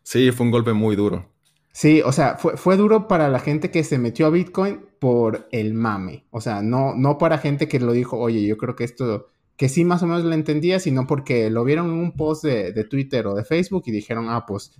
Sí, 0.03 0.33
fue 0.33 0.47
un 0.47 0.53
golpe 0.53 0.73
muy 0.73 0.97
duro. 0.97 1.32
Sí, 1.73 2.03
o 2.03 2.13
sea, 2.13 2.37
fue, 2.37 2.57
fue, 2.57 2.77
duro 2.77 3.09
para 3.09 3.29
la 3.29 3.39
gente 3.39 3.71
que 3.71 3.83
se 3.83 3.99
metió 3.99 4.27
a 4.27 4.31
Bitcoin 4.31 4.85
por 4.99 5.49
el 5.53 5.75
mame. 5.75 6.27
O 6.31 6.41
sea, 6.41 6.63
no, 6.63 6.95
no 6.95 7.19
para 7.19 7.39
gente 7.39 7.69
que 7.69 7.81
lo 7.81 7.93
dijo, 7.93 8.19
oye, 8.19 8.47
yo 8.47 8.59
creo 8.59 8.77
que 8.77 8.85
esto, 8.85 9.31
que 9.57 9.69
sí 9.69 9.85
más 9.85 10.03
o 10.03 10.07
menos 10.07 10.25
lo 10.25 10.35
entendía, 10.35 10.79
sino 10.81 11.07
porque 11.07 11.51
lo 11.51 11.65
vieron 11.65 11.87
en 11.87 11.99
un 11.99 12.13
post 12.13 12.45
de, 12.45 12.73
de 12.73 12.85
Twitter 12.85 13.27
o 13.27 13.35
de 13.35 13.45
Facebook 13.45 13.85
y 13.87 13.91
dijeron, 13.91 14.27
ah, 14.29 14.45
pues 14.47 14.73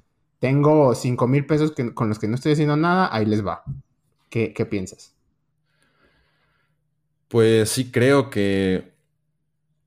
tengo 0.43 0.93
5 0.93 1.29
mil 1.29 1.47
pesos 1.47 1.73
con 1.95 2.09
los 2.09 2.19
que 2.19 2.27
no 2.27 2.35
estoy 2.35 2.53
haciendo 2.53 2.77
nada, 2.77 3.09
ahí 3.13 3.25
les 3.25 3.47
va. 3.47 3.63
¿Qué, 4.29 4.67
piensas? 4.69 5.15
Pues 7.29 7.69
sí 7.69 7.93
creo 7.93 8.29
que 8.29 8.91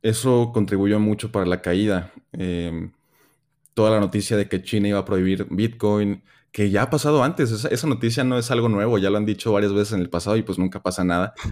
eso 0.01 0.51
contribuyó 0.53 0.97
mucho 0.97 1.29
para 1.29 1.45
la 1.45 1.61
caída. 1.61 2.13
Em, 2.31 2.93
toda 3.73 3.91
la 3.91 3.99
noticia 3.99 4.37
de 4.37 4.47
que 4.47 4.63
China 4.63 4.87
iba 4.87 4.99
a 4.99 5.03
prohibir 5.03 5.45
Bitcoin, 5.49 6.23
que 6.55 6.69
ya 6.69 6.83
ha 6.83 6.89
pasado 6.89 7.21
antes, 7.21 7.51
esa, 7.51 7.85
noticia 7.87 8.23
no 8.23 8.37
es 8.37 8.49
algo 8.49 8.69
nuevo, 8.69 8.97
ya 8.97 9.09
lo 9.09 9.17
han 9.17 9.25
dicho 9.25 9.51
varias 9.51 9.73
veces 9.73 9.91
en 9.91 9.99
el 9.99 10.09
pasado 10.09 10.37
y 10.37 10.41
pues 10.41 10.57
nunca 10.57 10.81
pasa 10.81 11.03
nada. 11.03 11.33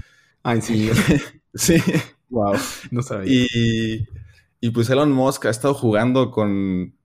Ah, 0.45 0.59
sí. 0.59 0.89
sí. 1.53 1.81
Wow, 2.29 2.55
no 2.91 3.01
sabía. 3.01 3.31
Y, 3.33 4.05
y, 4.59 4.69
pues 4.71 4.89
Elon 4.89 5.09
Musk 5.09 5.45
ha 5.45 5.49
estado 5.49 5.73
jugando 5.73 6.31
con, 6.31 6.97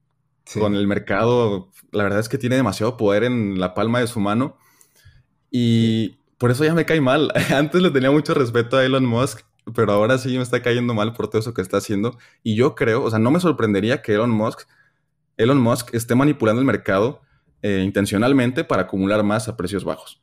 con 0.54 0.74
el 0.74 0.88
mercado. 0.88 1.70
La 1.92 2.02
verdad 2.02 2.18
es 2.18 2.28
que 2.28 2.36
tiene 2.36 2.56
demasiado 2.56 2.96
poder 2.96 3.22
en 3.22 3.60
la 3.60 3.74
palma 3.74 4.00
de 4.00 4.08
su 4.08 4.18
mano. 4.18 4.58
Y 5.52 6.18
por 6.36 6.50
eso 6.50 6.64
ya 6.64 6.74
me 6.74 6.84
cae 6.84 7.00
mal. 7.00 7.30
Antes 7.54 7.80
le 7.80 7.92
tenía 7.92 8.10
mucho 8.10 8.34
respeto 8.34 8.76
a 8.76 8.84
Elon 8.84 9.06
Musk, 9.06 9.42
pero 9.72 9.92
ahora 9.92 10.18
sí 10.18 10.36
me 10.36 10.42
está 10.42 10.60
cayendo 10.60 10.92
mal 10.94 11.12
por 11.12 11.28
todo 11.28 11.38
eso 11.38 11.54
que 11.54 11.62
está 11.62 11.76
haciendo. 11.76 12.18
Y 12.42 12.56
yo 12.56 12.74
creo, 12.74 13.04
o 13.04 13.10
sea, 13.10 13.20
no 13.20 13.30
me 13.30 13.38
sorprendería 13.38 14.02
que 14.02 14.14
Elon 14.14 14.30
Musk, 14.30 14.62
Elon 15.36 15.60
Musk 15.60 15.94
esté 15.94 16.16
manipulando 16.16 16.60
el 16.60 16.66
mercado 16.66 17.22
eh, 17.62 17.82
intencionalmente 17.84 18.64
para 18.64 18.82
acumular 18.82 19.22
más 19.22 19.48
a 19.48 19.56
precios 19.56 19.84
bajos. 19.84 20.20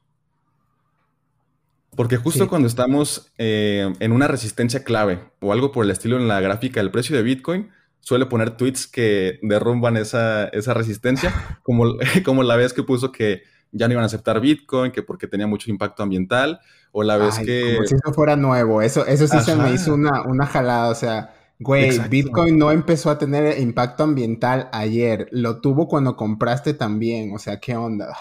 Porque 1.96 2.18
justo 2.18 2.50
cuando 2.50 2.68
estamos 2.68 3.32
eh, 3.38 3.94
en 4.00 4.12
una 4.12 4.28
resistencia 4.28 4.84
clave 4.84 5.20
o 5.40 5.54
algo 5.54 5.72
por 5.72 5.86
el 5.86 5.92
estilo 5.92 6.18
en 6.18 6.28
la 6.28 6.42
gráfica 6.42 6.82
del 6.82 6.92
precio 6.92 7.16
de 7.16 7.24
Bitcoin, 7.24 7.72
suele 8.02 8.26
poner 8.26 8.52
tweets 8.52 8.88
que 8.88 9.40
derrumban 9.42 9.98
esa, 9.98 10.48
esa 10.50 10.74
resistencia, 10.74 11.34
como, 11.64 11.96
como 12.26 12.44
la 12.44 12.56
vez 12.56 12.74
que 12.74 12.84
puso 12.84 13.12
que 13.12 13.44
ya 13.72 13.88
no 13.88 13.94
iban 13.94 14.04
a 14.04 14.08
aceptar 14.08 14.40
Bitcoin, 14.40 14.92
que 14.92 15.04
porque 15.04 15.28
tenía 15.28 15.48
mucho 15.48 15.70
impacto 15.70 16.04
ambiental, 16.04 16.60
o 16.92 17.04
la 17.04 17.18
vez 17.18 17.40
que... 17.40 17.76
Como 17.76 17.88
si 17.88 17.96
eso 17.96 18.14
fuera 18.14 18.36
nuevo, 18.36 18.82
eso, 18.82 19.06
eso 19.06 19.28
sí 19.28 19.38
se 19.42 19.56
me 19.56 19.74
hizo 19.74 19.94
una, 19.94 20.22
una 20.22 20.46
jalada, 20.46 20.90
o 20.90 20.96
sea, 20.96 21.34
güey, 21.60 21.98
Bitcoin 22.10 22.58
no 22.58 22.72
empezó 22.72 23.10
a 23.10 23.18
tener 23.18 23.60
impacto 23.60 24.04
ambiental 24.04 24.70
ayer, 24.72 25.28
lo 25.32 25.62
tuvo 25.62 25.88
cuando 25.88 26.16
compraste 26.16 26.74
también, 26.74 27.34
o 27.34 27.40
sea, 27.40 27.60
¿qué 27.60 27.76
onda? 27.76 28.16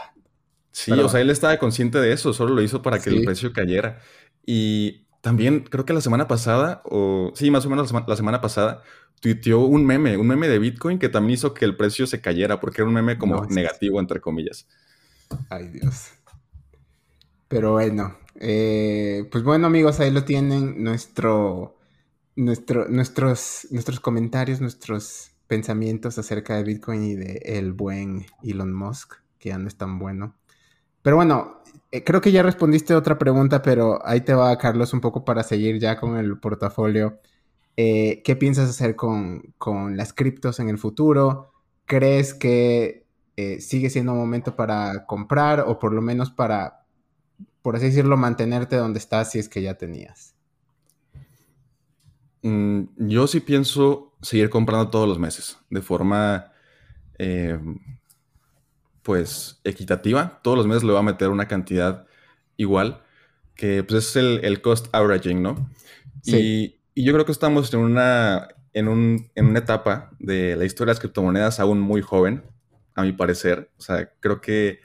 Sí, 0.75 0.91
o 0.91 1.09
sea, 1.09 1.21
él 1.21 1.31
estaba 1.31 1.57
consciente 1.59 1.99
de 2.01 2.13
eso, 2.13 2.33
solo 2.33 2.53
lo 2.53 2.61
hizo 2.61 2.83
para 2.83 2.99
que 2.99 3.09
el 3.09 3.25
precio 3.25 3.53
cayera. 3.53 4.01
Y 4.45 5.07
también 5.21 5.61
creo 5.61 5.85
que 5.85 5.93
la 5.93 6.01
semana 6.01 6.27
pasada, 6.27 6.83
o 6.85 7.33
sí, 7.37 7.49
más 7.51 7.65
o 7.65 7.71
menos 7.71 7.93
la 7.93 8.17
semana, 8.17 8.41
pasada, 8.41 8.83
tuiteó 9.21 9.61
un 9.61 9.87
meme, 9.87 10.17
un 10.17 10.27
meme 10.27 10.49
de 10.49 10.59
Bitcoin 10.59 10.99
que 10.99 11.09
también 11.09 11.35
hizo 11.35 11.55
que 11.55 11.65
el 11.65 11.77
precio 11.77 12.09
se 12.09 12.21
cayera, 12.21 12.59
porque 12.59 12.83
era 12.83 12.89
un 12.89 12.95
meme 12.95 13.17
como 13.19 13.47
negativo, 13.47 14.01
entre 14.01 14.21
comillas. 14.21 14.67
Ay, 15.49 15.69
Dios. 15.69 16.11
Pero 17.47 17.73
bueno, 17.73 18.19
eh, 18.41 19.29
pues 19.31 19.45
bueno 19.45 19.69
amigos, 19.69 20.01
ahí 20.01 20.11
lo 20.11 20.25
tienen, 20.25 20.83
nuestro, 20.83 21.77
nuestro, 22.37 22.89
nuestros, 22.89 23.67
nuestros 23.71 24.01
comentarios, 24.01 24.61
nuestros 24.61 25.33
pensamientos 25.47 26.19
acerca 26.19 26.57
de 26.57 26.65
Bitcoin 26.65 27.05
y 27.05 27.15
de 27.15 27.41
el 27.45 27.73
buen 27.73 28.27
Elon 28.43 28.73
Musk, 28.73 29.15
que 29.39 29.51
ya 29.51 29.59
no 29.59 29.69
es 29.69 29.77
tan 29.77 29.99
bueno. 29.99 30.35
Pero 31.03 31.17
bueno, 31.17 31.63
eh, 31.91 32.03
creo 32.05 32.21
que 32.21 32.33
ya 32.33 32.43
respondiste 32.43 32.95
otra 32.95 33.19
pregunta, 33.19 33.63
pero 33.63 34.05
ahí 34.07 34.23
te 34.23 34.35
va, 34.35 34.57
Carlos, 34.59 34.93
un 34.95 35.01
poco 35.01 35.25
para 35.25 35.43
seguir 35.43 35.79
ya 35.79 35.99
con 36.01 36.17
el 36.17 36.39
portafolio. 36.39 37.21
Eh, 37.77 38.23
¿Qué 38.25 38.37
piensas 38.37 38.71
hacer 38.71 38.97
con, 38.97 39.55
con 39.59 39.97
las 39.97 40.13
criptos 40.13 40.61
en 40.61 40.69
el 40.69 40.79
futuro? 40.79 41.53
¿Crees 41.87 42.35
que 42.35 43.07
eh, 43.37 43.61
sigue 43.61 43.91
siendo 43.91 44.13
un 44.13 44.19
momento 44.19 44.57
para 44.57 45.07
comprar 45.07 45.61
o 45.67 45.79
por 45.79 45.93
lo 45.93 46.01
menos 46.03 46.31
para, 46.31 46.87
por 47.63 47.77
así 47.77 47.87
decirlo, 47.87 48.17
mantenerte 48.17 48.77
donde 48.77 48.99
estás 48.99 49.33
si 49.33 49.39
es 49.39 49.49
que 49.49 49.63
ya 49.63 49.75
tenías? 49.75 50.34
Mm, 52.45 53.09
yo 53.09 53.27
sí 53.27 53.41
pienso 53.41 54.13
seguir 54.21 54.51
comprando 54.51 54.91
todos 54.91 55.09
los 55.09 55.19
meses 55.19 55.59
de 55.71 55.81
forma, 55.81 56.53
eh, 57.19 57.59
pues, 59.03 59.63
equitativa. 59.65 60.41
Todos 60.43 60.59
los 60.59 60.67
meses 60.67 60.85
le 60.85 60.91
voy 60.91 61.01
a 61.01 61.03
meter 61.03 61.31
una 61.31 61.49
cantidad 61.49 62.07
igual, 62.59 63.03
que 63.57 63.83
pues 63.83 64.17
es 64.17 64.17
el, 64.17 64.61
cost 64.61 64.95
averaging, 64.95 65.43
¿no? 65.43 65.71
Sí. 66.23 66.79
y 66.95 67.05
yo 67.05 67.13
creo 67.15 67.25
que 67.25 67.33
estamos 67.33 67.73
en 67.73 67.81
una, 67.81 68.49
en, 68.75 68.89
un, 68.89 69.31
en 69.35 69.47
una 69.47 69.61
etapa 69.61 70.11
de 70.19 70.55
la 70.55 70.67
historia 70.67 70.91
de 70.91 70.97
las 70.97 71.01
criptomonedas 71.01 71.61
aún 71.61 71.81
muy 71.81 72.03
joven, 72.03 72.45
a 72.95 73.03
mi 73.05 73.13
parecer. 73.13 73.71
O 73.79 73.83
sea, 73.83 74.13
creo 74.21 74.43
que 74.43 74.81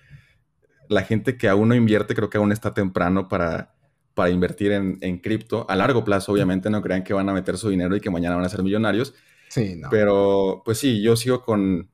la 0.88 1.04
gente 1.04 1.38
que 1.38 1.50
aún 1.50 1.68
no 1.68 1.76
invierte, 1.76 2.16
creo 2.16 2.30
que 2.30 2.38
aún 2.38 2.54
está 2.54 2.74
temprano 2.74 3.28
para, 3.28 3.74
para 4.14 4.30
invertir 4.30 4.72
en, 4.72 4.98
en 5.02 5.20
cripto. 5.20 5.66
A 5.70 5.76
largo 5.76 6.04
plazo, 6.04 6.32
obviamente, 6.32 6.70
no 6.70 6.82
crean 6.82 7.04
que 7.04 7.14
van 7.14 7.30
a 7.30 7.34
meter 7.34 7.58
su 7.58 7.70
dinero 7.70 7.96
y 7.96 8.02
que 8.02 8.10
mañana 8.10 8.36
van 8.36 8.46
a 8.46 8.50
ser 8.50 8.64
millonarios. 8.64 9.14
Sí, 9.50 9.76
no. 9.76 9.90
Pero, 9.90 10.62
pues 10.66 10.78
sí, 10.78 11.02
yo 11.02 11.16
sigo 11.16 11.44
con, 11.44 11.90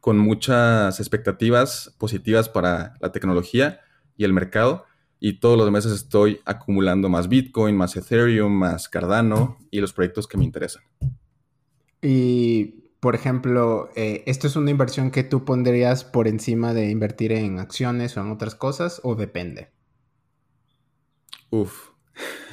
con 0.00 0.18
muchas 0.18 0.98
expectativas 0.98 1.94
positivas 1.98 2.48
para 2.48 2.94
la 3.00 3.12
tecnología 3.12 3.80
y 4.16 4.24
el 4.24 4.32
mercado. 4.32 4.84
Y 5.18 5.40
todos 5.40 5.56
los 5.56 5.70
meses 5.70 5.92
estoy 5.92 6.40
acumulando 6.44 7.08
más 7.08 7.28
Bitcoin, 7.28 7.76
más 7.76 7.96
Ethereum, 7.96 8.52
más 8.52 8.88
Cardano 8.88 9.58
y 9.70 9.80
los 9.80 9.92
proyectos 9.92 10.26
que 10.26 10.36
me 10.36 10.44
interesan. 10.44 10.82
Y, 12.02 12.92
por 13.00 13.14
ejemplo, 13.14 13.88
eh, 13.96 14.22
¿esto 14.26 14.46
es 14.46 14.56
una 14.56 14.70
inversión 14.70 15.10
que 15.10 15.24
tú 15.24 15.44
pondrías 15.44 16.04
por 16.04 16.28
encima 16.28 16.74
de 16.74 16.90
invertir 16.90 17.32
en 17.32 17.58
acciones 17.58 18.16
o 18.16 18.20
en 18.20 18.30
otras 18.30 18.54
cosas 18.54 19.00
o 19.04 19.14
depende? 19.14 19.70
Uf, 21.56 21.90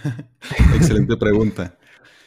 excelente 0.76 1.18
pregunta. 1.18 1.78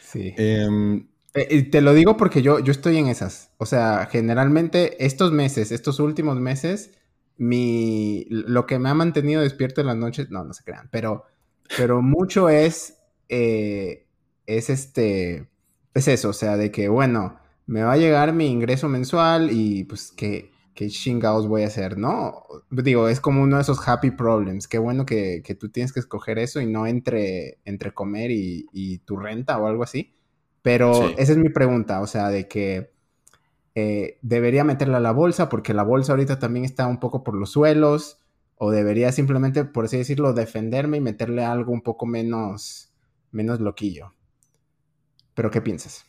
Sí. 0.01 0.33
Em, 0.37 1.07
eh, 1.33 1.63
te 1.63 1.81
lo 1.81 1.93
digo 1.93 2.17
porque 2.17 2.41
yo, 2.41 2.59
yo 2.59 2.71
estoy 2.71 2.97
en 2.97 3.07
esas. 3.07 3.51
O 3.57 3.65
sea, 3.65 4.07
generalmente 4.11 5.03
estos 5.05 5.31
meses, 5.31 5.71
estos 5.71 5.99
últimos 5.99 6.39
meses, 6.39 6.91
mi, 7.37 8.25
lo 8.29 8.65
que 8.65 8.79
me 8.79 8.89
ha 8.89 8.93
mantenido 8.93 9.41
despierto 9.41 9.81
en 9.81 9.87
las 9.87 9.97
noches, 9.97 10.29
no, 10.29 10.43
no 10.43 10.53
se 10.53 10.63
crean, 10.63 10.87
pero, 10.91 11.25
pero 11.75 12.01
mucho 12.01 12.49
es, 12.49 12.97
eh, 13.29 14.07
es 14.45 14.69
este, 14.69 15.47
es 15.93 16.07
eso, 16.07 16.29
o 16.29 16.33
sea, 16.33 16.57
de 16.57 16.71
que, 16.71 16.89
bueno, 16.89 17.39
me 17.65 17.83
va 17.83 17.93
a 17.93 17.97
llegar 17.97 18.33
mi 18.33 18.47
ingreso 18.47 18.87
mensual 18.87 19.49
y 19.51 19.83
pues 19.83 20.11
que, 20.11 20.51
qué 20.77 20.89
chingados 20.89 21.47
voy 21.47 21.63
a 21.63 21.67
hacer, 21.67 21.97
¿no? 21.97 22.43
Digo, 22.69 23.09
es 23.09 23.19
como 23.19 23.41
uno 23.41 23.55
de 23.55 23.63
esos 23.63 23.85
happy 23.87 24.11
problems. 24.11 24.67
Qué 24.67 24.77
bueno 24.77 25.07
que, 25.07 25.41
que 25.43 25.55
tú 25.55 25.69
tienes 25.69 25.91
que 25.91 25.99
escoger 25.99 26.37
eso 26.37 26.61
y 26.61 26.67
no 26.67 26.85
entre, 26.85 27.57
entre 27.65 27.95
comer 27.95 28.29
y, 28.29 28.67
y 28.71 28.99
tu 28.99 29.17
renta 29.17 29.57
o 29.57 29.65
algo 29.65 29.81
así. 29.81 30.13
Pero 30.61 31.09
esa 31.17 31.31
es 31.31 31.37
mi 31.39 31.49
pregunta, 31.49 31.99
o 32.01 32.05
sea, 32.05 32.29
de 32.29 32.47
que 32.47 32.91
eh, 33.73 34.19
debería 34.21 34.63
meterla 34.63 34.97
a 34.97 34.99
la 35.01 35.11
bolsa 35.11 35.49
porque 35.49 35.73
la 35.73 35.83
bolsa 35.83 36.13
ahorita 36.13 36.37
también 36.37 36.63
está 36.63 36.85
un 36.85 36.99
poco 36.99 37.23
por 37.23 37.35
los 37.35 37.51
suelos, 37.51 38.19
o 38.57 38.69
debería 38.69 39.11
simplemente, 39.11 39.65
por 39.65 39.85
así 39.85 39.97
decirlo, 39.97 40.33
defenderme 40.33 40.97
y 40.97 41.01
meterle 41.01 41.43
algo 41.43 41.71
un 41.71 41.81
poco 41.81 42.05
menos, 42.05 42.91
menos 43.31 43.59
loquillo. 43.61 44.13
¿Pero 45.33 45.49
qué 45.49 45.61
piensas? 45.61 46.06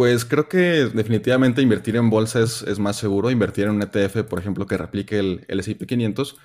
Pues 0.00 0.24
creo 0.24 0.48
que 0.48 0.86
definitivamente 0.94 1.60
invertir 1.60 1.94
en 1.96 2.08
bolsa 2.08 2.40
es, 2.40 2.78
más 2.78 2.96
seguro, 2.96 3.30
invertir 3.30 3.66
en 3.66 3.72
un 3.72 3.82
ETF, 3.82 4.22
por 4.22 4.38
ejemplo, 4.38 4.66
que 4.66 4.78
replique 4.78 5.18
el, 5.18 5.44
el 5.46 5.60
S&P 5.60 5.86
500. 5.86 6.38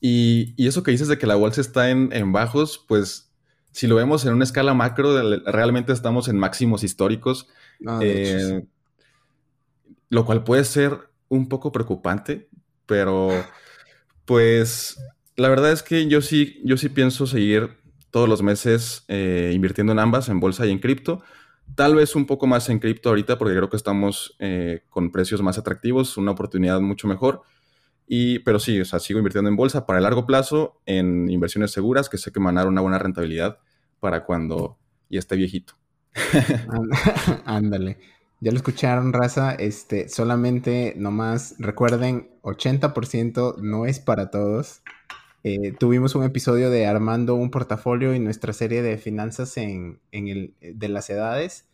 Y, 0.00 0.54
y, 0.56 0.68
eso 0.68 0.84
que 0.84 0.92
dices 0.92 1.08
de 1.08 1.18
que 1.18 1.26
la 1.26 1.34
bolsa 1.34 1.60
está 1.60 1.90
en, 1.90 2.10
en 2.12 2.30
bajos, 2.30 2.84
pues 2.86 3.32
si 3.72 3.88
lo 3.88 3.96
vemos 3.96 4.24
en 4.24 4.34
una 4.34 4.44
escala 4.44 4.74
macro, 4.74 5.20
realmente 5.44 5.92
estamos 5.92 6.28
en 6.28 6.38
máximos 6.38 6.84
históricos, 6.84 7.48
ah, 7.84 7.98
eh, 8.00 8.64
lo 10.08 10.24
cual 10.24 10.44
puede 10.44 10.62
ser 10.62 10.96
un 11.28 11.48
poco 11.48 11.72
preocupante, 11.72 12.48
pero 12.86 13.30
pues 14.24 15.00
la 15.34 15.48
verdad 15.48 15.72
es 15.72 15.82
que 15.82 16.06
yo 16.06 16.22
sí, 16.22 16.60
yo 16.62 16.76
sí 16.76 16.90
pienso 16.90 17.26
seguir 17.26 17.70
todos 18.12 18.28
los 18.28 18.40
meses 18.40 19.02
eh, 19.08 19.50
invirtiendo 19.52 19.92
en 19.92 19.98
ambas, 19.98 20.28
en 20.28 20.38
bolsa 20.38 20.64
y 20.64 20.70
en 20.70 20.78
cripto. 20.78 21.24
Tal 21.74 21.94
vez 21.94 22.14
un 22.14 22.26
poco 22.26 22.46
más 22.46 22.68
en 22.68 22.78
cripto 22.78 23.08
ahorita 23.08 23.38
porque 23.38 23.54
creo 23.54 23.68
que 23.68 23.76
estamos 23.76 24.36
eh, 24.38 24.84
con 24.90 25.10
precios 25.10 25.42
más 25.42 25.58
atractivos, 25.58 26.16
una 26.16 26.32
oportunidad 26.32 26.80
mucho 26.80 27.08
mejor. 27.08 27.42
Y, 28.06 28.40
pero 28.40 28.58
sí, 28.58 28.80
o 28.80 28.84
sea, 28.84 29.00
sigo 29.00 29.18
invirtiendo 29.18 29.48
en 29.48 29.56
bolsa 29.56 29.86
para 29.86 29.98
el 29.98 30.04
largo 30.04 30.26
plazo, 30.26 30.80
en 30.86 31.30
inversiones 31.30 31.72
seguras 31.72 32.08
que 32.08 32.18
sé 32.18 32.32
que 32.32 32.40
dar 32.40 32.68
una 32.68 32.80
buena 32.80 32.98
rentabilidad 32.98 33.58
para 33.98 34.24
cuando 34.24 34.78
ya 35.08 35.18
esté 35.18 35.36
viejito. 35.36 35.74
Ándale. 37.44 37.98
Ya 38.40 38.50
lo 38.50 38.58
escucharon, 38.58 39.12
raza. 39.12 39.54
Este, 39.54 40.08
solamente 40.08 40.94
nomás 40.96 41.54
recuerden, 41.58 42.28
80% 42.42 43.56
no 43.58 43.86
es 43.86 44.00
para 44.00 44.30
todos. 44.30 44.82
Eh, 45.46 45.72
tuvimos 45.78 46.14
un 46.14 46.24
episodio 46.24 46.70
de 46.70 46.86
armando 46.86 47.34
un 47.34 47.50
portafolio 47.50 48.14
y 48.14 48.18
nuestra 48.18 48.54
serie 48.54 48.80
de 48.80 48.96
finanzas 48.96 49.58
en, 49.58 50.00
el, 50.10 50.54
de 50.60 50.88
las 50.88 51.10
edades. 51.10 51.68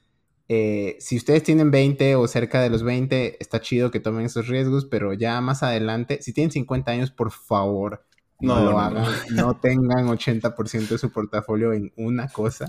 Eh, 0.48 0.96
si 0.98 1.16
ustedes 1.16 1.44
tienen 1.44 1.70
20 1.70 2.16
o 2.16 2.26
cerca 2.26 2.60
de 2.60 2.68
los 2.68 2.82
20, 2.82 3.36
está 3.40 3.60
chido 3.60 3.92
que 3.92 4.00
tomen 4.00 4.26
esos 4.26 4.48
riesgos, 4.48 4.86
pero 4.86 5.12
ya 5.12 5.40
más 5.40 5.62
adelante, 5.62 6.20
si 6.20 6.32
tienen 6.32 6.50
50 6.50 6.90
años, 6.90 7.12
por 7.12 7.30
favor, 7.30 8.04
no, 8.40 8.60
lo 8.60 8.80
hagan, 8.80 9.06
no, 9.30 9.56
tengan 9.60 10.08
80% 10.08 10.88
de 10.88 10.98
su 10.98 11.12
portafolio 11.12 11.72
en 11.72 11.92
una 11.96 12.28
cosa, 12.28 12.66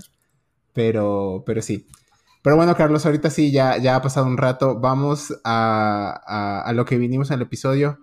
pero, 0.72 1.42
pero 1.44 1.62
sí. 1.62 1.88
Pero 2.42 2.54
bueno, 2.54 2.76
Carlos, 2.76 3.04
ahorita 3.04 3.28
sí, 3.28 3.50
ya, 3.50 3.76
ya 3.78 3.96
ha 3.96 4.02
pasado 4.02 4.26
un 4.26 4.36
rato. 4.36 4.78
Vamos 4.78 5.34
a, 5.42 6.62
a, 6.64 6.72
lo 6.72 6.84
que 6.84 6.98
vinimos 6.98 7.30
al 7.32 7.42
episodio. 7.42 7.98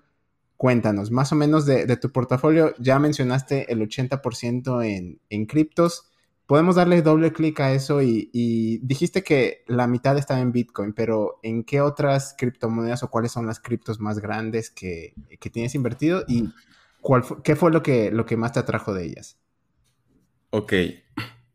Cuéntanos, 0.59 1.09
más 1.09 1.31
o 1.31 1.35
menos 1.35 1.65
de, 1.65 1.85
de 1.85 1.95
tu 1.95 2.11
portafolio. 2.11 2.75
Ya 2.77 2.99
mencionaste 2.99 3.71
el 3.71 3.79
80% 3.79 4.85
en, 4.85 5.19
en 5.29 5.45
criptos 5.45 6.09
podemos 6.49 6.77
darle 6.77 7.03
doble 7.03 7.31
clic 7.31 7.59
a 7.59 7.73
eso 7.73 8.01
y, 8.01 8.79
dijiste 8.81 9.21
que 9.21 9.63
la 9.67 9.85
mitad 9.85 10.17
está 10.17 10.39
en 10.39 10.51
Bitcoin, 10.51 10.93
pero 10.93 11.39
¿en 11.43 11.63
qué 11.63 11.79
otras 11.79 12.33
criptomonedas 12.35 13.03
o 13.03 13.11
cuáles 13.11 13.31
son 13.31 13.45
las 13.45 13.59
criptos 13.59 13.99
más 13.99 14.17
grandes 14.17 14.71
que, 14.71 15.13
tienes 15.53 15.75
invertido 15.75 16.23
y 16.27 16.49
cuál 17.01 17.23
qué 17.43 17.55
fue 17.55 17.71
lo 17.71 17.83
que, 17.83 18.09
lo 18.09 18.25
que 18.25 18.35
más 18.35 18.53
te 18.53 18.59
atrajo 18.61 18.95
de 18.95 19.05
ellas? 19.05 19.37
Ok, 20.49 20.73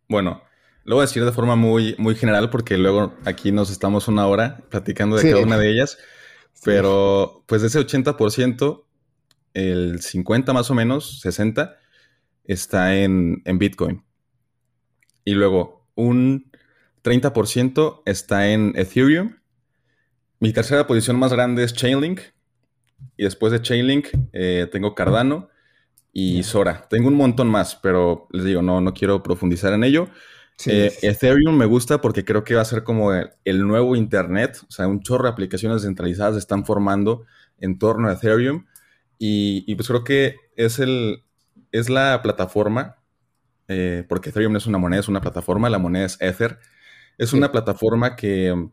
bueno, 0.08 0.42
lo 0.84 0.94
voy 0.94 1.02
a 1.02 1.06
decir 1.08 1.24
de 1.24 1.32
forma 1.32 1.56
muy, 1.56 1.96
muy 1.98 2.14
general 2.14 2.48
porque 2.48 2.78
luego 2.78 3.14
aquí 3.24 3.50
nos 3.50 3.72
estamos 3.72 4.06
una 4.06 4.28
hora 4.28 4.60
platicando 4.68 5.16
de 5.16 5.28
cada 5.28 5.42
una 5.42 5.58
de 5.58 5.72
ellas, 5.72 5.98
pero 6.62 7.42
pues 7.46 7.62
de 7.62 7.66
ese 7.66 7.80
80%, 7.80 8.83
el 9.54 10.00
50 10.00 10.52
más 10.52 10.70
o 10.70 10.74
menos, 10.74 11.20
60, 11.20 11.76
está 12.44 12.96
en, 12.96 13.42
en 13.44 13.58
Bitcoin. 13.58 14.04
Y 15.24 15.32
luego 15.32 15.88
un 15.94 16.50
30% 17.02 18.02
está 18.04 18.50
en 18.50 18.72
Ethereum. 18.76 19.36
Mi 20.40 20.52
tercera 20.52 20.86
posición 20.86 21.18
más 21.18 21.32
grande 21.32 21.64
es 21.64 21.72
Chainlink. 21.74 22.20
Y 23.16 23.24
después 23.24 23.52
de 23.52 23.62
Chainlink 23.62 24.08
eh, 24.32 24.68
tengo 24.70 24.94
Cardano 24.94 25.48
y 26.12 26.42
Sora. 26.42 26.86
Tengo 26.88 27.08
un 27.08 27.14
montón 27.14 27.48
más, 27.48 27.76
pero 27.76 28.28
les 28.30 28.44
digo, 28.44 28.62
no, 28.62 28.80
no 28.80 28.94
quiero 28.94 29.22
profundizar 29.22 29.72
en 29.72 29.84
ello. 29.84 30.08
Eh, 30.66 30.92
Ethereum 31.02 31.56
me 31.56 31.66
gusta 31.66 32.00
porque 32.00 32.24
creo 32.24 32.44
que 32.44 32.54
va 32.54 32.62
a 32.62 32.66
ser 32.66 32.84
como 32.84 33.12
el, 33.12 33.66
nuevo 33.66 33.96
Internet. 33.96 34.60
O 34.68 34.70
sea, 34.70 34.86
un 34.86 35.00
chorro 35.00 35.24
de 35.24 35.30
aplicaciones 35.30 35.82
descentralizadas 35.82 36.34
se 36.34 36.38
están 36.38 36.64
formando 36.64 37.24
en 37.58 37.78
torno 37.78 38.08
a 38.08 38.12
Ethereum. 38.12 38.64
Y, 39.18 39.64
y 39.66 39.74
pues 39.74 39.88
creo 39.88 40.04
que 40.04 40.36
es, 40.56 40.78
el, 40.78 41.24
es 41.72 41.88
la 41.88 42.20
plataforma 42.22 42.96
eh, 43.68 44.04
porque 44.08 44.30
Ethereum 44.30 44.52
no 44.52 44.58
es 44.58 44.66
una 44.66 44.78
moneda, 44.78 45.00
es 45.00 45.08
una 45.08 45.20
plataforma, 45.20 45.70
la 45.70 45.78
moneda 45.78 46.06
es 46.06 46.20
Ether. 46.20 46.58
Es 47.16 47.32
una 47.32 47.52
plataforma 47.52 48.16
que, 48.16 48.68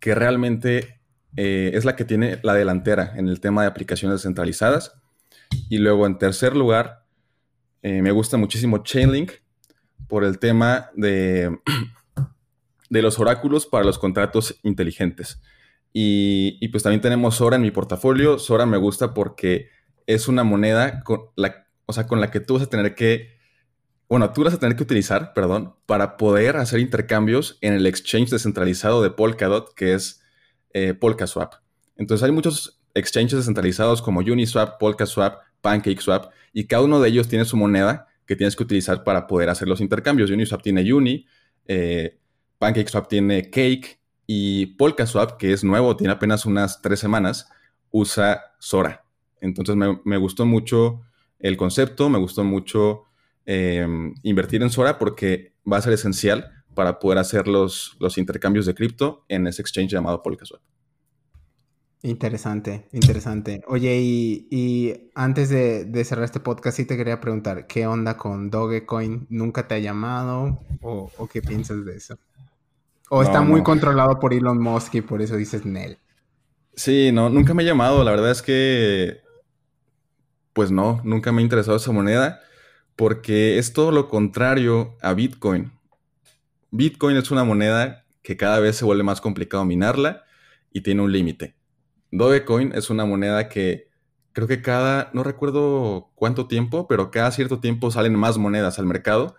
que 0.00 0.14
realmente 0.14 1.00
eh, 1.36 1.70
es 1.74 1.84
la 1.84 1.96
que 1.96 2.04
tiene 2.04 2.40
la 2.42 2.54
delantera 2.54 3.12
en 3.16 3.28
el 3.28 3.40
tema 3.40 3.62
de 3.62 3.68
aplicaciones 3.68 4.18
descentralizadas. 4.18 4.94
Y 5.68 5.78
luego, 5.78 6.06
en 6.06 6.18
tercer 6.18 6.56
lugar, 6.56 7.04
eh, 7.82 8.02
me 8.02 8.10
gusta 8.10 8.36
muchísimo 8.36 8.82
Chainlink 8.82 9.32
por 10.08 10.24
el 10.24 10.38
tema 10.38 10.90
de, 10.94 11.58
de 12.90 13.02
los 13.02 13.18
oráculos 13.18 13.66
para 13.66 13.84
los 13.84 13.98
contratos 13.98 14.58
inteligentes. 14.62 15.40
Y, 15.92 16.68
pues 16.68 16.82
también 16.82 17.02
tenemos 17.02 17.36
Sora 17.36 17.56
en 17.56 17.62
mi 17.62 17.70
portafolio. 17.70 18.38
Sora 18.38 18.66
me 18.66 18.78
gusta 18.78 19.12
porque 19.12 19.68
es 20.06 20.28
una 20.28 20.42
moneda 20.44 21.02
con 21.04 21.26
la, 21.36 21.66
o 21.86 21.92
sea, 21.92 22.06
con 22.06 22.20
la 22.20 22.30
que 22.30 22.40
tú 22.40 22.54
vas 22.54 22.62
a 22.62 22.70
tener 22.70 22.94
que 22.94 23.40
bueno, 24.12 24.30
tú 24.34 24.44
vas 24.44 24.52
a 24.52 24.58
tener 24.58 24.76
que 24.76 24.82
utilizar, 24.82 25.32
perdón, 25.32 25.74
para 25.86 26.18
poder 26.18 26.58
hacer 26.58 26.80
intercambios 26.80 27.56
en 27.62 27.72
el 27.72 27.86
exchange 27.86 28.28
descentralizado 28.28 29.02
de 29.02 29.08
Polkadot, 29.08 29.72
que 29.72 29.94
es 29.94 30.20
eh, 30.74 30.92
PolkaSwap. 30.92 31.54
Entonces 31.96 32.22
hay 32.22 32.30
muchos 32.30 32.78
exchanges 32.92 33.38
descentralizados 33.38 34.02
como 34.02 34.20
Uniswap, 34.20 34.78
PolkaSwap, 34.78 35.40
PancakeSwap, 35.62 36.30
y 36.52 36.66
cada 36.66 36.82
uno 36.82 37.00
de 37.00 37.08
ellos 37.08 37.26
tiene 37.26 37.46
su 37.46 37.56
moneda 37.56 38.06
que 38.26 38.36
tienes 38.36 38.54
que 38.54 38.64
utilizar 38.64 39.02
para 39.02 39.26
poder 39.26 39.48
hacer 39.48 39.66
los 39.66 39.80
intercambios. 39.80 40.30
Uniswap 40.30 40.60
tiene 40.60 40.92
Uni, 40.92 41.24
eh, 41.66 42.18
PancakeSwap 42.58 43.08
tiene 43.08 43.48
Cake, 43.48 43.98
y 44.26 44.66
PolkaSwap, 44.76 45.36
que 45.36 45.52
es 45.52 45.64
nuevo, 45.64 45.96
tiene 45.96 46.12
apenas 46.12 46.46
unas 46.46 46.80
tres 46.82 47.00
semanas, 47.00 47.48
usa 47.90 48.40
Sora. 48.58 49.04
Entonces 49.40 49.76
me, 49.76 50.16
gustó 50.16 50.46
mucho 50.46 51.02
el 51.38 51.56
concepto, 51.56 52.08
me 52.08 52.18
gustó 52.18 52.44
mucho 52.44 53.06
Em, 53.44 54.14
invertir 54.22 54.62
en 54.62 54.70
Sora 54.70 54.98
porque 54.98 55.54
va 55.70 55.78
a 55.78 55.82
ser 55.82 55.92
esencial 55.92 56.64
para 56.74 57.00
poder 57.00 57.18
hacer 57.18 57.48
los, 57.48 57.96
los 57.98 58.16
intercambios 58.16 58.66
de 58.66 58.74
cripto 58.74 59.24
en 59.28 59.46
ese 59.46 59.62
exchange 59.62 59.90
llamado 59.90 60.22
Polkaswap. 60.22 60.60
Interesante, 62.04 62.88
interesante. 62.92 63.62
Oye, 63.68 64.00
y, 64.00 65.10
antes 65.14 65.50
de, 65.50 66.04
cerrar 66.04 66.24
este 66.24 66.40
podcast, 66.40 66.76
sí 66.76 66.84
te 66.84 66.96
quería 66.96 67.20
preguntar, 67.20 67.66
¿qué 67.68 67.86
onda 67.86 68.16
con 68.16 68.50
Dogecoin? 68.50 69.26
¿Nunca 69.28 69.68
te 69.68 69.76
ha 69.76 69.78
llamado? 69.78 70.58
¿O, 70.80 71.28
qué 71.32 71.42
piensas 71.42 71.84
de 71.84 71.96
eso? 71.96 72.18
¿O 73.14 73.22
está 73.22 73.42
muy 73.42 73.62
controlado 73.62 74.18
por 74.18 74.32
Elon 74.32 74.58
Musk 74.58 74.94
y 74.94 75.02
por 75.02 75.20
eso 75.20 75.36
dices 75.36 75.66
Nel? 75.66 75.98
Sí, 76.74 77.12
no, 77.12 77.28
nunca 77.28 77.52
me 77.52 77.62
ha 77.62 77.66
llamado. 77.66 78.02
La 78.04 78.10
verdad 78.10 78.30
es 78.30 78.40
que, 78.40 79.20
pues 80.54 80.70
no, 80.70 80.98
nunca 81.04 81.30
me 81.30 81.40
ha 81.40 81.44
interesado 81.44 81.76
esa 81.76 81.92
moneda 81.92 82.40
porque 82.96 83.58
es 83.58 83.74
todo 83.74 83.90
lo 83.90 84.08
contrario 84.08 84.96
a 85.02 85.12
Bitcoin. 85.12 85.72
Bitcoin 86.70 87.18
es 87.18 87.30
una 87.30 87.44
moneda 87.44 88.06
que 88.22 88.38
cada 88.38 88.60
vez 88.60 88.76
se 88.76 88.86
vuelve 88.86 89.02
más 89.02 89.20
complicado 89.20 89.66
minarla 89.66 90.24
y 90.72 90.80
tiene 90.80 91.02
un 91.02 91.12
límite. 91.12 91.54
Dogecoin 92.12 92.72
es 92.74 92.88
una 92.88 93.04
moneda 93.04 93.50
que 93.50 93.90
creo 94.32 94.48
que 94.48 94.62
cada, 94.62 95.10
no 95.12 95.22
recuerdo 95.22 96.12
cuánto 96.14 96.48
tiempo, 96.48 96.88
pero 96.88 97.10
cada 97.10 97.30
cierto 97.30 97.60
tiempo 97.60 97.90
salen 97.90 98.14
más 98.14 98.38
monedas 98.38 98.78
al 98.78 98.86
mercado. 98.86 99.36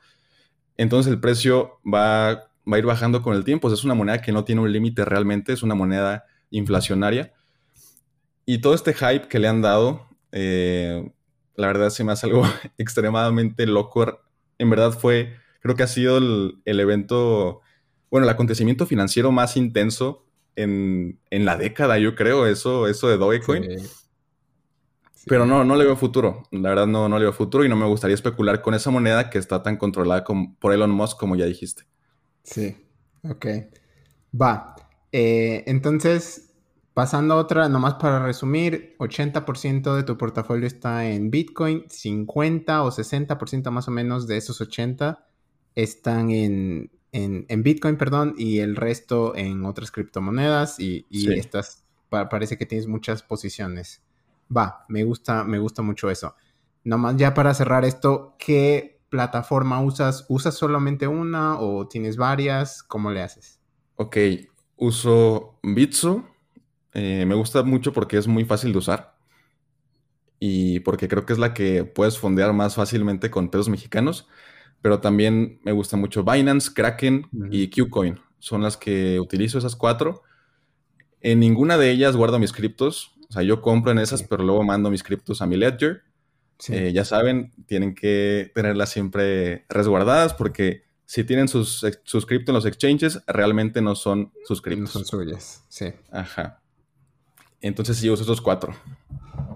Entonces 0.77 1.11
el 1.11 1.19
precio 1.19 1.79
va, 1.91 2.52
a 2.71 2.77
ir 2.77 2.85
bajando 2.85 3.21
con 3.21 3.35
el 3.35 3.43
tiempo. 3.43 3.71
es 3.71 3.83
una 3.83 3.93
moneda 3.93 4.21
que 4.21 4.31
no 4.31 4.43
tiene 4.43 4.61
un 4.61 4.71
límite 4.71 5.05
realmente, 5.05 5.53
es 5.53 5.63
una 5.63 5.75
moneda 5.75 6.25
inflacionaria. 6.49 7.33
Y 8.45 8.59
todo 8.59 8.73
este 8.73 8.93
hype 8.93 9.27
que 9.27 9.39
le 9.39 9.47
han 9.47 9.61
dado, 9.61 10.07
eh, 10.31 11.11
la 11.55 11.67
verdad 11.67 11.89
se 11.89 12.03
me 12.03 12.11
hace 12.11 12.27
algo 12.27 12.43
extremadamente 12.77 13.65
loco. 13.65 14.19
En 14.57 14.69
verdad 14.69 14.91
fue, 14.91 15.35
creo 15.61 15.75
que 15.75 15.83
ha 15.83 15.87
sido 15.87 16.17
el, 16.17 16.61
el 16.65 16.79
evento, 16.79 17.61
bueno, 18.09 18.25
el 18.25 18.31
acontecimiento 18.31 18.85
financiero 18.85 19.31
más 19.31 19.57
intenso 19.57 20.25
en, 20.55 21.19
la 21.31 21.57
década, 21.57 21.97
yo 21.97 22.15
creo, 22.15 22.47
eso, 22.47 22.87
eso 22.87 23.07
de 23.07 23.17
Dogecoin. 23.17 23.67
Pero 25.25 25.45
no, 25.45 25.63
no 25.63 25.75
le 25.75 25.85
veo 25.85 25.95
futuro. 25.95 26.43
La 26.51 26.69
verdad 26.69 26.87
no, 26.87 27.07
no 27.07 27.17
le 27.17 27.25
veo 27.25 27.33
futuro 27.33 27.63
y 27.63 27.69
no 27.69 27.75
me 27.75 27.85
gustaría 27.85 28.13
especular 28.13 28.61
con 28.61 28.73
esa 28.73 28.91
moneda 28.91 29.29
que 29.29 29.37
está 29.37 29.63
tan 29.63 29.77
controlada 29.77 30.25
por 30.59 30.73
Elon 30.73 30.91
Musk 30.91 31.17
como 31.17 31.35
ya 31.35 31.45
dijiste. 31.45 31.83
Sí, 32.43 32.75
ok. 33.23 33.45
Va. 34.39 34.75
Eh, 35.11 35.63
entonces, 35.67 36.53
pasando 36.93 37.35
a 37.35 37.37
otra, 37.37 37.69
nomás 37.69 37.95
para 37.95 38.23
resumir, 38.23 38.95
80% 38.99 39.95
de 39.95 40.03
tu 40.03 40.17
portafolio 40.17 40.67
está 40.67 41.09
en 41.09 41.31
Bitcoin, 41.31 41.85
50 41.89 42.83
o 42.83 42.91
60% 42.91 43.71
más 43.71 43.87
o 43.87 43.91
menos 43.91 44.27
de 44.27 44.37
esos 44.37 44.61
80 44.61 45.25
están 45.75 46.31
en 46.31 46.91
en, 47.13 47.63
Bitcoin, 47.63 47.95
perdón, 47.95 48.33
y 48.37 48.59
el 48.59 48.75
resto 48.75 49.35
en 49.35 49.65
otras 49.65 49.91
criptomonedas 49.91 50.79
y, 50.79 51.05
estas 51.09 51.83
parece 52.09 52.57
que 52.57 52.65
tienes 52.65 52.87
muchas 52.87 53.23
posiciones. 53.23 54.01
Va, 54.55 54.85
me 54.87 55.03
gusta, 55.03 55.43
me 55.43 55.59
gusta 55.59 55.81
mucho 55.81 56.09
eso. 56.11 56.35
Nomás 56.83 57.15
ya 57.17 57.33
para 57.33 57.53
cerrar 57.53 57.85
esto, 57.85 58.35
¿qué 58.37 58.92
plataforma 59.13 59.79
usas? 59.79 60.25
¿Usas 60.27 60.55
solamente 60.55 61.07
una 61.07 61.59
o 61.59 61.87
tienes 61.87 62.17
varias? 62.17 62.81
¿Cómo 62.81 63.11
le 63.11 63.21
haces? 63.21 63.61
Ok, 63.95 64.17
uso 64.75 65.59
Bitso. 65.61 66.25
Eh, 66.93 67.25
me 67.27 67.35
gusta 67.35 67.61
mucho 67.61 67.93
porque 67.93 68.17
es 68.17 68.27
muy 68.27 68.43
fácil 68.43 68.71
de 68.71 68.79
usar. 68.79 69.15
Y 70.39 70.79
porque 70.79 71.07
creo 71.07 71.27
que 71.27 71.33
es 71.33 71.39
la 71.39 71.53
que 71.53 71.85
puedes 71.85 72.17
fondear 72.17 72.53
más 72.53 72.73
fácilmente 72.73 73.29
con 73.29 73.49
pesos 73.49 73.69
mexicanos 73.69 74.27
pero 74.83 74.99
también 74.99 75.61
me 75.63 75.71
gusta 75.71 75.95
mucho 75.95 76.25
Binance, 76.25 76.73
Kraken 76.73 77.29
y 77.49 77.69
Qcoin. 77.69 78.19
Son 78.37 78.61
las 78.61 78.75
que 78.75 79.17
utilizo, 79.17 79.57
esas 79.57 79.77
cuatro. 79.77 80.23
En 81.21 81.39
ninguna 81.39 81.77
de 81.77 81.89
ellas 81.89 82.17
guardo 82.17 82.37
mis 82.37 82.51
criptos. 82.51 83.13
O 83.29 83.31
sea, 83.31 83.43
yo 83.43 83.61
compro 83.61 83.93
en 83.93 83.99
esas, 83.99 84.23
pero 84.23 84.43
luego 84.43 84.61
mando 84.61 84.91
mis 84.91 85.01
criptos 85.01 85.41
a 85.41 85.45
mi 85.45 85.55
ledger. 85.55 86.03
Eh, 86.69 86.93
ya 86.93 87.05
saben, 87.05 87.51
tienen 87.65 87.95
que 87.95 88.51
tenerlas 88.53 88.89
siempre 88.89 89.65
resguardadas 89.69 90.33
porque 90.33 90.83
si 91.05 91.23
tienen 91.23 91.47
sus, 91.47 91.85
sus 92.03 92.25
criptos 92.25 92.49
en 92.49 92.55
los 92.55 92.65
exchanges, 92.65 93.21
realmente 93.27 93.81
no 93.81 93.95
son 93.95 94.31
sus 94.45 94.61
criptos. 94.61 94.95
No 94.95 95.03
son 95.03 95.05
suyas, 95.05 95.65
sí. 95.67 95.87
Ajá. 96.11 96.61
Entonces 97.61 97.97
sí 97.97 98.09
uso 98.09 98.23
esos 98.23 98.41
cuatro. 98.41 98.73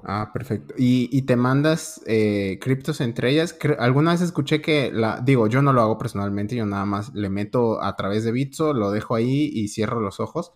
Ah, 0.03 0.31
perfecto. 0.33 0.73
¿Y, 0.77 1.21
te 1.23 1.35
mandas 1.35 2.01
eh, 2.07 2.59
criptos 2.61 3.01
entre 3.01 3.29
ellas? 3.29 3.57
Alguna 3.77 4.11
vez 4.11 4.21
escuché 4.21 4.61
que, 4.61 4.89
la, 4.91 5.19
digo, 5.19 5.47
yo 5.47 5.61
no 5.61 5.73
lo 5.73 5.81
hago 5.81 5.97
personalmente, 5.97 6.55
yo 6.55 6.65
nada 6.65 6.85
más 6.85 7.13
le 7.13 7.29
meto 7.29 7.83
a 7.83 7.95
través 7.97 8.23
de 8.23 8.31
Bitso, 8.31 8.73
lo 8.73 8.91
dejo 8.91 9.15
ahí 9.15 9.51
y 9.53 9.67
cierro 9.67 9.99
los 9.99 10.21
ojos. 10.21 10.53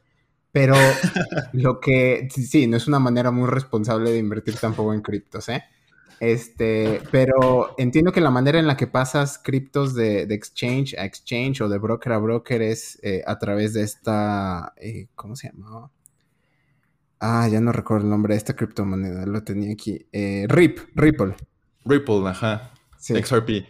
Pero 0.53 0.75
lo 1.53 1.81
que, 1.81 2.29
sí, 2.31 2.67
no 2.67 2.77
es 2.77 2.87
una 2.87 2.99
manera 2.99 3.31
muy 3.31 3.49
responsable 3.49 4.11
de 4.11 4.19
invertir 4.19 4.55
tampoco 4.55 4.93
en 4.93 5.01
criptos, 5.01 5.49
¿eh? 5.49 5.63
Este, 6.21 7.01
pero 7.09 7.73
entiendo 7.79 8.11
que 8.11 8.21
la 8.21 8.29
manera 8.29 8.59
en 8.59 8.67
la 8.67 8.77
que 8.77 8.85
pasas 8.85 9.39
criptos 9.39 9.95
de, 9.95 10.21
exchange 10.21 10.93
a 10.93 11.03
exchange 11.03 11.61
o 11.61 11.67
de 11.67 11.79
broker 11.79 12.13
a 12.13 12.19
broker 12.19 12.61
es 12.61 12.99
eh, 13.01 13.23
a 13.25 13.39
través 13.39 13.73
de 13.73 13.81
esta, 13.81 14.71
eh, 14.77 15.07
¿cómo 15.15 15.35
se 15.35 15.49
llamaba? 15.49 15.89
Ah, 17.19 17.47
ya 17.51 17.59
no 17.59 17.71
recuerdo 17.71 18.03
el 18.03 18.11
nombre 18.11 18.35
de 18.35 18.37
esta 18.37 18.55
criptomoneda, 18.55 19.25
lo 19.25 19.43
tenía 19.43 19.73
aquí. 19.73 20.05
Eh, 20.11 20.45
RIP, 20.47 20.91
Ripple. 20.93 21.35
Ripple, 21.85 22.27
ajá. 22.27 22.71
XRP. 22.99 23.65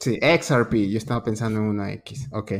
Sí, 0.00 0.18
XRP, 0.18 0.90
yo 0.90 0.98
estaba 0.98 1.22
pensando 1.22 1.60
en 1.60 1.66
una 1.66 1.92
X, 1.92 2.26
ok. 2.32 2.52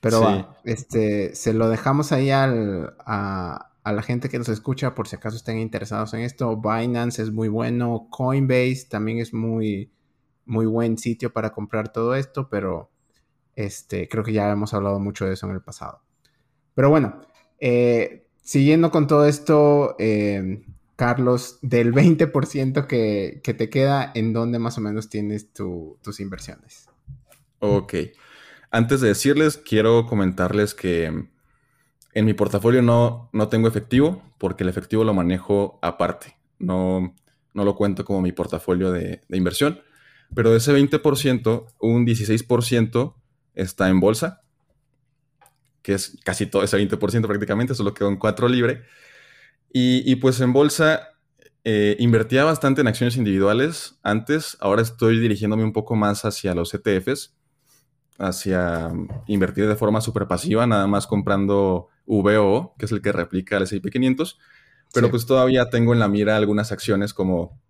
Pero 0.00 0.56
este, 0.64 1.32
se 1.36 1.52
lo 1.52 1.68
dejamos 1.68 2.10
ahí 2.10 2.30
al, 2.30 2.96
a, 3.06 3.71
la 3.90 4.02
gente 4.02 4.28
que 4.28 4.38
nos 4.38 4.48
escucha 4.48 4.94
por 4.94 5.08
si 5.08 5.16
acaso 5.16 5.36
estén 5.36 5.58
interesados 5.58 6.14
en 6.14 6.20
esto. 6.20 6.56
Binance 6.56 7.20
es 7.20 7.32
muy 7.32 7.48
bueno, 7.48 8.06
Coinbase 8.10 8.86
también 8.88 9.18
es 9.18 9.34
muy, 9.34 9.90
muy 10.44 10.66
buen 10.66 10.98
sitio 10.98 11.32
para 11.32 11.50
comprar 11.50 11.92
todo 11.92 12.14
esto, 12.14 12.48
pero 12.48 12.92
este, 13.56 14.08
creo 14.08 14.22
que 14.22 14.32
ya 14.32 14.50
hemos 14.50 14.72
hablado 14.72 15.00
mucho 15.00 15.26
de 15.26 15.32
eso 15.32 15.46
en 15.46 15.54
el 15.54 15.62
pasado. 15.62 16.02
Pero 16.74 16.90
bueno, 16.90 17.22
eh, 17.58 18.28
siguiendo 18.40 18.92
con 18.92 19.08
todo 19.08 19.26
esto, 19.26 19.96
eh, 19.98 20.64
Carlos, 20.94 21.58
del 21.62 21.92
20% 21.92 22.86
que, 22.86 23.40
que, 23.42 23.54
te 23.54 23.68
queda, 23.68 24.12
¿en 24.14 24.32
dónde 24.32 24.60
más 24.60 24.78
o 24.78 24.80
menos 24.80 25.08
tienes 25.08 25.52
tus 25.52 26.20
inversiones? 26.20 26.88
Ok. 27.58 27.94
Antes 28.70 29.00
de 29.00 29.08
decirles, 29.08 29.58
quiero 29.58 30.06
comentarles 30.06 30.74
que 30.74 31.28
en 32.12 32.24
mi 32.24 32.34
portafolio 32.34 32.82
no, 32.82 33.30
no 33.32 33.48
tengo 33.48 33.68
efectivo, 33.68 34.22
porque 34.38 34.64
el 34.64 34.68
efectivo 34.68 35.04
lo 35.04 35.14
manejo 35.14 35.78
aparte. 35.82 36.36
No, 36.58 37.14
no 37.54 37.64
lo 37.64 37.74
cuento 37.74 38.04
como 38.04 38.20
mi 38.20 38.32
portafolio 38.32 38.92
de, 38.92 39.22
inversión. 39.30 39.80
Pero 40.34 40.50
de 40.50 40.58
ese 40.58 40.72
20%, 40.72 41.66
un 41.80 42.06
16% 42.06 43.14
está 43.54 43.88
en 43.88 44.00
bolsa 44.00 44.42
que 45.82 45.94
es 45.94 46.16
casi 46.24 46.46
todo 46.46 46.62
ese 46.62 46.78
20% 46.78 47.26
prácticamente, 47.26 47.74
solo 47.74 47.92
quedó 47.92 48.08
en 48.08 48.16
4 48.16 48.48
libre. 48.48 48.84
Y, 49.72 50.14
pues 50.16 50.40
en 50.40 50.52
bolsa 50.52 51.08
eh, 51.64 51.96
invertía 51.98 52.44
bastante 52.44 52.82
en 52.82 52.88
acciones 52.88 53.16
individuales 53.16 53.98
antes, 54.02 54.56
ahora 54.60 54.82
estoy 54.82 55.18
dirigiéndome 55.18 55.64
un 55.64 55.72
poco 55.72 55.96
más 55.96 56.24
hacia 56.24 56.54
los 56.54 56.72
ETFs, 56.74 57.34
hacia 58.18 58.90
mm, 58.90 59.08
invertir 59.28 59.66
de 59.66 59.74
forma 59.74 60.00
súper 60.00 60.28
pasiva, 60.28 60.66
nada 60.66 60.86
más 60.86 61.06
comprando 61.06 61.88
VO, 62.06 62.74
que 62.78 62.86
es 62.86 62.92
el 62.92 63.02
que 63.02 63.12
replica 63.12 63.56
el 63.56 63.64
S&P 63.64 63.90
500, 63.90 64.38
pero 64.92 65.10
pues 65.10 65.26
todavía 65.26 65.70
tengo 65.70 65.92
en 65.92 66.00
la 66.00 66.08
mira 66.08 66.36
algunas 66.36 66.72
acciones 66.72 67.14
como, 67.14 67.60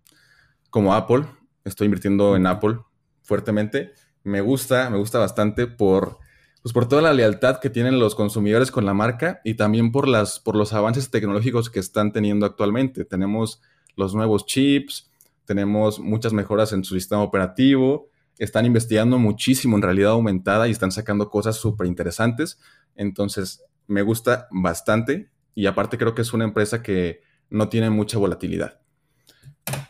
como 0.69 0.93
Apple, 0.93 1.25
estoy 1.63 1.85
invirtiendo 1.85 2.35
en 2.35 2.47
Apple 2.47 2.79
fuertemente, 3.21 3.93
me 4.23 4.41
gusta, 4.41 4.89
me 4.89 4.97
gusta 4.97 5.19
bastante 5.19 5.67
por 5.67 6.17
pues 6.63 6.71
por 6.71 6.87
toda 6.87 7.01
la 7.01 7.13
lealtad 7.13 7.59
que 7.59 7.69
tienen 7.69 7.99
los 7.99 8.15
consumidores 8.15 8.71
con 8.71 8.85
la 8.85 8.93
marca 8.93 9.41
y 9.43 9.55
también 9.55 9.91
por, 9.91 10.07
las, 10.07 10.39
por 10.39 10.55
los 10.55 10.71
avances 10.71 11.11
tecnológicos 11.11 11.69
que 11.69 11.81
están 11.81 12.13
teniendo 12.13 12.45
actualmente. 12.45 13.03
Tenemos 13.03 13.61
los 13.97 14.15
nuevos 14.15 14.45
chips, 14.45 15.11
tenemos 15.43 15.99
muchas 15.99 16.31
mejoras 16.31 16.71
en 16.71 16.85
su 16.85 16.95
sistema 16.95 17.21
operativo, 17.21 18.07
están 18.37 18.65
investigando 18.65 19.19
muchísimo 19.19 19.75
en 19.75 19.81
realidad 19.81 20.11
aumentada 20.11 20.69
y 20.69 20.71
están 20.71 20.93
sacando 20.93 21.29
cosas 21.29 21.57
súper 21.57 21.85
interesantes. 21.85 22.57
Entonces, 22.95 23.61
me 23.87 24.01
gusta 24.01 24.47
bastante 24.51 25.29
y 25.55 25.65
aparte 25.65 25.97
creo 25.97 26.15
que 26.15 26.21
es 26.21 26.33
una 26.33 26.43
empresa 26.43 26.81
que 26.81 27.21
no 27.49 27.69
tiene 27.69 27.89
mucha 27.89 28.17
volatilidad. 28.17 28.79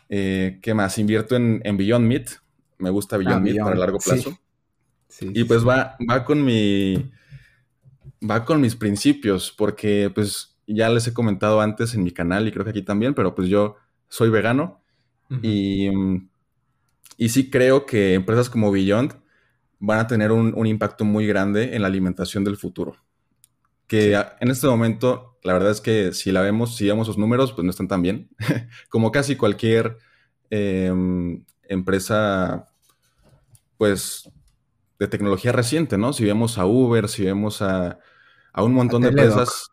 Eh, 0.10 0.60
¿Qué 0.62 0.73
más? 0.73 0.97
Invierto 0.97 1.36
en, 1.36 1.62
Beyond 1.77 2.06
Meat. 2.06 2.29
Me 2.77 2.89
gusta 2.89 3.17
Beyond 3.17 3.36
ah, 3.36 3.39
Meat 3.39 3.58
para 3.58 3.75
largo 3.75 3.99
plazo 3.99 4.38
y 5.21 5.43
pues 5.43 5.67
va, 5.67 5.97
va 6.10 6.23
con 6.25 6.43
mi. 6.43 7.12
Va 8.27 8.45
con 8.45 8.62
mis 8.62 8.75
principios, 8.75 9.51
porque 9.51 10.10
pues 10.13 10.58
ya 10.65 10.88
les 10.89 11.08
he 11.08 11.13
comentado 11.13 11.60
antes 11.60 11.93
en 11.93 12.03
mi 12.03 12.12
canal 12.12 12.47
y 12.47 12.51
creo 12.51 12.63
que 12.63 12.69
aquí 12.71 12.82
también, 12.82 13.13
pero 13.13 13.36
pues 13.36 13.49
yo 13.49 13.75
soy 14.08 14.29
vegano 14.29 14.82
y, 15.41 15.89
y 17.17 17.29
sí 17.29 17.49
creo 17.49 17.86
que 17.86 18.13
empresas 18.13 18.49
como 18.49 18.71
Beyond 18.71 19.15
van 19.79 19.99
a 19.99 20.08
tener 20.08 20.32
un, 20.32 20.65
impacto 20.65 21.03
muy 21.03 21.27
grande 21.27 21.75
en 21.75 21.82
la 21.82 21.89
alimentación 21.89 22.45
del 22.45 22.56
futuro. 22.56 22.95
Que 23.93 24.19
en 24.39 24.49
este 24.49 24.65
momento, 24.65 25.38
la 25.43 25.53
verdad 25.53 25.69
es 25.69 25.79
que 25.79 26.13
si 26.13 26.32
la 26.32 26.41
vemos, 26.41 26.75
si 26.75 26.88
vemos 26.88 27.06
sus 27.06 27.19
números, 27.19 27.51
pues 27.51 27.63
no 27.63 27.69
están 27.69 27.88
tan 27.88 28.01
bien. 28.01 28.27
Como 28.89 29.12
casi 29.12 29.36
cualquier 29.36 29.99
em, 30.49 31.45
empresa, 31.62 32.73
pues, 33.77 34.32
de 34.97 35.08
tecnología 35.08 35.51
reciente, 35.51 35.99
¿no? 35.99 36.12
Si 36.12 36.25
vemos 36.25 36.58
a 36.58 36.65
Uber, 36.65 37.08
si 37.08 37.23
vemos 37.23 37.62
a, 37.62 37.99
un 38.58 38.73
montón 38.73 39.03
de 39.03 39.10
empresas, 39.10 39.69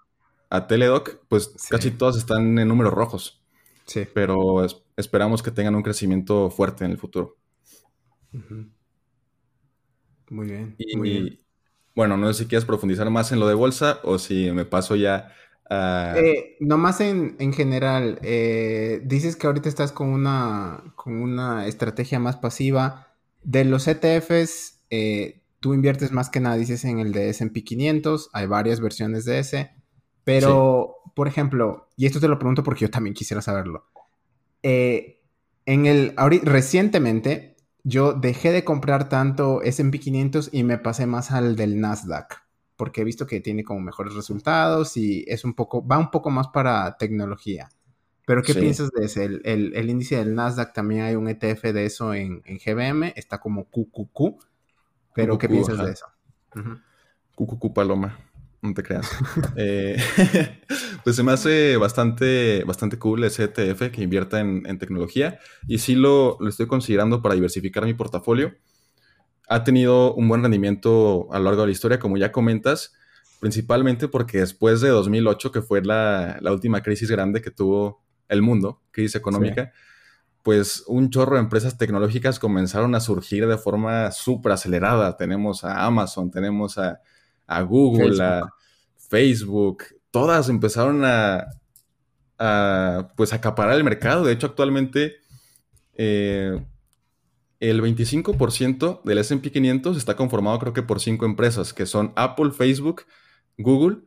a 0.50 0.66
Teledoc, 0.66 1.26
pues 1.28 1.54
casi 1.70 1.90
todas 1.90 2.18
están 2.18 2.59
en 2.59 2.68
números 2.68 2.92
rojos. 2.92 3.42
Sí. 3.87 4.06
Pero 4.12 4.66
esperamos 4.98 5.42
que 5.42 5.50
tengan 5.50 5.76
un 5.76 5.83
crecimiento 5.83 6.50
fuerte 6.50 6.85
en 6.85 6.90
el 6.90 6.98
futuro. 6.98 7.38
Muy 10.28 10.46
bien. 10.46 10.74
Y, 10.76 11.40
bueno, 11.94 12.16
no 12.16 12.33
sé 12.33 12.44
si 12.44 12.48
quieres 12.48 12.64
profundizar 12.64 13.09
más 13.11 13.33
en 13.33 13.40
lo 13.40 13.48
de 13.48 13.55
bolsa 13.55 14.00
o 14.05 14.18
si 14.18 14.50
me 14.53 14.64
paso 14.64 14.96
ya 14.96 15.33
a... 15.68 16.14
Eh, 16.16 16.57
nomás 16.61 17.00
en, 17.00 17.37
en 17.38 17.53
general, 17.53 18.18
eh, 18.22 19.00
dices 19.05 19.37
que 19.37 19.46
ahorita 19.46 19.68
estás 19.68 19.92
con 19.92 20.09
una, 20.09 20.83
con 20.96 21.14
una 21.14 21.66
estrategia 21.66 22.18
más 22.18 22.37
pasiva. 22.37 23.09
De 23.42 23.64
los 23.64 23.87
ETFs, 23.88 24.81
eh, 24.90 25.42
tú 25.61 25.74
inviertes 25.74 26.12
más 26.12 26.29
que 26.29 26.40
nada, 26.40 26.57
dices, 26.57 26.85
en 26.85 26.98
el 26.98 27.12
de 27.12 27.31
S&P 27.31 27.64
500. 27.64 28.31
Hay 28.33 28.46
varias 28.46 28.81
versiones 28.81 29.24
de 29.24 29.38
ese. 29.38 29.70
Pero, 30.24 30.96
por 31.14 31.29
ejemplo, 31.29 31.88
y 31.96 32.07
esto 32.07 32.20
te 32.20 32.29
lo 32.29 32.38
pregunto 32.38 32.62
porque 32.62 32.83
yo 32.83 32.90
también 32.90 33.14
quisiera 33.14 33.40
saberlo. 33.40 33.87
en 34.62 35.87
el, 35.87 36.14
recientemente 36.42 37.49
yo 37.84 38.12
dejé 38.12 38.52
de 38.52 38.64
comprar 38.64 39.08
tanto 39.08 39.62
S&P 39.62 39.98
500 39.98 40.50
y 40.52 40.64
me 40.64 40.78
pasé 40.78 41.06
más 41.06 41.30
al 41.30 41.56
del 41.56 41.80
Nasdaq, 41.80 42.42
porque 42.76 43.00
he 43.00 43.04
visto 43.04 43.26
que 43.26 43.40
tiene 43.40 43.64
como 43.64 43.80
mejores 43.80 44.14
resultados 44.14 44.96
y 44.96 45.24
es 45.28 45.44
un 45.44 45.54
poco, 45.54 45.86
va 45.86 45.98
un 45.98 46.10
poco 46.10 46.30
más 46.30 46.48
para 46.48 46.96
tecnología. 46.96 47.68
Pero 48.26 48.42
¿qué 48.42 48.54
piensas 48.54 48.90
de 48.90 49.06
ese? 49.06 49.24
El, 49.24 49.90
índice 49.90 50.16
del 50.16 50.34
Nasdaq 50.34 50.72
también 50.72 51.02
hay 51.02 51.16
un 51.16 51.28
ETF 51.28 51.64
de 51.72 51.84
eso 51.84 52.14
en, 52.14 52.42
GBM, 52.44 53.12
está 53.16 53.38
como 53.38 53.64
QQQ, 53.64 54.44
pero 55.14 55.36
¿qué 55.36 55.48
piensas 55.48 55.78
de 55.78 55.92
eso? 55.92 56.06
QQQ 57.34 57.72
Paloma. 57.74 58.18
No 58.62 58.74
te 58.74 58.82
creas. 58.82 59.10
Eh, 59.56 59.96
pues 61.04 61.16
se 61.16 61.22
me 61.22 61.32
hace 61.32 61.76
bastante, 61.76 62.64
bastante 62.64 62.98
cool 62.98 63.24
ese 63.24 63.44
ETF 63.44 63.90
que 63.90 64.02
invierta 64.02 64.40
en, 64.40 64.78
tecnología 64.78 65.38
y 65.66 65.78
sí 65.78 65.94
lo, 65.94 66.36
lo, 66.40 66.48
estoy 66.48 66.66
considerando 66.66 67.22
para 67.22 67.34
diversificar 67.34 67.84
mi 67.84 67.94
portafolio. 67.94 68.54
Ha 69.48 69.64
tenido 69.64 70.14
un 70.14 70.28
buen 70.28 70.42
rendimiento 70.42 71.28
a 71.32 71.38
lo 71.38 71.46
largo 71.46 71.62
de 71.62 71.68
la 71.68 71.72
historia, 71.72 71.98
como 71.98 72.16
ya 72.16 72.30
comentas, 72.32 72.94
principalmente 73.40 74.08
porque 74.08 74.38
después 74.38 74.80
de 74.80 74.88
2008, 74.88 75.52
que 75.52 75.62
fue 75.62 75.82
la, 75.82 76.38
última 76.42 76.82
crisis 76.82 77.10
grande 77.10 77.42
que 77.42 77.50
tuvo 77.50 78.02
el 78.28 78.42
mundo, 78.42 78.80
crisis 78.90 79.16
económica, 79.16 79.72
pues 80.42 80.84
un 80.86 81.10
chorro 81.10 81.34
de 81.34 81.42
empresas 81.42 81.76
tecnológicas 81.76 82.38
comenzaron 82.38 82.94
a 82.94 83.00
surgir 83.00 83.46
de 83.46 83.58
forma 83.58 84.12
súper 84.12 84.52
acelerada. 84.52 85.16
Tenemos 85.16 85.64
a 85.64 85.84
Amazon, 85.84 86.30
tenemos 86.30 86.78
a 86.78 87.00
a 87.50 87.62
Google, 87.62 88.22
a 88.22 88.48
Facebook, 88.96 89.82
todas 90.11 90.49
empezaron 90.49 91.03
a, 91.05 91.49
pues 93.16 93.33
acaparar 93.33 93.77
el 93.77 93.85
mercado. 93.85 94.25
De 94.25 94.33
hecho, 94.33 94.46
actualmente 94.46 95.16
eh, 95.94 96.64
el 97.61 97.83
25% 97.83 99.03
del 99.03 99.18
S&P 99.18 99.51
500 99.51 99.96
está 99.96 100.16
conformado 100.16 100.59
creo 100.59 100.73
que 100.73 100.83
por 100.83 101.01
cinco 101.01 101.27
empresas, 101.27 101.75
que 101.75 101.87
son 101.87 102.12
Apple, 102.16 102.53
Facebook, 102.53 103.03
Google, 103.59 103.99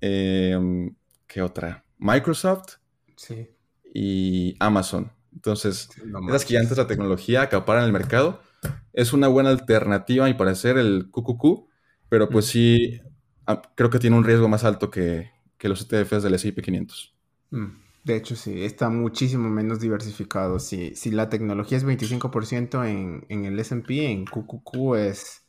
em, 0.00 0.94
¿qué 1.26 1.42
otra? 1.42 1.84
Microsoft 1.98 2.76
y 3.94 4.56
Amazon. 4.58 5.12
Entonces, 5.32 5.88
esas 6.28 6.44
gigantes 6.44 6.76
de 6.76 6.82
la 6.82 6.88
tecnología 6.88 7.42
acaparan 7.42 7.84
el 7.84 7.92
mercado. 7.92 8.40
Es 8.92 9.12
una 9.12 9.28
buena 9.28 9.50
alternativa, 9.50 10.24
a 10.24 10.28
mi 10.28 10.34
parecer, 10.34 10.78
el 10.78 11.10
QQQ 11.10 11.68
pero 12.14 12.28
pues 12.28 12.46
sí, 12.46 13.00
creo 13.74 13.90
que 13.90 13.98
tiene 13.98 14.16
un 14.16 14.24
riesgo 14.24 14.48
más 14.48 14.64
alto 14.64 14.90
que, 14.90 15.30
los 15.60 15.80
ETFs 15.90 16.22
del 16.22 16.34
S&P 16.34 16.60
500. 16.60 17.14
Mm, 17.50 17.66
de 18.04 18.16
hecho, 18.16 18.36
sí, 18.36 18.64
está 18.64 18.90
muchísimo 18.90 19.48
menos 19.48 19.80
diversificado. 19.80 20.58
Si, 20.58 20.94
si 20.94 21.10
la 21.10 21.30
tecnología 21.30 21.78
es 21.78 21.86
25% 21.86 22.86
en, 22.86 23.24
en 23.30 23.44
el 23.46 23.58
S&P, 23.58 24.10
en 24.10 24.26
QQQ 24.26 24.96
es, 24.96 25.42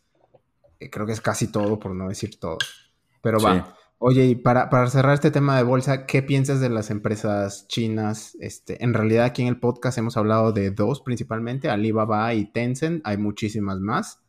eh, 0.79 0.89
creo 0.89 1.05
que 1.05 1.11
es 1.11 1.21
casi 1.21 1.51
todo, 1.51 1.79
por 1.79 1.93
no 1.93 2.07
decir 2.07 2.39
todo. 2.39 2.57
Pero 3.21 3.39
va. 3.39 3.75
Oye, 3.97 4.25
y 4.25 4.35
para, 4.35 4.69
para, 4.69 4.87
cerrar 4.87 5.13
este 5.13 5.31
tema 5.31 5.55
de 5.57 5.63
bolsa, 5.63 6.05
¿qué 6.05 6.21
piensas 6.21 6.59
de 6.59 6.69
las 6.69 6.89
empresas 6.91 7.67
chinas? 7.67 8.37
Este, 8.41 8.83
en 8.83 8.93
realidad 8.93 9.25
aquí 9.25 9.41
en 9.41 9.47
el 9.47 9.59
podcast 9.59 9.97
hemos 9.97 10.17
hablado 10.17 10.51
de 10.51 10.71
dos 10.71 11.01
principalmente, 11.01 11.69
Alibaba 11.69 12.33
y 12.33 12.45
Tencent, 12.45 13.01
hay 13.05 13.17
muchísimas 13.17 13.79
más. 13.79 14.21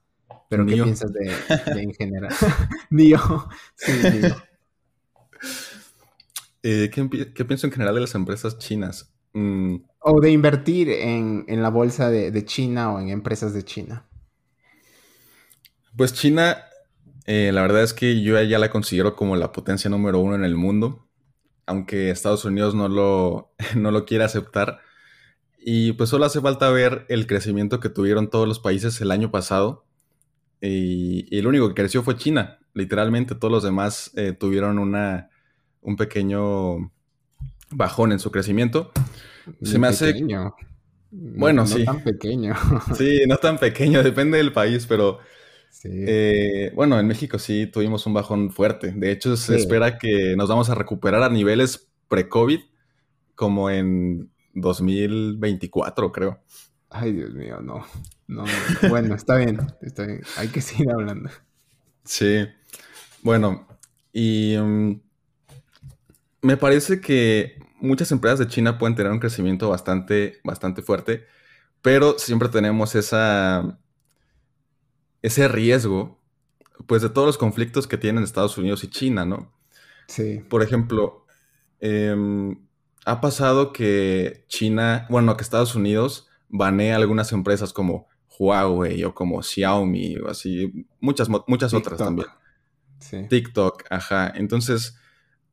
Pero 0.48 0.66
¿qué 0.66 0.74
piensas 0.74 1.12
de, 1.12 1.32
en 1.80 1.94
general? 1.94 2.32
Nio. 2.90 3.48
sí, 3.74 3.92
eh, 6.62 6.90
¿qué, 6.90 7.44
pienso 7.44 7.66
en 7.66 7.72
general 7.72 7.94
de 7.94 8.02
las 8.02 8.14
empresas 8.14 8.58
chinas? 8.58 9.12
Mm. 9.32 9.76
O 10.00 10.20
de 10.20 10.30
invertir 10.30 10.88
en, 10.88 11.44
la 11.48 11.68
bolsa 11.68 12.10
de, 12.10 12.44
China 12.44 12.92
o 12.92 13.00
en 13.00 13.08
empresas 13.08 13.52
de 13.52 13.64
China. 13.64 14.06
Pues 15.96 16.14
China, 16.14 16.58
eh, 17.26 17.50
la 17.52 17.62
verdad 17.62 17.82
es 17.82 17.92
que 17.92 18.22
yo 18.22 18.40
ya 18.40 18.58
la 18.58 18.70
considero 18.70 19.16
como 19.16 19.34
la 19.34 19.50
potencia 19.50 19.90
número 19.90 20.20
uno 20.20 20.36
en 20.36 20.44
el 20.44 20.54
mundo, 20.54 21.08
aunque 21.66 22.10
Estados 22.10 22.44
Unidos 22.44 22.76
no 22.76 22.88
lo, 22.88 23.52
no 23.74 23.90
lo 23.90 24.04
quiere 24.04 24.22
aceptar. 24.22 24.78
Y 25.58 25.94
pues 25.94 26.10
solo 26.10 26.24
hace 26.24 26.40
falta 26.40 26.70
ver 26.70 27.04
el 27.08 27.26
crecimiento 27.26 27.80
que 27.80 27.88
tuvieron 27.88 28.30
todos 28.30 28.46
los 28.46 28.60
países 28.60 29.00
el 29.00 29.10
año 29.10 29.32
pasado 29.32 29.85
y, 30.60 31.36
el 31.36 31.46
único 31.46 31.68
que 31.68 31.74
creció 31.74 32.02
fue 32.02 32.16
China. 32.16 32.58
Literalmente 32.74 33.34
todos 33.34 33.52
los 33.52 33.62
demás 33.62 34.12
eh, 34.16 34.32
tuvieron 34.32 34.78
una, 34.78 35.30
un 35.80 35.96
pequeño 35.96 36.92
bajón 37.70 38.12
en 38.12 38.18
su 38.18 38.30
crecimiento. 38.30 38.92
Se 39.62 39.78
me 39.78 39.88
hace... 39.88 40.14
Bueno, 41.10 41.62
no, 41.62 41.66
sí. 41.66 41.84
No 41.84 41.92
tan 41.92 42.04
pequeño. 42.04 42.54
sí, 42.96 43.20
no 43.26 43.36
tan 43.36 43.58
pequeño, 43.58 44.02
depende 44.02 44.38
del 44.38 44.52
país, 44.52 44.86
pero... 44.86 45.18
Eh, 45.84 46.72
bueno, 46.74 46.98
en 46.98 47.06
México 47.06 47.38
sí 47.38 47.66
tuvimos 47.66 48.06
un 48.06 48.14
bajón 48.14 48.50
fuerte. 48.50 48.92
De 48.92 49.12
hecho, 49.12 49.36
se 49.36 49.56
espera 49.56 49.98
que 49.98 50.34
nos 50.36 50.48
vamos 50.48 50.68
a 50.68 50.74
recuperar 50.74 51.22
a 51.22 51.28
niveles 51.28 51.88
pre-COVID 52.08 52.60
como 53.34 53.70
en 53.70 54.30
2024, 54.54 56.12
creo. 56.12 56.40
Ay, 56.90 57.12
Dios 57.12 57.34
mío, 57.34 57.60
no. 57.60 57.84
No, 58.28 58.44
bueno, 58.88 59.14
está 59.14 59.36
bien, 59.36 59.60
está 59.82 60.04
bien. 60.04 60.22
Hay 60.36 60.48
que 60.48 60.60
seguir 60.60 60.90
hablando. 60.90 61.30
Sí. 62.04 62.46
Bueno, 63.22 63.66
y 64.12 64.56
mm, 64.56 65.00
me 66.42 66.56
parece 66.56 67.00
que 67.00 67.58
muchas 67.80 68.10
empresas 68.12 68.38
de 68.38 68.48
China 68.48 68.78
pueden 68.78 68.96
tener 68.96 69.12
un 69.12 69.18
crecimiento 69.18 69.68
bastante, 69.68 70.40
bastante 70.44 70.82
fuerte, 70.82 71.26
pero 71.82 72.18
siempre 72.18 72.48
tenemos 72.48 72.94
esa, 72.94 73.78
ese 75.22 75.48
riesgo, 75.48 76.18
pues, 76.86 77.02
de 77.02 77.10
todos 77.10 77.26
los 77.26 77.38
conflictos 77.38 77.86
que 77.86 77.98
tienen 77.98 78.24
Estados 78.24 78.58
Unidos 78.58 78.84
y 78.84 78.88
China, 78.88 79.24
¿no? 79.24 79.52
Sí. 80.08 80.40
Por 80.48 80.62
ejemplo, 80.62 81.26
em, 81.80 82.58
ha 83.04 83.20
pasado 83.20 83.72
que 83.72 84.44
China, 84.48 85.06
bueno, 85.10 85.36
que 85.36 85.42
Estados 85.42 85.74
Unidos 85.74 86.25
banea 86.48 86.96
algunas 86.96 87.32
empresas 87.32 87.72
como 87.72 88.08
Huawei 88.38 89.04
o 89.04 89.14
como 89.14 89.42
Xiaomi 89.42 90.16
o 90.18 90.28
así, 90.28 90.86
muchas, 91.00 91.28
muchas 91.46 91.72
otras 91.74 91.98
también. 91.98 92.28
TikTok, 93.28 93.84
ajá. 93.90 94.32
Entonces, 94.34 94.96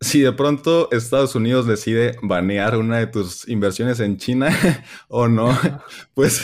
si 0.02 0.22
de 0.22 0.32
pronto 0.34 0.90
Estados 0.92 1.36
Unidos 1.36 1.66
decide 1.66 2.18
banear 2.22 2.78
una 2.78 2.98
de 2.98 3.08
tus 3.08 3.48
inversiones 3.48 4.00
en 4.00 4.18
China 4.18 4.50
o 5.08 5.28
no, 5.28 5.58
pues, 6.14 6.44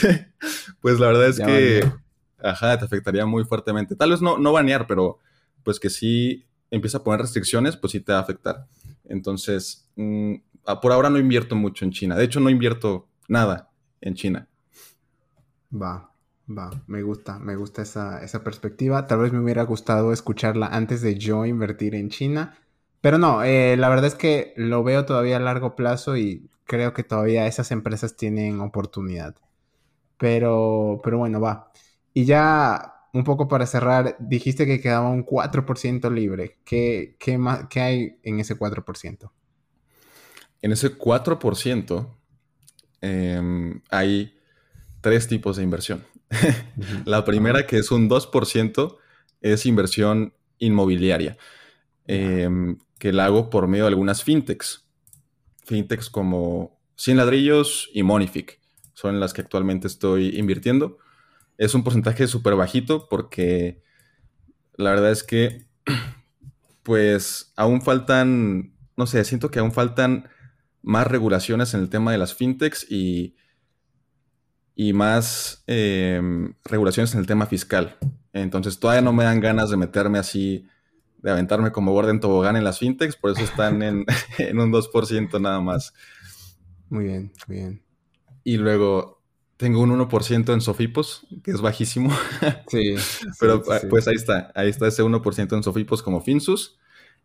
pues 0.80 0.98
la 0.98 1.08
verdad 1.08 1.28
es 1.28 1.38
que, 1.38 1.90
ajá, 2.42 2.78
te 2.78 2.84
afectaría 2.84 3.26
muy 3.26 3.44
fuertemente. 3.44 3.96
Tal 3.96 4.10
vez 4.10 4.22
no, 4.22 4.38
no 4.38 4.52
banear, 4.52 4.86
pero 4.86 5.18
pues 5.62 5.78
que 5.78 5.90
si 5.90 6.46
empieza 6.70 6.98
a 6.98 7.04
poner 7.04 7.20
restricciones, 7.20 7.76
pues 7.76 7.92
sí 7.92 8.00
te 8.00 8.12
va 8.12 8.18
a 8.18 8.22
afectar. 8.22 8.66
Entonces, 9.04 9.88
mm, 9.96 10.34
ah, 10.66 10.80
por 10.80 10.92
ahora 10.92 11.10
no 11.10 11.18
invierto 11.18 11.56
mucho 11.56 11.84
en 11.84 11.90
China. 11.92 12.16
De 12.16 12.24
hecho, 12.24 12.40
no 12.40 12.48
invierto 12.48 13.08
nada 13.28 13.69
en 14.00 14.14
China. 14.14 14.48
Va. 15.72 16.10
Va, 16.50 16.70
me 16.88 17.02
gusta, 17.02 17.38
me 17.38 17.54
gusta 17.54 17.82
esa, 17.82 18.24
esa, 18.24 18.42
perspectiva. 18.42 19.06
Tal 19.06 19.20
vez 19.20 19.32
me 19.32 19.38
hubiera 19.40 19.62
gustado 19.62 20.12
escucharla 20.12 20.66
antes 20.66 21.00
de 21.00 21.16
yo 21.16 21.46
invertir 21.46 21.94
en 21.94 22.08
China. 22.08 22.56
Pero 23.00 23.18
no, 23.18 23.44
eh, 23.44 23.76
la 23.76 23.88
verdad 23.88 24.06
es 24.06 24.14
que 24.16 24.52
lo 24.56 24.82
veo 24.82 25.06
todavía 25.06 25.36
a 25.36 25.40
largo 25.40 25.76
plazo 25.76 26.16
y 26.16 26.50
creo 26.64 26.92
que 26.92 27.04
todavía 27.04 27.46
esas 27.46 27.70
empresas 27.70 28.16
tienen 28.16 28.60
oportunidad. 28.60 29.36
Pero, 30.18 31.00
pero 31.04 31.18
bueno, 31.18 31.40
va. 31.40 31.72
Y 32.14 32.24
ya 32.24 32.94
un 33.12 33.24
poco 33.24 33.48
para 33.48 33.66
cerrar, 33.66 34.16
dijiste 34.18 34.66
que 34.66 34.80
quedaba 34.80 35.08
un 35.10 35.24
4% 35.24 36.10
libre. 36.10 36.58
¿Qué, 36.64 37.16
qué, 37.18 37.38
más, 37.38 37.66
¿Qué 37.68 37.80
hay 37.80 38.18
en 38.24 38.40
ese 38.40 38.58
4%? 38.58 39.30
En 40.62 40.72
ese 40.72 40.98
4% 40.98 42.19
em, 43.00 43.82
hay 43.90 44.34
tres 45.00 45.28
tipos 45.28 45.56
de 45.56 45.62
inversión. 45.62 46.04
la 47.04 47.24
primera, 47.24 47.66
que 47.66 47.78
es 47.78 47.90
un 47.90 48.08
2%, 48.08 48.98
es 49.40 49.66
inversión 49.66 50.34
inmobiliaria, 50.58 51.36
em, 52.06 52.78
que 52.98 53.12
la 53.12 53.26
hago 53.26 53.50
por 53.50 53.66
medio 53.66 53.84
de 53.84 53.88
algunas 53.88 54.22
fintechs. 54.22 54.86
Fintechs 55.64 56.10
como 56.10 56.80
100 56.96 57.16
ladrillos 57.16 57.88
y 57.94 58.02
Monific 58.02 58.60
son 58.92 59.18
las 59.20 59.32
que 59.32 59.40
actualmente 59.40 59.86
estoy 59.86 60.38
invirtiendo. 60.38 60.98
Es 61.56 61.74
un 61.74 61.82
porcentaje 61.82 62.26
súper 62.26 62.54
bajito 62.56 63.08
porque 63.08 63.82
la 64.76 64.90
verdad 64.90 65.10
es 65.10 65.22
que, 65.22 65.66
pues, 66.82 67.52
aún 67.56 67.80
faltan, 67.80 68.74
no 68.96 69.06
sé, 69.06 69.24
siento 69.24 69.50
que 69.50 69.58
aún 69.58 69.72
faltan 69.72 70.28
más 70.82 71.06
regulaciones 71.06 71.74
en 71.74 71.80
el 71.80 71.90
tema 71.90 72.12
de 72.12 72.18
las 72.18 72.34
fintechs 72.34 72.86
y, 72.90 73.36
y 74.74 74.92
más 74.92 75.62
em, 75.66 76.54
regulaciones 76.64 77.14
en 77.14 77.20
el 77.20 77.26
tema 77.26 77.46
fiscal. 77.46 77.96
Entonces 78.32 78.78
todavía 78.78 79.02
no 79.02 79.12
me 79.12 79.24
dan 79.24 79.40
ganas 79.40 79.70
de 79.70 79.76
meterme 79.76 80.18
así, 80.18 80.66
de 81.18 81.30
aventarme 81.30 81.72
como 81.72 82.08
en 82.08 82.20
tobogán 82.20 82.56
en 82.56 82.64
las 82.64 82.78
fintechs, 82.78 83.16
por 83.16 83.32
eso 83.32 83.42
están 83.42 83.82
en, 83.82 84.06
en 84.38 84.58
un 84.58 84.72
2% 84.72 85.40
nada 85.40 85.60
más. 85.60 85.92
Muy 86.88 87.04
bien, 87.04 87.32
muy 87.46 87.56
bien. 87.56 87.82
Y 88.42 88.56
luego 88.56 89.20
tengo 89.60 89.82
un 89.82 89.90
1% 89.90 90.54
en 90.54 90.60
Sofipos, 90.62 91.26
que 91.42 91.50
es 91.50 91.60
bajísimo. 91.60 92.10
Sí. 92.68 92.94
Pero 93.40 93.62
pues 93.62 94.08
ahí 94.08 94.14
está, 94.14 94.50
ahí 94.54 94.70
está 94.70 94.88
ese 94.88 95.02
1% 95.02 95.56
en 95.56 95.62
Sofipos 95.62 96.02
como 96.02 96.22
Finsus. 96.22 96.78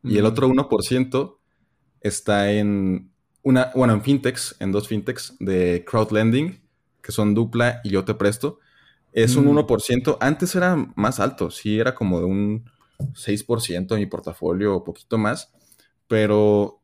Y 0.03 0.17
el 0.17 0.25
otro 0.25 0.47
1% 0.47 1.37
está 2.01 2.51
en 2.51 3.14
una, 3.45 3.71
bueno, 3.75 3.93
en 3.93 4.01
fintechs, 4.01 4.55
en 4.59 4.71
dos 4.71 4.87
fintechs 4.87 5.35
de 5.39 5.85
crowdlending, 5.87 6.59
que 7.01 7.11
son 7.11 7.35
Dupla 7.35 7.79
y 7.83 7.91
Yo 7.91 8.03
Te 8.03 8.15
Presto. 8.15 8.59
Es 9.13 9.35
un 9.35 9.45
1%. 9.45 10.11
Mm. 10.11 10.17
Antes 10.19 10.55
era 10.55 10.75
más 10.95 11.19
alto, 11.19 11.51
sí, 11.51 11.79
era 11.79 11.93
como 11.93 12.19
de 12.19 12.25
un 12.25 12.65
6% 13.13 13.93
de 13.93 13.97
mi 13.97 14.07
portafolio 14.07 14.75
o 14.75 14.83
poquito 14.83 15.19
más. 15.19 15.53
Pero 16.07 16.81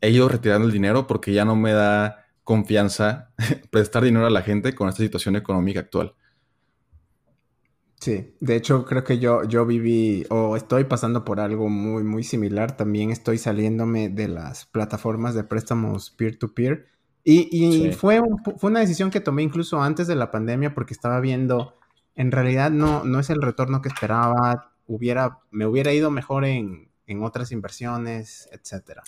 he 0.00 0.08
ido 0.08 0.26
retirando 0.26 0.66
el 0.66 0.72
dinero 0.72 1.06
porque 1.06 1.34
ya 1.34 1.44
no 1.44 1.54
me 1.54 1.74
da 1.74 2.24
confianza 2.44 3.32
prestar 3.70 4.02
dinero 4.02 4.26
a 4.26 4.30
la 4.30 4.40
gente 4.40 4.74
con 4.74 4.88
esta 4.88 5.02
situación 5.02 5.36
económica 5.36 5.80
actual. 5.80 6.14
Sí, 8.00 8.34
de 8.40 8.56
hecho 8.56 8.86
creo 8.86 9.04
que 9.04 9.18
yo, 9.18 9.44
yo 9.44 9.66
viví 9.66 10.24
o 10.30 10.56
estoy 10.56 10.84
pasando 10.84 11.22
por 11.22 11.38
algo 11.38 11.68
muy, 11.68 12.02
muy 12.02 12.24
similar. 12.24 12.74
También 12.74 13.10
estoy 13.10 13.36
saliéndome 13.36 14.08
de 14.08 14.26
las 14.26 14.64
plataformas 14.64 15.34
de 15.34 15.44
préstamos 15.44 16.10
peer-to-peer. 16.10 16.88
y, 17.24 17.92
fue, 17.92 18.22
fue 18.56 18.70
una 18.70 18.80
decisión 18.80 19.10
que 19.10 19.20
tomé 19.20 19.42
incluso 19.42 19.82
antes 19.82 20.06
de 20.06 20.16
la 20.16 20.30
pandemia 20.30 20.72
porque 20.72 20.94
estaba 20.94 21.20
viendo, 21.20 21.76
en 22.14 22.32
realidad 22.32 22.70
no, 22.70 23.04
no 23.04 23.20
es 23.20 23.28
el 23.28 23.42
retorno 23.42 23.82
que 23.82 23.90
esperaba, 23.90 24.72
hubiera, 24.86 25.40
me 25.50 25.66
hubiera 25.66 25.92
ido 25.92 26.10
mejor 26.10 26.46
en, 26.46 26.88
en 27.06 27.22
otras 27.22 27.52
inversiones, 27.52 28.48
etcétera. 28.50 29.02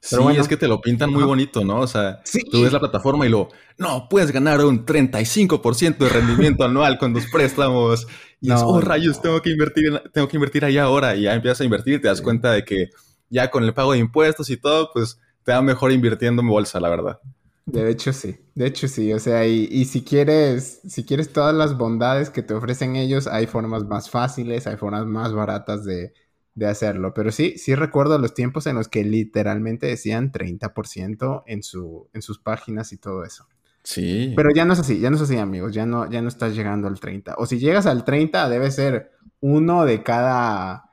Sí, 0.00 0.16
es 0.36 0.48
que 0.48 0.56
te 0.56 0.68
lo 0.68 0.80
pintan 0.80 1.10
muy 1.10 1.22
bonito, 1.24 1.64
¿no? 1.64 1.80
O 1.80 1.86
sea, 1.86 2.22
tú 2.50 2.62
ves 2.62 2.72
la 2.72 2.80
plataforma 2.80 3.26
y 3.26 3.28
lo, 3.28 3.48
no, 3.78 4.08
puedes 4.08 4.30
ganar 4.32 4.64
un 4.64 4.84
35% 4.84 5.98
de 5.98 6.08
rendimiento 6.08 6.64
anual 6.64 6.98
con 6.98 7.12
tus 7.12 7.30
préstamos. 7.30 8.06
Y 8.40 8.48
no, 8.48 8.56
es, 8.56 8.62
oh, 8.64 8.80
rayos, 8.80 9.20
tengo 9.22 9.40
que 9.42 9.50
invertir, 9.50 10.02
tengo 10.12 10.28
que 10.28 10.36
invertir 10.36 10.64
ahí 10.64 10.78
ahora. 10.78 11.14
Y 11.14 11.22
ya 11.22 11.34
empiezas 11.34 11.60
a 11.60 11.64
invertir 11.64 11.94
y 11.94 12.00
te 12.00 12.08
das 12.08 12.20
cuenta 12.20 12.52
de 12.52 12.64
que 12.64 12.90
ya 13.30 13.50
con 13.50 13.64
el 13.64 13.74
pago 13.74 13.92
de 13.92 13.98
impuestos 13.98 14.50
y 14.50 14.56
todo, 14.56 14.90
pues 14.92 15.18
te 15.44 15.52
va 15.52 15.62
mejor 15.62 15.92
invirtiendo 15.92 16.42
en 16.42 16.48
bolsa, 16.48 16.80
la 16.80 16.88
verdad. 16.88 17.20
De 17.66 17.90
hecho, 17.90 18.12
sí. 18.12 18.36
De 18.54 18.66
hecho, 18.66 18.88
sí. 18.88 19.12
O 19.12 19.18
sea, 19.18 19.46
y, 19.46 19.68
y, 19.70 19.84
si 19.84 20.02
quieres, 20.02 20.80
si 20.86 21.04
quieres 21.04 21.32
todas 21.32 21.54
las 21.54 21.78
bondades 21.78 22.30
que 22.30 22.42
te 22.42 22.54
ofrecen 22.54 22.96
ellos, 22.96 23.26
hay 23.26 23.46
formas 23.46 23.84
más 23.84 24.10
fáciles, 24.10 24.66
hay 24.66 24.76
formas 24.76 25.06
más 25.06 25.32
baratas 25.32 25.84
de, 25.84 26.12
de 26.54 26.66
hacerlo. 26.66 27.14
Pero 27.14 27.32
sí, 27.32 27.54
sí 27.56 27.74
recuerdo 27.74 28.18
los 28.18 28.34
tiempos 28.34 28.66
en 28.66 28.76
los 28.76 28.88
que 28.88 29.04
literalmente 29.04 29.86
decían 29.86 30.32
30% 30.32 31.44
en, 31.46 31.62
su, 31.62 32.08
en 32.12 32.22
sus 32.22 32.38
páginas 32.38 32.92
y 32.92 32.98
todo 32.98 33.24
eso. 33.24 33.46
Sí. 33.82 34.32
Pero 34.36 34.50
ya 34.54 34.64
no 34.64 34.74
es 34.74 34.78
así, 34.78 35.00
ya 35.00 35.10
no 35.10 35.16
es 35.16 35.22
así, 35.22 35.36
amigos. 35.36 35.72
Ya 35.72 35.86
no, 35.86 36.08
ya 36.10 36.22
no 36.22 36.28
estás 36.28 36.54
llegando 36.54 36.88
al 36.88 37.00
30. 37.00 37.34
O 37.38 37.46
si 37.46 37.58
llegas 37.58 37.86
al 37.86 38.04
30, 38.04 38.48
debe 38.48 38.70
ser 38.70 39.12
uno 39.40 39.84
de 39.84 40.02
cada 40.02 40.90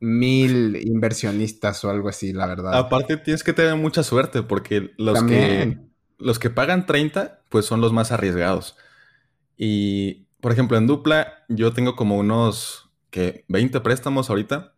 mil 0.00 0.76
inversionistas 0.76 1.84
o 1.84 1.90
algo 1.90 2.08
así, 2.08 2.32
la 2.32 2.46
verdad. 2.46 2.74
Aparte, 2.74 3.16
tienes 3.16 3.42
que 3.42 3.52
tener 3.52 3.76
mucha 3.76 4.02
suerte 4.02 4.42
porque 4.42 4.92
los 4.96 5.22
que 5.24 5.78
los 6.18 6.38
que 6.38 6.50
pagan 6.50 6.84
30, 6.84 7.42
pues 7.48 7.64
son 7.64 7.80
los 7.80 7.92
más 7.92 8.12
arriesgados. 8.12 8.76
Y, 9.56 10.26
por 10.40 10.52
ejemplo, 10.52 10.76
en 10.76 10.86
dupla, 10.86 11.44
yo 11.48 11.72
tengo 11.72 11.96
como 11.96 12.18
unos 12.18 12.90
que 13.10 13.44
20 13.48 13.80
préstamos 13.80 14.28
ahorita 14.28 14.74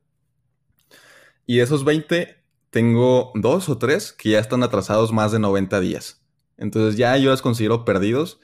y 1.51 1.59
esos 1.59 1.83
20, 1.83 2.37
tengo 2.71 3.33
dos 3.35 3.69
o 3.69 3.77
tres 3.77 4.13
que 4.13 4.31
ya 4.31 4.39
están 4.39 4.63
atrasados 4.63 5.11
más 5.11 5.33
de 5.33 5.41
90 5.41 5.81
días. 5.81 6.23
Entonces 6.57 6.97
ya 6.97 7.17
yo 7.17 7.29
los 7.29 7.43
considero 7.43 7.85
perdidos 7.85 8.39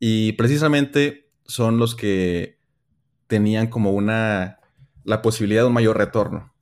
y 0.00 0.32
precisamente 0.32 1.30
son 1.44 1.78
los 1.78 1.94
que 1.94 2.58
tenían 3.28 3.68
como 3.68 3.92
una, 3.92 4.58
la 5.04 5.22
posibilidad 5.22 5.62
de 5.62 5.68
un 5.68 5.72
mayor 5.72 5.98
retorno, 5.98 6.52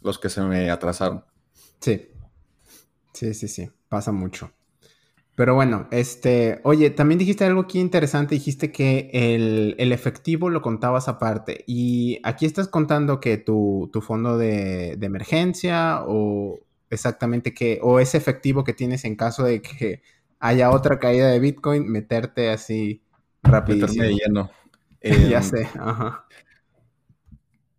los 0.00 0.20
que 0.20 0.28
se 0.28 0.42
me 0.42 0.70
atrasaron. 0.70 1.24
Sí, 1.80 2.08
sí, 3.12 3.34
sí, 3.34 3.48
sí, 3.48 3.68
pasa 3.88 4.12
mucho. 4.12 4.52
Pero 5.34 5.54
bueno, 5.54 5.88
este, 5.90 6.60
oye, 6.62 6.90
también 6.90 7.18
dijiste 7.18 7.44
algo 7.44 7.62
aquí 7.62 7.80
interesante, 7.80 8.34
dijiste 8.34 8.70
que 8.70 9.10
el, 9.12 9.92
efectivo 9.92 10.50
lo 10.50 10.60
contabas 10.60 11.08
aparte 11.08 11.64
y 11.66 12.20
aquí 12.22 12.44
estás 12.44 12.68
contando 12.68 13.18
que 13.18 13.38
tu, 13.38 13.90
fondo 14.02 14.36
de, 14.36 14.92
emergencia 15.00 16.02
o 16.06 16.60
exactamente 16.90 17.54
que, 17.54 17.78
o 17.82 17.98
ese 17.98 18.18
efectivo 18.18 18.62
que 18.62 18.74
tienes 18.74 19.04
en 19.06 19.16
caso 19.16 19.44
de 19.44 19.62
que 19.62 20.02
haya 20.38 20.70
otra 20.70 20.98
caída 20.98 21.28
de 21.28 21.40
Bitcoin, 21.40 21.90
meterte 21.90 22.50
así 22.50 23.02
rapidísimo. 23.42 24.02
Meterme 24.02 24.18
lleno. 24.18 24.50
ya 25.30 25.38
em, 25.38 25.42
sé, 25.42 25.68
ajá. 25.78 26.26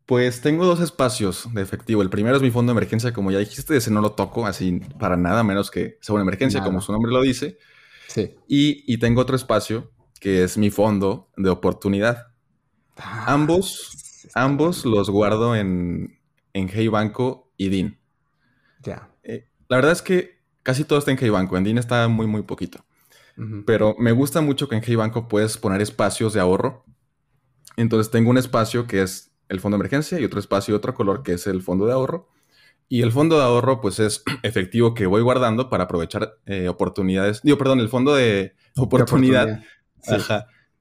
Pues 0.06 0.42
tengo 0.42 0.66
dos 0.66 0.82
espacios 0.82 1.48
de 1.54 1.62
efectivo. 1.62 2.02
El 2.02 2.10
primero 2.10 2.36
es 2.36 2.42
mi 2.42 2.52
fondo 2.52 2.74
de 2.74 2.78
emergencia, 2.78 3.14
como 3.14 3.32
ya 3.32 3.40
dijiste, 3.40 3.78
ese 3.78 3.90
no 3.90 4.02
lo 4.02 4.12
toco 4.12 4.46
así 4.46 4.82
para 5.00 5.16
nada, 5.16 5.44
menos 5.44 5.72
que 5.72 5.98
sea 6.02 6.16
una 6.16 6.24
emergencia, 6.24 6.62
como 6.62 6.82
su 6.82 6.92
nombre 6.92 7.12
lo 7.12 7.22
dice. 7.22 7.58
Sí. 8.08 8.36
Y, 8.48 8.98
tengo 8.98 9.22
otro 9.22 9.36
espacio 9.36 9.92
que 10.20 10.44
es 10.44 10.58
mi 10.58 10.70
fondo 10.70 11.30
de 11.38 11.50
oportunidad. 11.50 12.28
Ah, 12.98 13.34
ambos, 13.34 14.28
ambos 14.36 14.86
los 14.86 15.10
guardo 15.10 15.56
en, 15.56 16.20
en 16.54 16.70
Hey 16.70 16.90
Banco 16.90 17.52
y 17.58 17.70
DIN. 17.70 17.98
Ya. 18.82 19.10
Eh, 19.24 19.48
la 19.70 19.78
verdad 19.78 19.94
es 19.94 20.02
que 20.02 20.42
casi 20.64 20.84
todo 20.84 21.00
está 21.00 21.12
en 21.12 21.18
Hey 21.20 21.30
Banco. 21.30 21.58
En 21.58 21.64
DIN 21.64 21.78
está 21.78 22.08
muy, 22.10 22.28
muy 22.28 22.42
poquito. 22.44 22.86
Pero 23.66 23.96
me 23.98 24.12
gusta 24.12 24.42
mucho 24.42 24.70
que 24.70 24.76
en 24.76 24.84
Hey 24.86 24.96
Banco 24.96 25.28
puedes 25.28 25.58
poner 25.58 25.82
espacios 25.82 26.34
de 26.34 26.40
ahorro. 26.40 26.86
Entonces 27.78 28.12
tengo 28.12 28.30
un 28.30 28.38
espacio 28.38 28.86
que 28.86 29.02
es 29.02 29.33
el 29.50 29.60
fondo 29.60 29.78
de 29.78 29.82
emergencia 29.82 30.20
y 30.20 30.26
otro 30.26 30.40
espacio, 30.40 30.76
otro 30.76 30.94
color 30.94 31.24
que 31.24 31.34
es 31.34 31.48
el 31.48 31.62
fondo 31.62 31.86
de 31.86 31.94
ahorro. 31.94 32.30
Y 32.90 33.02
el 33.02 33.12
fondo 33.12 33.38
de 33.38 33.44
ahorro, 33.44 33.82
pues 33.82 34.00
es 34.00 34.24
efectivo 34.44 34.94
que 34.94 35.06
voy 35.06 35.22
guardando 35.22 35.70
para 35.70 35.86
aprovechar 35.86 36.38
eh, 36.46 36.68
oportunidades. 36.68 37.42
Digo, 37.44 37.58
perdón, 37.58 37.80
el 37.80 37.90
fondo 37.90 38.16
de 38.16 38.56
oportunidad, 38.76 39.64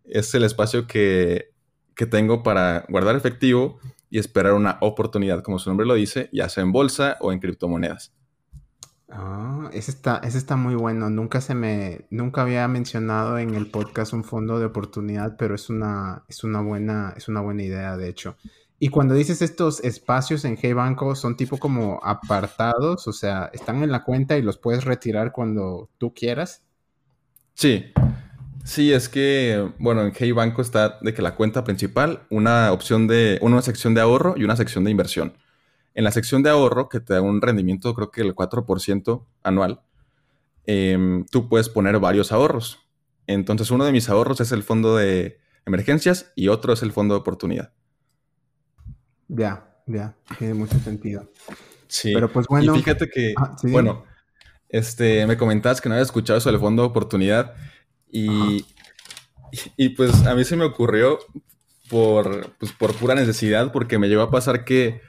es 0.04 0.34
el 0.34 0.42
espacio 0.42 0.86
que, 0.86 1.52
que 1.94 2.06
tengo 2.06 2.42
para 2.42 2.84
guardar 2.88 3.16
efectivo 3.16 3.78
y 4.10 4.18
esperar 4.18 4.52
una 4.52 4.78
oportunidad, 4.80 5.42
como 5.42 5.58
su 5.58 5.70
nombre 5.70 5.86
lo 5.86 5.94
dice, 5.94 6.28
ya 6.32 6.48
sea 6.48 6.62
en 6.62 6.72
bolsa 6.72 7.16
o 7.20 7.32
en 7.32 7.38
criptomonedas. 7.38 8.12
Ah, 9.14 9.68
ese 9.74 9.90
está, 9.90 10.22
ese 10.24 10.38
está 10.38 10.56
muy 10.56 10.74
bueno. 10.74 11.10
Nunca 11.10 11.42
se 11.42 11.54
me, 11.54 12.06
nunca 12.08 12.42
había 12.42 12.66
mencionado 12.66 13.38
en 13.38 13.54
el 13.54 13.70
podcast 13.70 14.14
un 14.14 14.24
fondo 14.24 14.58
de 14.58 14.64
oportunidad, 14.64 15.36
pero 15.36 15.54
es 15.54 15.68
una, 15.68 16.24
es 16.28 16.44
una 16.44 16.62
buena, 16.62 17.12
es 17.14 17.28
una 17.28 17.42
buena 17.42 17.62
idea, 17.62 17.96
de 17.98 18.08
hecho. 18.08 18.36
Y 18.78 18.88
cuando 18.88 19.14
dices 19.14 19.42
estos 19.42 19.84
espacios 19.84 20.46
en 20.46 20.56
Hey 20.60 20.72
Banco, 20.72 21.14
son 21.14 21.36
tipo 21.36 21.58
como 21.58 22.00
apartados, 22.02 23.06
o 23.06 23.12
sea, 23.12 23.50
están 23.52 23.82
en 23.82 23.92
la 23.92 24.02
cuenta 24.02 24.38
y 24.38 24.42
los 24.42 24.56
puedes 24.56 24.84
retirar 24.84 25.30
cuando 25.30 25.90
tú 25.98 26.14
quieras. 26.14 26.62
Sí, 27.52 27.92
sí, 28.64 28.94
es 28.94 29.10
que, 29.10 29.70
bueno, 29.78 30.02
en 30.02 30.12
Hey 30.16 30.32
Banco 30.32 30.62
está 30.62 30.98
de 31.02 31.12
que 31.12 31.20
la 31.20 31.34
cuenta 31.34 31.64
principal, 31.64 32.22
una 32.30 32.72
opción 32.72 33.06
de, 33.06 33.38
una 33.42 33.60
sección 33.60 33.92
de 33.92 34.00
ahorro 34.00 34.34
y 34.38 34.44
una 34.44 34.56
sección 34.56 34.84
de 34.84 34.90
inversión. 34.90 35.34
En 35.94 36.04
la 36.04 36.12
sección 36.12 36.42
de 36.42 36.50
ahorro, 36.50 36.88
que 36.88 37.00
te 37.00 37.14
da 37.14 37.22
un 37.22 37.40
rendimiento 37.40 37.94
creo 37.94 38.10
que 38.10 38.22
el 38.22 38.34
4% 38.34 39.26
anual, 39.42 39.82
em, 40.66 41.26
tú 41.26 41.48
puedes 41.48 41.68
poner 41.68 41.98
varios 41.98 42.32
ahorros. 42.32 42.86
Entonces 43.26 43.70
uno 43.70 43.84
de 43.84 43.92
mis 43.92 44.08
ahorros 44.08 44.40
es 44.40 44.52
el 44.52 44.62
fondo 44.62 44.96
de 44.96 45.38
emergencias 45.66 46.32
y 46.34 46.48
otro 46.48 46.72
es 46.72 46.82
el 46.82 46.92
fondo 46.92 47.14
de 47.14 47.20
oportunidad. 47.20 47.72
Ya, 49.28 49.76
ya, 49.86 50.14
tiene 50.38 50.54
mucho 50.54 50.78
sentido. 50.80 51.30
Sí. 51.88 52.12
Pero 52.14 52.32
pues 52.32 52.46
bueno. 52.48 52.74
Y 52.74 52.78
fíjate 52.78 53.08
que, 53.08 53.34
ah, 53.36 53.56
bueno, 53.62 54.04
este, 54.68 55.26
me 55.26 55.36
comentabas 55.36 55.80
que 55.80 55.88
no 55.88 55.94
había 55.94 56.04
escuchado 56.04 56.38
eso 56.38 56.50
del 56.50 56.60
fondo 56.60 56.82
de 56.82 56.88
oportunidad 56.88 57.54
y, 58.10 58.64
y, 59.76 59.90
pues 59.90 60.26
a 60.26 60.34
mí 60.34 60.44
se 60.44 60.56
me 60.56 60.64
ocurrió 60.64 61.18
por, 61.88 62.54
pues, 62.58 62.72
por 62.72 62.94
pura 62.94 63.14
necesidad 63.14 63.72
porque 63.72 63.98
me 63.98 64.08
llegó 64.08 64.22
a 64.22 64.30
pasar 64.30 64.64
que 64.64 65.00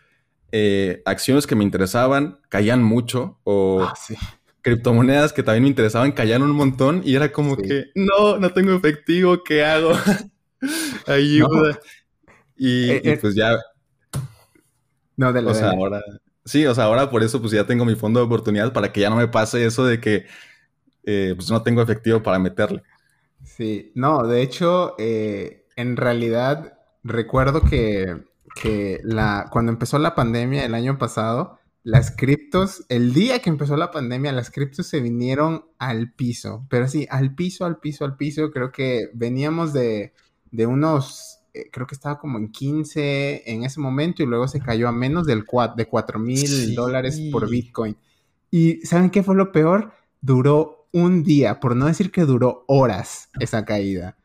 eh, 0.55 1.01
acciones 1.05 1.47
que 1.47 1.55
me 1.55 1.63
interesaban 1.63 2.39
caían 2.47 2.83
mucho 2.83 3.39
o 3.43 3.81
ah, 3.81 3.95
criptomonedas 4.61 5.33
que 5.33 5.41
también 5.41 5.63
me 5.63 5.69
interesaban 5.69 6.11
caían 6.11 6.43
un 6.43 6.51
montón 6.51 7.01
y 7.03 7.15
era 7.15 7.31
como 7.31 7.57
que 7.57 7.85
no, 7.95 8.37
no 8.37 8.53
tengo 8.53 8.71
efectivo, 8.73 9.43
¿qué 9.43 9.65
hago? 9.65 9.93
Ayuda. 11.07 11.79
Y, 12.55 12.91
eh, 12.91 13.01
eh. 13.03 13.17
pues 13.19 13.33
ya. 13.33 13.57
No, 15.17 15.33
de 15.33 15.41
la 15.41 15.49
O 15.49 15.55
sea, 15.55 15.71
ahora. 15.71 16.03
Sí, 16.45 16.67
o 16.67 16.75
sea, 16.75 16.83
ahora 16.83 17.09
por 17.09 17.23
eso 17.23 17.41
pues 17.41 17.51
ya 17.51 17.65
tengo 17.65 17.83
mi 17.83 17.95
fondo 17.95 18.19
de 18.19 18.27
oportunidad 18.27 18.73
para 18.73 18.91
que 18.91 19.01
ya 19.01 19.09
no 19.09 19.15
me 19.15 19.27
pase 19.27 19.65
eso 19.65 19.83
de 19.87 19.99
que 19.99 20.27
pues 21.03 21.49
no 21.49 21.63
tengo 21.63 21.81
efectivo 21.81 22.21
para 22.21 22.37
meterle. 22.37 22.83
Sí, 23.43 23.91
no, 23.95 24.27
de 24.27 24.43
hecho, 24.43 24.95
en 24.99 25.97
realidad 25.97 26.77
recuerdo 27.03 27.61
que 27.61 28.21
que 28.55 28.99
la, 29.03 29.47
cuando 29.51 29.71
empezó 29.71 29.99
la 29.99 30.15
pandemia 30.15 30.65
el 30.65 30.75
año 30.75 30.97
pasado, 30.97 31.59
las 31.83 32.15
criptos, 32.15 32.85
el 32.87 33.13
día 33.13 33.39
que 33.39 33.49
empezó 33.49 33.75
la 33.75 33.91
pandemia, 33.91 34.31
las 34.31 34.49
criptos 34.51 34.87
se 34.87 35.01
vinieron 35.01 35.65
al 35.79 36.13
piso, 36.13 36.65
pero 36.69 36.87
sí, 36.87 37.07
al 37.09 37.35
piso, 37.35 37.65
al 37.65 37.79
piso, 37.79 38.05
al 38.05 38.15
piso, 38.15 38.51
creo 38.51 38.71
que 38.71 39.09
veníamos 39.13 39.73
de, 39.73 40.13
de 40.51 40.65
unos, 40.65 41.39
eh, 41.53 41.69
creo 41.71 41.85
que 41.85 41.95
estaba 41.95 42.19
como 42.19 42.37
en 42.37 42.51
15 42.51 43.51
en 43.51 43.63
ese 43.63 43.81
momento 43.81 44.23
y 44.23 44.27
luego 44.27 44.47
se 44.47 44.61
cayó 44.61 44.87
a 44.87 44.93
menos 44.93 45.25
del 45.25 45.45
4, 45.45 45.75
de 45.75 45.85
4 45.85 46.19
mil 46.19 46.73
dólares 46.73 47.19
por 47.31 47.49
Bitcoin. 47.49 47.97
Y 48.49 48.85
¿saben 48.85 49.09
qué 49.09 49.23
fue 49.23 49.35
lo 49.35 49.51
peor? 49.51 49.91
Duró 50.21 50.87
un 50.93 51.23
día, 51.23 51.59
por 51.59 51.75
no 51.75 51.87
decir 51.87 52.11
que 52.11 52.21
duró 52.21 52.63
horas 52.67 53.29
esa 53.39 53.65
caída. 53.65 54.15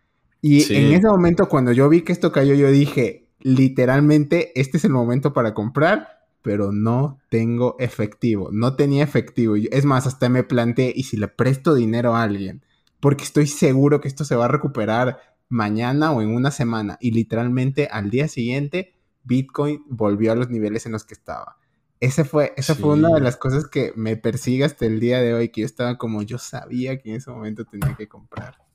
Y 0.41 0.73
en 0.73 0.93
ese 0.93 1.09
momento, 1.09 1.49
cuando 1.49 1.73
yo 1.73 1.89
vi 1.89 2.03
que 2.03 2.13
esto 2.13 2.31
cayó, 2.31 2.55
yo 2.55 2.71
dije, 2.71 3.28
literalmente 3.41 4.59
este 4.61 4.79
es 4.79 4.85
el 4.85 4.93
momento 4.93 5.33
para 5.33 5.55
comprar, 5.55 6.27
pero 6.43 6.73
no 6.73 7.19
tengo 7.29 7.77
efectivo. 7.79 8.51
No 8.53 8.77
tenía 8.77 9.05
efectivo. 9.05 9.57
Es 9.57 9.85
más, 9.85 10.07
hasta 10.07 10.29
me 10.29 10.45
planteé, 10.45 10.93
¿y 10.95 11.05
si 11.05 11.17
le 11.17 11.29
presto 11.29 11.75
dinero 11.75 12.15
a 12.15 12.23
alguien? 12.23 12.65
Porque 13.01 13.25
estoy 13.25 13.47
seguro 13.47 14.01
que 14.01 14.09
esto 14.09 14.25
se 14.25 14.37
va 14.37 14.47
a 14.47 14.49
recuperar 14.49 15.21
mañana 15.49 16.13
o 16.13 16.23
en 16.23 16.35
una 16.35 16.51
semana. 16.51 16.99
Y 17.01 17.13
literalmente 17.13 17.89
al 17.91 18.11
día 18.11 18.29
siguiente, 18.29 18.95
Bitcoin 19.25 19.83
volvió 19.89 20.33
a 20.33 20.37
los 20.37 20.51
niveles 20.51 20.87
en 20.87 20.93
los 20.93 21.05
que 21.05 21.15
estaba. 21.15 21.57
Ese 22.01 22.25
fue, 22.25 22.53
esa 22.57 22.77
fue 22.77 22.95
una 22.95 23.09
de 23.11 23.21
las 23.21 23.37
cosas 23.37 23.67
que 23.67 23.93
me 23.97 24.17
persigue 24.17 24.65
hasta 24.65 24.87
el 24.87 25.01
día 25.01 25.21
de 25.21 25.35
hoy, 25.35 25.49
que 25.49 25.63
yo 25.63 25.67
estaba 25.67 25.99
como, 25.99 26.23
yo 26.23 26.39
sabía 26.39 26.99
que 26.99 27.11
en 27.11 27.17
ese 27.17 27.31
momento 27.31 27.65
tenía 27.65 27.97
que 27.97 28.09
comprar. 28.09 28.68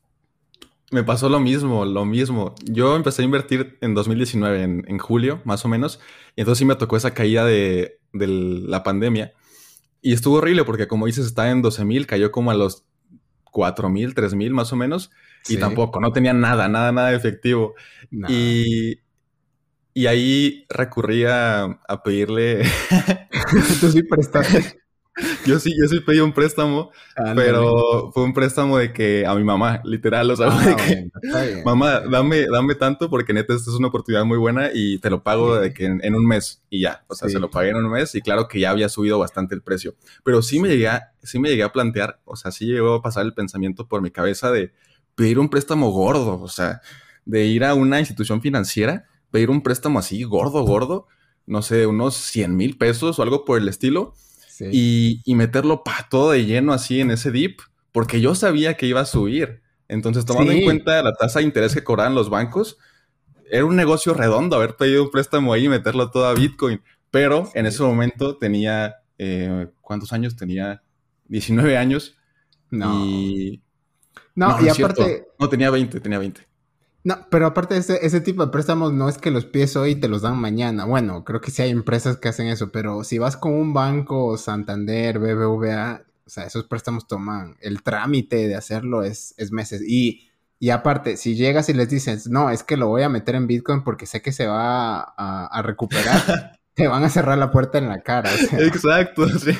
Me 0.93 1.03
pasó 1.03 1.27
lo 1.27 1.39
mismo, 1.39 1.85
lo 1.85 2.05
mismo. 2.05 2.53
Yo 2.65 2.95
empecé 2.95 3.23
a 3.23 3.25
invertir 3.25 3.79
en 3.81 3.95
2019, 3.95 4.61
en, 4.61 4.97
julio, 4.99 5.41
más 5.43 5.65
o 5.65 5.67
menos, 5.67 5.99
y 6.35 6.41
entonces 6.41 6.59
sí 6.59 6.65
me 6.65 6.75
tocó 6.75 6.95
esa 6.95 7.15
caída 7.15 7.43
de, 7.45 7.99
la 8.13 8.83
pandemia. 8.83 9.33
Y 10.03 10.13
estuvo 10.13 10.35
horrible 10.35 10.65
porque, 10.65 10.87
como 10.87 11.07
dices, 11.07 11.25
estaba 11.25 11.49
en 11.49 11.63
12 11.63 11.83
mil, 11.83 12.05
cayó 12.05 12.31
como 12.31 12.51
a 12.51 12.53
los 12.53 12.85
4 13.45 13.89
mil, 13.89 14.13
3 14.13 14.35
mil 14.35 14.53
más 14.53 14.71
o 14.71 14.75
menos, 14.75 15.09
y 15.49 15.57
tampoco, 15.57 15.99
no 15.99 16.11
tenía 16.11 16.33
nada, 16.33 16.67
nada, 16.67 16.91
nada 16.91 17.09
de 17.09 17.15
efectivo. 17.15 17.73
Y, 18.29 18.99
y 19.95 20.05
ahí 20.05 20.67
recurría 20.69 21.63
a, 21.87 22.03
pedirle. 22.03 22.65
Tú 23.81 23.89
sí 23.89 24.03
prestaste. 24.03 24.82
Yo 25.45 25.59
sí, 25.59 25.73
yo 25.77 25.87
sí 25.87 25.99
pedí 25.99 26.19
un 26.19 26.31
préstamo, 26.31 26.91
pero 27.35 28.11
fue 28.13 28.23
un 28.23 28.33
préstamo 28.33 28.77
de 28.77 28.93
que 28.93 29.25
a 29.25 29.35
mi 29.35 29.43
mamá, 29.43 29.81
literal, 29.83 30.29
o 30.31 30.35
sea, 30.35 30.47
ah, 30.49 30.65
de 30.65 30.75
que, 30.75 31.61
mamá, 31.65 31.99
dame, 32.01 32.45
dame 32.47 32.75
tanto 32.75 33.09
porque 33.09 33.33
neta 33.33 33.53
esta 33.53 33.69
es 33.69 33.77
una 33.77 33.89
oportunidad 33.89 34.23
muy 34.25 34.37
buena 34.37 34.69
y 34.73 34.99
te 34.99 35.09
lo 35.09 35.23
pago 35.23 35.55
de 35.55 35.73
que 35.73 35.85
en, 35.85 36.15
un 36.15 36.25
mes 36.25 36.61
y 36.69 36.81
ya, 36.81 37.03
o 37.07 37.15
sea, 37.15 37.29
se 37.29 37.39
lo 37.39 37.49
pagué 37.49 37.69
en 37.69 37.77
un 37.77 37.89
mes 37.89 38.15
y 38.15 38.21
claro 38.21 38.47
que 38.47 38.59
ya 38.59 38.69
había 38.69 38.89
subido 38.89 39.19
bastante 39.19 39.53
el 39.53 39.61
precio, 39.61 39.95
pero 40.23 40.41
sí 40.41 40.59
me 40.59 40.69
llegué 40.69 40.87
a, 40.87 41.11
sí 41.21 41.39
me 41.39 41.49
llegué 41.49 41.63
a 41.63 41.71
plantear, 41.71 42.21
o 42.25 42.35
sea, 42.35 42.51
sí 42.51 42.65
llegó 42.65 42.95
a 42.95 43.01
pasar 43.01 43.25
el 43.25 43.33
pensamiento 43.33 43.87
por 43.87 44.01
mi 44.01 44.11
cabeza 44.11 44.51
de 44.51 44.71
pedir 45.15 45.39
un 45.39 45.49
préstamo 45.49 45.91
gordo, 45.91 46.39
o 46.41 46.47
sea, 46.47 46.81
de 47.25 47.45
ir 47.45 47.65
a 47.65 47.73
una 47.73 47.99
institución 47.99 48.41
financiera, 48.41 49.05
pedir 49.31 49.49
un 49.49 49.61
préstamo 49.61 49.99
así 49.99 50.23
gordo, 50.23 50.63
gordo, 50.63 51.07
no 51.45 51.61
sé, 51.61 51.85
unos 51.85 52.15
100 52.15 52.55
mil 52.55 52.77
pesos 52.77 53.19
o 53.19 53.23
algo 53.23 53.43
por 53.43 53.59
el 53.59 53.67
estilo 53.67 54.13
y, 54.59 55.21
meterlo 55.27 55.83
para 55.83 56.07
todo 56.09 56.31
de 56.31 56.45
lleno 56.45 56.73
así 56.73 56.99
en 56.99 57.11
ese 57.11 57.31
dip, 57.31 57.61
porque 57.91 58.21
yo 58.21 58.35
sabía 58.35 58.75
que 58.75 58.87
iba 58.87 59.01
a 59.01 59.05
subir. 59.05 59.61
Entonces, 59.87 60.25
tomando 60.25 60.51
en 60.51 60.63
cuenta 60.63 61.03
la 61.03 61.13
tasa 61.13 61.39
de 61.39 61.45
interés 61.45 61.73
que 61.73 61.83
cobraban 61.83 62.15
los 62.15 62.29
bancos, 62.29 62.77
era 63.49 63.65
un 63.65 63.75
negocio 63.75 64.13
redondo 64.13 64.55
haber 64.55 64.75
pedido 64.75 65.03
un 65.03 65.11
préstamo 65.11 65.53
ahí 65.53 65.65
y 65.65 65.69
meterlo 65.69 66.09
todo 66.09 66.25
a 66.25 66.33
Bitcoin. 66.33 66.81
Pero 67.11 67.49
en 67.53 67.67
ese 67.67 67.83
momento 67.83 68.37
tenía, 68.37 68.95
eh, 69.19 69.67
¿cuántos 69.81 70.13
años? 70.13 70.35
Tenía 70.35 70.81
19 71.27 71.77
años. 71.77 72.17
No. 72.71 73.05
Y... 73.05 73.61
No, 74.35 74.57
y 74.59 74.69
aparte... 74.69 75.27
No, 75.37 75.47
tenía 75.47 75.69
20, 75.69 75.99
tenía 75.99 76.17
20. 76.17 76.47
No, 77.03 77.27
pero 77.29 77.47
aparte 77.47 77.73
de 77.73 77.81
ese, 77.81 78.05
ese, 78.05 78.21
tipo 78.21 78.45
de 78.45 78.51
préstamos 78.51 78.93
no 78.93 79.09
es 79.09 79.17
que 79.17 79.29
los 79.29 79.45
pides 79.45 79.75
hoy 79.75 79.91
y 79.91 79.95
te 79.95 80.07
los 80.07 80.21
dan 80.21 80.37
mañana. 80.37 80.85
Bueno, 80.85 81.25
creo 81.25 81.41
que 81.41 81.51
sí 81.51 81.61
hay 81.61 81.69
empresas 81.69 82.17
que 82.17 82.29
hacen 82.29 82.47
eso, 82.47 82.71
pero 82.71 83.03
si 83.03 83.17
vas 83.17 83.35
con 83.35 83.53
un 83.53 83.73
banco, 83.73 84.37
Santander, 84.37 85.19
BBVA, 85.19 86.03
o 86.25 86.29
sea, 86.29 86.45
esos 86.45 86.63
préstamos 86.63 87.07
toman, 87.07 87.57
el 87.59 87.83
trámite 87.83 88.47
de 88.47 88.55
hacerlo 88.55 89.03
es, 89.03 89.33
es 89.37 89.51
meses. 89.51 89.81
Y, 89.85 90.29
y 90.59 90.69
aparte, 90.69 91.17
si 91.17 91.35
llegas 91.35 91.67
y 91.67 91.73
les 91.73 91.89
dices, 91.89 92.29
no, 92.29 92.49
es 92.49 92.63
que 92.63 92.77
lo 92.77 92.87
voy 92.87 93.03
a 93.03 93.09
meter 93.09 93.35
en 93.35 93.47
Bitcoin 93.47 93.83
porque 93.83 94.05
sé 94.05 94.21
que 94.21 94.31
se 94.31 94.47
va 94.47 95.01
a, 95.01 95.47
a 95.47 95.61
recuperar, 95.61 96.57
te 96.73 96.87
van 96.87 97.03
a 97.03 97.09
cerrar 97.09 97.37
la 97.37 97.51
puerta 97.51 97.79
en 97.79 97.89
la 97.89 98.01
cara. 98.01 98.29
Exacto, 98.59 99.27
sí. 99.39 99.51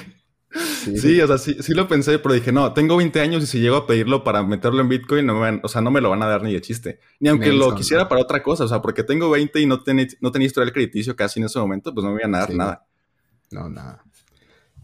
Sí. 0.83 1.21
o 1.21 1.27
sea, 1.27 1.37
sí, 1.37 1.57
sí, 1.59 1.73
lo 1.73 1.87
pensé, 1.87 2.19
pero 2.19 2.33
dije, 2.33 2.51
no, 2.51 2.73
tengo 2.73 2.97
20 2.97 3.19
años 3.21 3.43
y 3.43 3.47
si 3.47 3.59
llego 3.59 3.75
a 3.75 3.87
pedirlo 3.87 4.23
para 4.23 4.43
meterlo 4.43 4.81
en 4.81 4.89
Bitcoin, 4.89 5.25
no 5.25 5.39
me 5.39 5.59
o 5.63 5.67
sea, 5.67 5.81
no 5.81 5.91
me 5.91 6.01
lo 6.01 6.09
van 6.09 6.23
a 6.23 6.27
dar 6.27 6.43
ni 6.43 6.53
de 6.53 6.61
chiste. 6.61 6.99
Ni 7.19 7.29
aunque 7.29 7.53
lo 7.53 7.73
quisiera 7.75 8.07
para 8.09 8.21
otra 8.21 8.43
cosa, 8.43 8.65
o 8.65 8.67
sea, 8.67 8.81
porque 8.81 9.03
tengo 9.03 9.29
20 9.29 9.59
y 9.59 9.65
no, 9.65 9.81
tenía 9.81 10.07
no 10.21 10.31
tenía 10.31 10.47
historial 10.47 10.73
crediticio 10.73 11.15
casi 11.15 11.39
en 11.39 11.45
ese 11.45 11.59
momento, 11.59 11.93
pues 11.93 12.03
no 12.03 12.11
me 12.11 12.21
iban 12.21 12.35
a 12.35 12.39
dar 12.39 12.53
nada. 12.53 12.85
No, 13.51 13.69
nada. 13.69 14.03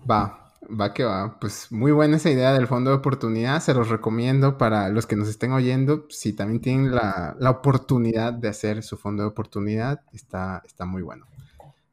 Va, 0.10 0.54
va 0.80 0.94
que 0.94 1.04
va. 1.04 1.40
Pues 1.40 1.72
muy 1.72 1.92
buena 1.92 2.18
esa 2.18 2.30
idea 2.30 2.54
del 2.54 2.68
fondo 2.68 2.92
de 2.92 2.98
oportunidad, 2.98 3.62
se 3.62 3.74
los 3.74 3.90
recomiendo 3.90 4.58
para 4.58 4.90
los 4.90 5.06
que 5.06 5.16
nos 5.16 5.28
estén 5.28 5.52
oyendo. 5.52 6.06
Si 6.10 6.34
también 6.34 6.62
tienen 6.62 6.96
la, 6.96 7.36
la 7.40 7.50
oportunidad 7.50 8.34
de 8.34 8.48
hacer 8.48 8.84
su 8.84 8.98
fondo 8.98 9.24
de 9.24 9.30
oportunidad, 9.30 10.02
está, 10.14 10.62
está 10.66 10.86
muy 10.86 11.02
bueno. 11.02 11.26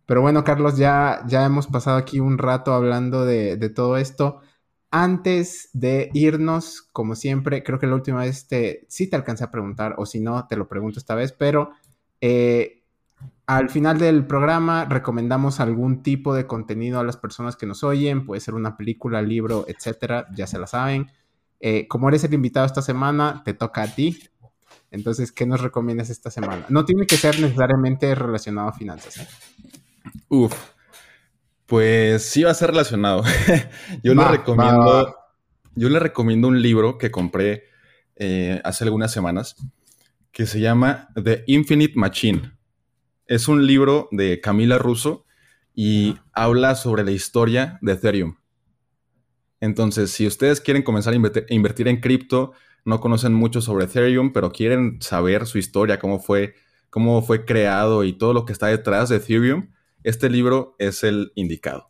Pero 0.07 0.23
bueno, 0.23 0.45
Carlos, 0.45 0.77
ya, 0.79 1.23
ya 1.27 1.45
hemos 1.45 1.67
pasado 1.67 1.97
aquí 1.97 2.21
un 2.21 2.39
rato 2.39 2.73
hablando 2.73 3.25
de, 3.25 3.57
todo 3.71 3.97
esto. 3.97 4.41
Antes 4.91 5.69
de 5.73 6.11
irnos, 6.15 6.83
como 6.93 7.17
siempre, 7.17 7.65
creo 7.65 7.81
que 7.81 7.89
la 7.89 7.97
última 7.97 8.21
vez 8.21 8.47
te, 8.47 8.87
sí 8.89 9.09
te 9.11 9.17
alcancé 9.17 9.45
a 9.45 9.51
preguntar, 9.51 9.97
o 9.99 10.07
si 10.07 10.21
no, 10.21 10.47
te 10.47 10.57
lo 10.57 10.69
pregunto 10.69 11.01
esta 11.01 11.17
vez, 11.17 11.33
pero 11.33 11.73
eh, 12.21 12.85
al 13.47 13.69
final 13.69 13.99
del 13.99 14.27
programa 14.27 14.85
recomendamos 14.85 15.59
algún 15.59 16.05
tipo 16.05 16.35
de 16.35 16.47
contenido 16.47 17.01
a 17.01 17.05
las 17.05 17.17
personas 17.17 17.57
que 17.57 17.67
nos 17.67 17.83
oyen, 17.83 18.25
puede 18.25 18.41
ser 18.41 18.55
una 18.55 18.77
película, 18.77 19.23
libro, 19.23 19.65
etcétera, 19.67 20.29
ya 20.35 20.47
se 20.47 20.59
la 20.59 20.69
saben. 20.69 21.11
Eh, 21.59 21.89
como 21.89 22.09
eres 22.09 22.23
el 22.23 22.35
invitado 22.35 22.65
esta 22.65 22.83
semana, 22.83 23.43
te 23.45 23.55
toca 23.55 23.83
a 23.83 23.95
ti. 23.95 24.21
Entonces, 24.93 25.33
¿qué 25.33 25.47
nos 25.47 25.61
recomiendas 25.61 26.11
esta 26.11 26.31
semana? 26.31 26.65
No 26.69 26.85
tiene 26.85 27.07
que 27.07 27.17
ser 27.17 27.41
necesariamente 27.41 28.15
relacionado 28.15 28.69
a 28.69 28.73
finanzas. 28.73 29.19
¿eh? 29.19 29.27
Uf, 30.29 30.55
pues 31.67 32.25
sí 32.25 32.43
va 32.43 32.51
a 32.51 32.55
ser 32.55 32.71
relacionado. 32.71 33.23
yo 34.03 34.15
le 34.15 34.25
recomiendo, 34.25 35.17
yo 35.75 35.89
le 35.89 35.99
recomiendo 35.99 36.49
un 36.49 36.63
libro 36.63 36.99
que 36.99 37.11
compré 37.11 37.65
eh, 38.17 38.61
hace 38.65 38.85
algunas 38.85 39.13
semanas 39.13 39.57
que 40.33 40.47
se 40.47 40.61
llama 40.61 41.09
The 41.23 41.45
Infinite 41.47 41.95
Machine. 41.97 42.53
Es 43.27 43.49
un 43.49 43.67
libro 43.67 44.09
de 44.13 44.41
Camila 44.41 44.79
Russo 44.79 45.25
y 45.75 46.17
habla 46.33 46.75
sobre 46.75 47.05
la 47.05 47.11
historia 47.11 47.79
de 47.83 47.93
Ethereum. 47.93 48.37
Entonces, 49.61 50.11
si 50.11 50.27
ustedes 50.27 50.61
quieren 50.61 50.83
comenzar 50.83 51.15
a 51.15 51.17
invertir 51.17 51.89
en 51.89 52.01
cripto, 52.01 52.53
no 52.85 53.01
conocen 53.01 53.35
mucho 53.35 53.61
sobre 53.61 53.87
Ethereum, 53.87 54.33
pero 54.33 54.53
quieren 54.53 54.99
saber 55.01 55.47
su 55.47 55.59
historia, 55.59 55.99
cómo 55.99 56.21
fue, 56.21 56.55
cómo 56.89 57.21
fue 57.23 57.45
creado 57.45 58.05
y 58.05 58.13
todo 58.13 58.33
lo 58.33 58.45
que 58.45 58.53
está 58.53 58.69
detrás 58.69 59.09
de 59.09 59.17
Ethereum, 59.17 59.71
este 60.07 60.31
libro 60.31 60.77
es 60.79 61.03
el 61.03 61.33
indicado. 61.35 61.87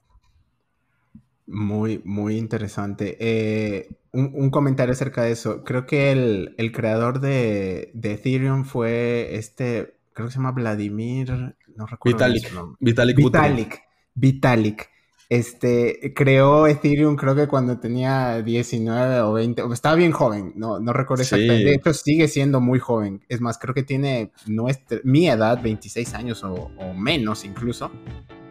Muy, 1.47 2.01
muy 2.03 2.39
interesante. 2.39 3.17
Eh, 3.21 3.89
un, 4.11 4.51
comentario 4.51 4.93
acerca 4.93 5.23
de 5.23 5.33
eso. 5.33 5.63
Creo 5.65 5.85
que 5.85 6.11
el, 6.11 6.73
creador 6.73 7.21
de, 7.21 7.93
Ethereum 8.03 8.65
fue 8.65 9.37
este, 9.37 9.99
creo 10.15 10.29
que 10.29 10.33
se 10.33 10.39
llama 10.39 10.53
Vladimir, 10.53 11.31
no 11.77 11.87
recuerdo. 11.87 12.17
Vitalik. 12.17 12.51
Vitalik. 12.81 13.17
Vitalik. 13.17 13.81
Vitalik. 14.15 14.91
Este, 15.29 16.13
creó 16.15 16.69
Ethereum 16.69 17.17
creo 17.17 17.35
que 17.35 17.49
cuando 17.49 17.79
tenía 17.79 18.43
19 18.43 19.21
o 19.23 19.33
20, 19.33 19.63
estaba 19.73 19.97
bien 19.97 20.13
joven, 20.13 20.53
no, 20.55 20.79
no 20.79 20.93
recuerdo 20.93 21.23
exactamente. 21.23 21.65
De 21.65 21.75
hecho, 21.75 21.93
sigue 21.95 22.29
siendo 22.29 22.61
muy 22.61 22.79
joven. 22.79 23.25
Es 23.29 23.41
más, 23.41 23.59
creo 23.59 23.75
que 23.75 23.83
tiene 23.83 24.31
nuestra, 24.47 25.01
mi 25.03 25.29
edad, 25.29 25.61
26 25.61 26.15
años 26.15 26.45
o, 26.45 26.71
menos 26.95 27.45
incluso. 27.45 27.91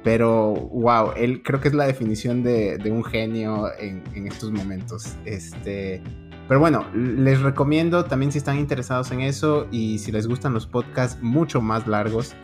Pero, 0.04 0.54
wow, 0.54 1.14
él 1.16 1.42
creo 1.44 1.62
que 1.62 1.70
es 1.70 1.74
la 1.74 1.88
definición 1.88 2.44
de, 2.44 2.78
un 2.92 3.04
genio 3.04 3.70
en, 3.80 4.28
estos 4.28 4.52
momentos. 4.52 5.16
Este, 5.26 6.02
pero 6.48 6.60
bueno, 6.60 6.86
les 6.94 7.42
recomiendo 7.42 8.06
también 8.06 8.32
si 8.32 8.38
están 8.38 8.60
interesados 8.60 9.12
en 9.12 9.22
eso 9.22 9.68
y 9.72 10.00
si 10.00 10.12
les 10.12 10.28
gustan 10.28 10.54
los 10.54 10.68
podcasts 10.68 11.22
mucho 11.22 11.62
más 11.62 11.88
largos, 11.88 12.36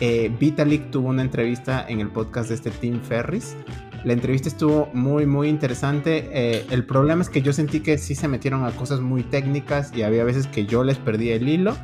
eh, 0.00 0.32
Vitalik 0.38 0.90
tuvo 0.90 1.08
una 1.08 1.22
entrevista 1.22 1.84
en 1.88 2.00
el 2.00 2.08
podcast 2.08 2.50
de 2.50 2.54
este 2.54 2.70
Tim 2.70 3.00
Ferris. 3.00 3.56
La 4.04 4.12
entrevista 4.12 4.48
estuvo 4.48 4.88
muy, 4.94 5.26
muy 5.26 5.48
interesante. 5.48 6.30
Eh, 6.32 6.66
el 6.70 6.86
problema 6.86 7.20
es 7.22 7.28
que 7.28 7.42
yo 7.42 7.52
sentí 7.52 7.80
que 7.80 7.98
sí 7.98 8.14
se 8.14 8.28
metieron 8.28 8.64
a 8.64 8.70
cosas 8.70 9.00
muy 9.00 9.24
técnicas 9.24 9.92
y 9.94 10.02
había 10.02 10.22
veces 10.22 10.46
que 10.46 10.66
yo 10.66 10.84
les 10.84 10.98
perdí 10.98 11.30
el 11.30 11.48
hilo 11.48 11.76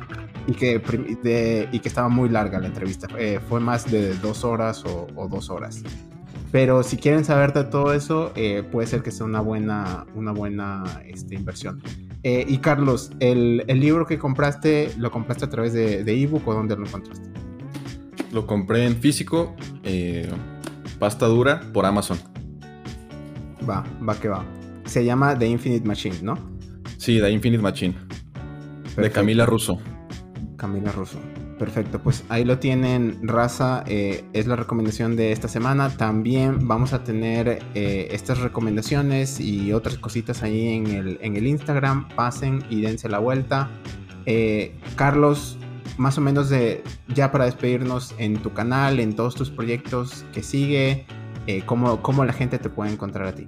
y 0.47 0.53
que, 0.53 0.81
y 1.71 1.79
que 1.79 1.87
estaba 1.87 2.07
muy 2.07 2.29
larga 2.29 2.59
la 2.59 2.67
entrevista. 2.67 3.07
Eh, 3.17 3.39
fue 3.49 3.59
más 3.59 3.89
de 3.91 4.13
dos 4.15 4.45
horas 4.45 4.83
o, 4.85 5.27
dos 5.29 5.49
horas. 5.49 5.83
Pero 6.55 6.83
si 6.83 6.95
quieren 6.95 7.25
saber 7.25 7.51
de 7.51 7.65
todo 7.65 7.91
eso, 7.91 8.31
puede 8.71 8.87
ser 8.87 9.03
que 9.03 9.11
sea 9.11 9.25
una 9.25 9.41
buena, 9.41 10.05
una 10.15 10.31
buena 10.31 10.85
este, 11.05 11.35
inversión. 11.35 11.83
y 12.23 12.57
Carlos, 12.59 13.11
el, 13.19 13.65
el, 13.67 13.81
libro 13.81 14.05
que 14.05 14.17
compraste, 14.17 14.89
¿lo 14.97 15.11
compraste 15.11 15.43
a 15.43 15.49
través 15.49 15.73
de 15.73 16.23
ebook 16.23 16.47
o 16.47 16.53
dónde 16.53 16.77
lo 16.77 16.85
encontraste? 16.85 17.29
Lo 18.31 18.47
compré 18.47 18.85
en 18.85 18.95
físico, 18.95 19.53
eh, 19.83 20.31
pasta 20.97 21.25
dura, 21.25 21.59
por 21.73 21.85
Amazon. 21.85 22.19
Va, 23.69 23.83
va 24.07 24.17
que 24.17 24.29
va. 24.29 24.45
Se 24.85 25.03
llama 25.03 25.37
The 25.37 25.47
Infinite 25.47 25.85
Machine, 25.85 26.21
¿no? 26.21 26.37
Sí, 26.95 27.19
The 27.19 27.31
Infinite 27.31 27.61
Machine. 27.61 27.95
De 28.95 29.11
Camila 29.11 29.45
Russo. 29.45 29.77
Camila 30.55 30.93
Russo. 30.93 31.19
Perfecto, 31.59 31.99
pues 31.99 32.25
ahí 32.27 32.43
lo 32.43 32.59
tienen, 32.59 33.19
raza, 33.21 33.83
eh, 33.87 34.25
es 34.33 34.45
la 34.45 34.57
recomendación 34.57 35.15
de 35.15 35.31
esta 35.31 35.47
semana. 35.47 35.89
También 35.95 36.67
vamos 36.67 36.91
a 36.91 37.03
tener 37.03 37.63
eh, 37.73 38.09
estas 38.11 38.39
recomendaciones 38.39 39.39
y 39.39 39.71
otras 39.71 39.97
cositas 39.97 40.43
ahí 40.43 40.75
en 40.75 40.87
el, 40.87 41.17
en 41.21 41.37
el 41.37 41.47
Instagram. 41.47 42.09
Pasen 42.09 42.63
y 42.69 42.81
dense 42.81 43.07
la 43.07 43.19
vuelta. 43.19 43.69
Carlos, 44.95 45.57
más 45.97 46.17
o 46.17 46.21
menos 46.21 46.49
de 46.49 46.83
ya 47.07 47.31
para 47.31 47.45
despedirnos 47.45 48.15
en 48.17 48.37
tu 48.37 48.53
canal, 48.53 48.99
en 48.99 49.15
todos 49.15 49.35
tus 49.35 49.49
proyectos 49.49 50.25
que 50.33 50.43
sigue, 50.43 51.05
eh, 51.47 51.63
cómo, 51.65 52.25
la 52.25 52.33
gente 52.33 52.57
te 52.57 52.69
puede 52.69 52.91
encontrar 52.91 53.27
a 53.27 53.35
ti. 53.35 53.45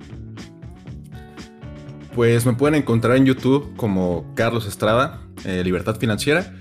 Pues 2.15 2.45
me 2.45 2.53
pueden 2.53 2.75
encontrar 2.75 3.17
en 3.17 3.25
YouTube 3.25 3.75
como 3.75 4.25
Carlos 4.35 4.67
Estrada, 4.67 5.21
eh, 5.45 5.63
Libertad 5.63 5.97
Financiera. 5.97 6.53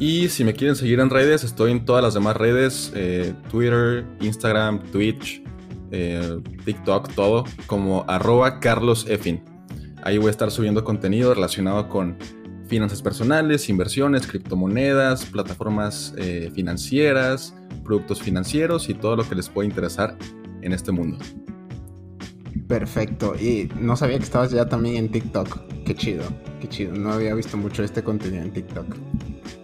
Y 0.00 0.28
si 0.30 0.44
me 0.44 0.54
quieren 0.54 0.74
seguir 0.74 0.98
en 0.98 1.10
redes, 1.10 1.44
estoy 1.44 1.70
en 1.70 1.84
todas 1.84 2.02
las 2.02 2.14
demás 2.14 2.36
redes, 2.36 2.90
eh, 2.96 3.34
Twitter, 3.50 4.04
Instagram, 4.20 4.82
Twitch, 4.90 5.42
TikTok, 6.64 7.12
todo, 7.14 7.44
como 7.66 8.04
arroba 8.08 8.60
Carlos 8.60 9.06
Ahí 10.02 10.18
voy 10.18 10.28
a 10.28 10.30
estar 10.30 10.50
subiendo 10.50 10.82
contenido 10.84 11.34
relacionado 11.34 11.88
con 11.88 12.16
finanzas 12.70 13.02
personales, 13.02 13.68
inversiones, 13.68 14.26
criptomonedas, 14.26 15.26
plataformas 15.26 16.14
eh, 16.16 16.50
financieras, 16.54 17.54
productos 17.84 18.22
financieros 18.22 18.88
y 18.88 18.94
todo 18.94 19.16
lo 19.16 19.28
que 19.28 19.34
les 19.34 19.48
pueda 19.48 19.68
interesar 19.68 20.16
en 20.62 20.72
este 20.72 20.92
mundo. 20.92 21.18
Perfecto. 22.68 23.34
Y 23.34 23.70
no 23.78 23.96
sabía 23.96 24.18
que 24.18 24.24
estabas 24.24 24.50
ya 24.50 24.68
también 24.68 24.96
en 24.96 25.10
TikTok. 25.10 25.84
Qué 25.84 25.94
chido, 25.94 26.24
qué 26.60 26.68
chido. 26.68 26.92
No 26.92 27.12
había 27.12 27.34
visto 27.34 27.56
mucho 27.56 27.82
este 27.82 28.02
contenido 28.02 28.42
en 28.42 28.52
TikTok. 28.52 28.86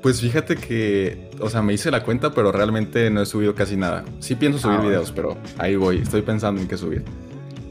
Pues 0.02 0.20
fíjate 0.20 0.56
que, 0.56 1.30
o 1.40 1.50
sea, 1.50 1.62
me 1.62 1.72
hice 1.74 1.90
la 1.90 2.02
cuenta, 2.02 2.32
pero 2.32 2.52
realmente 2.52 3.10
no 3.10 3.22
he 3.22 3.26
subido 3.26 3.54
casi 3.54 3.76
nada. 3.76 4.04
Sí 4.20 4.34
pienso 4.34 4.58
subir 4.58 4.78
ah, 4.78 4.82
videos, 4.82 5.12
pero 5.12 5.36
ahí 5.58 5.76
voy. 5.76 5.98
Estoy 5.98 6.22
pensando 6.22 6.60
en 6.60 6.68
qué 6.68 6.76
subir. 6.76 7.04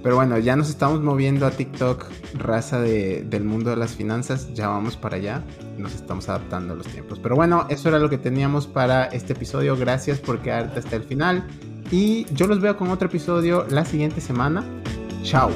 Pero 0.05 0.18
bueno, 0.18 0.38
ya 0.38 0.55
nos 0.55 0.70
estamos 0.70 1.01
moviendo 1.01 1.47
a 1.47 1.51
TikTok, 1.51 2.05
raza 2.36 2.80
del 2.80 3.43
mundo 3.43 3.72
de 3.72 3.76
las 3.76 3.95
finanzas. 3.95 4.53
Ya 4.53 4.68
vamos 4.68 4.97
para 4.97 5.16
allá. 5.16 5.43
Nos 5.80 5.95
estamos 5.95 6.30
adaptando 6.30 6.74
a 6.74 6.78
los 6.78 6.86
tiempos. 6.86 7.18
Pero 7.18 7.36
bueno, 7.36 7.66
eso 7.70 7.89
era 7.89 7.97
lo 7.97 8.07
que 8.07 8.20
teníamos 8.20 8.68
para 8.68 9.05
este 9.05 9.34
episodio. 9.34 9.76
Gracias 9.76 10.20
por 10.20 10.41
quedarte 10.41 10.78
hasta 10.78 10.95
el 10.95 11.03
final. 11.03 11.47
Y 11.89 12.26
yo 12.34 12.45
los 12.45 12.61
veo 12.61 12.78
con 12.78 12.89
otro 12.89 13.07
episodio 13.07 13.66
la 13.70 13.84
siguiente 13.84 14.22
semana. 14.22 14.63
Tchau! 15.26 15.49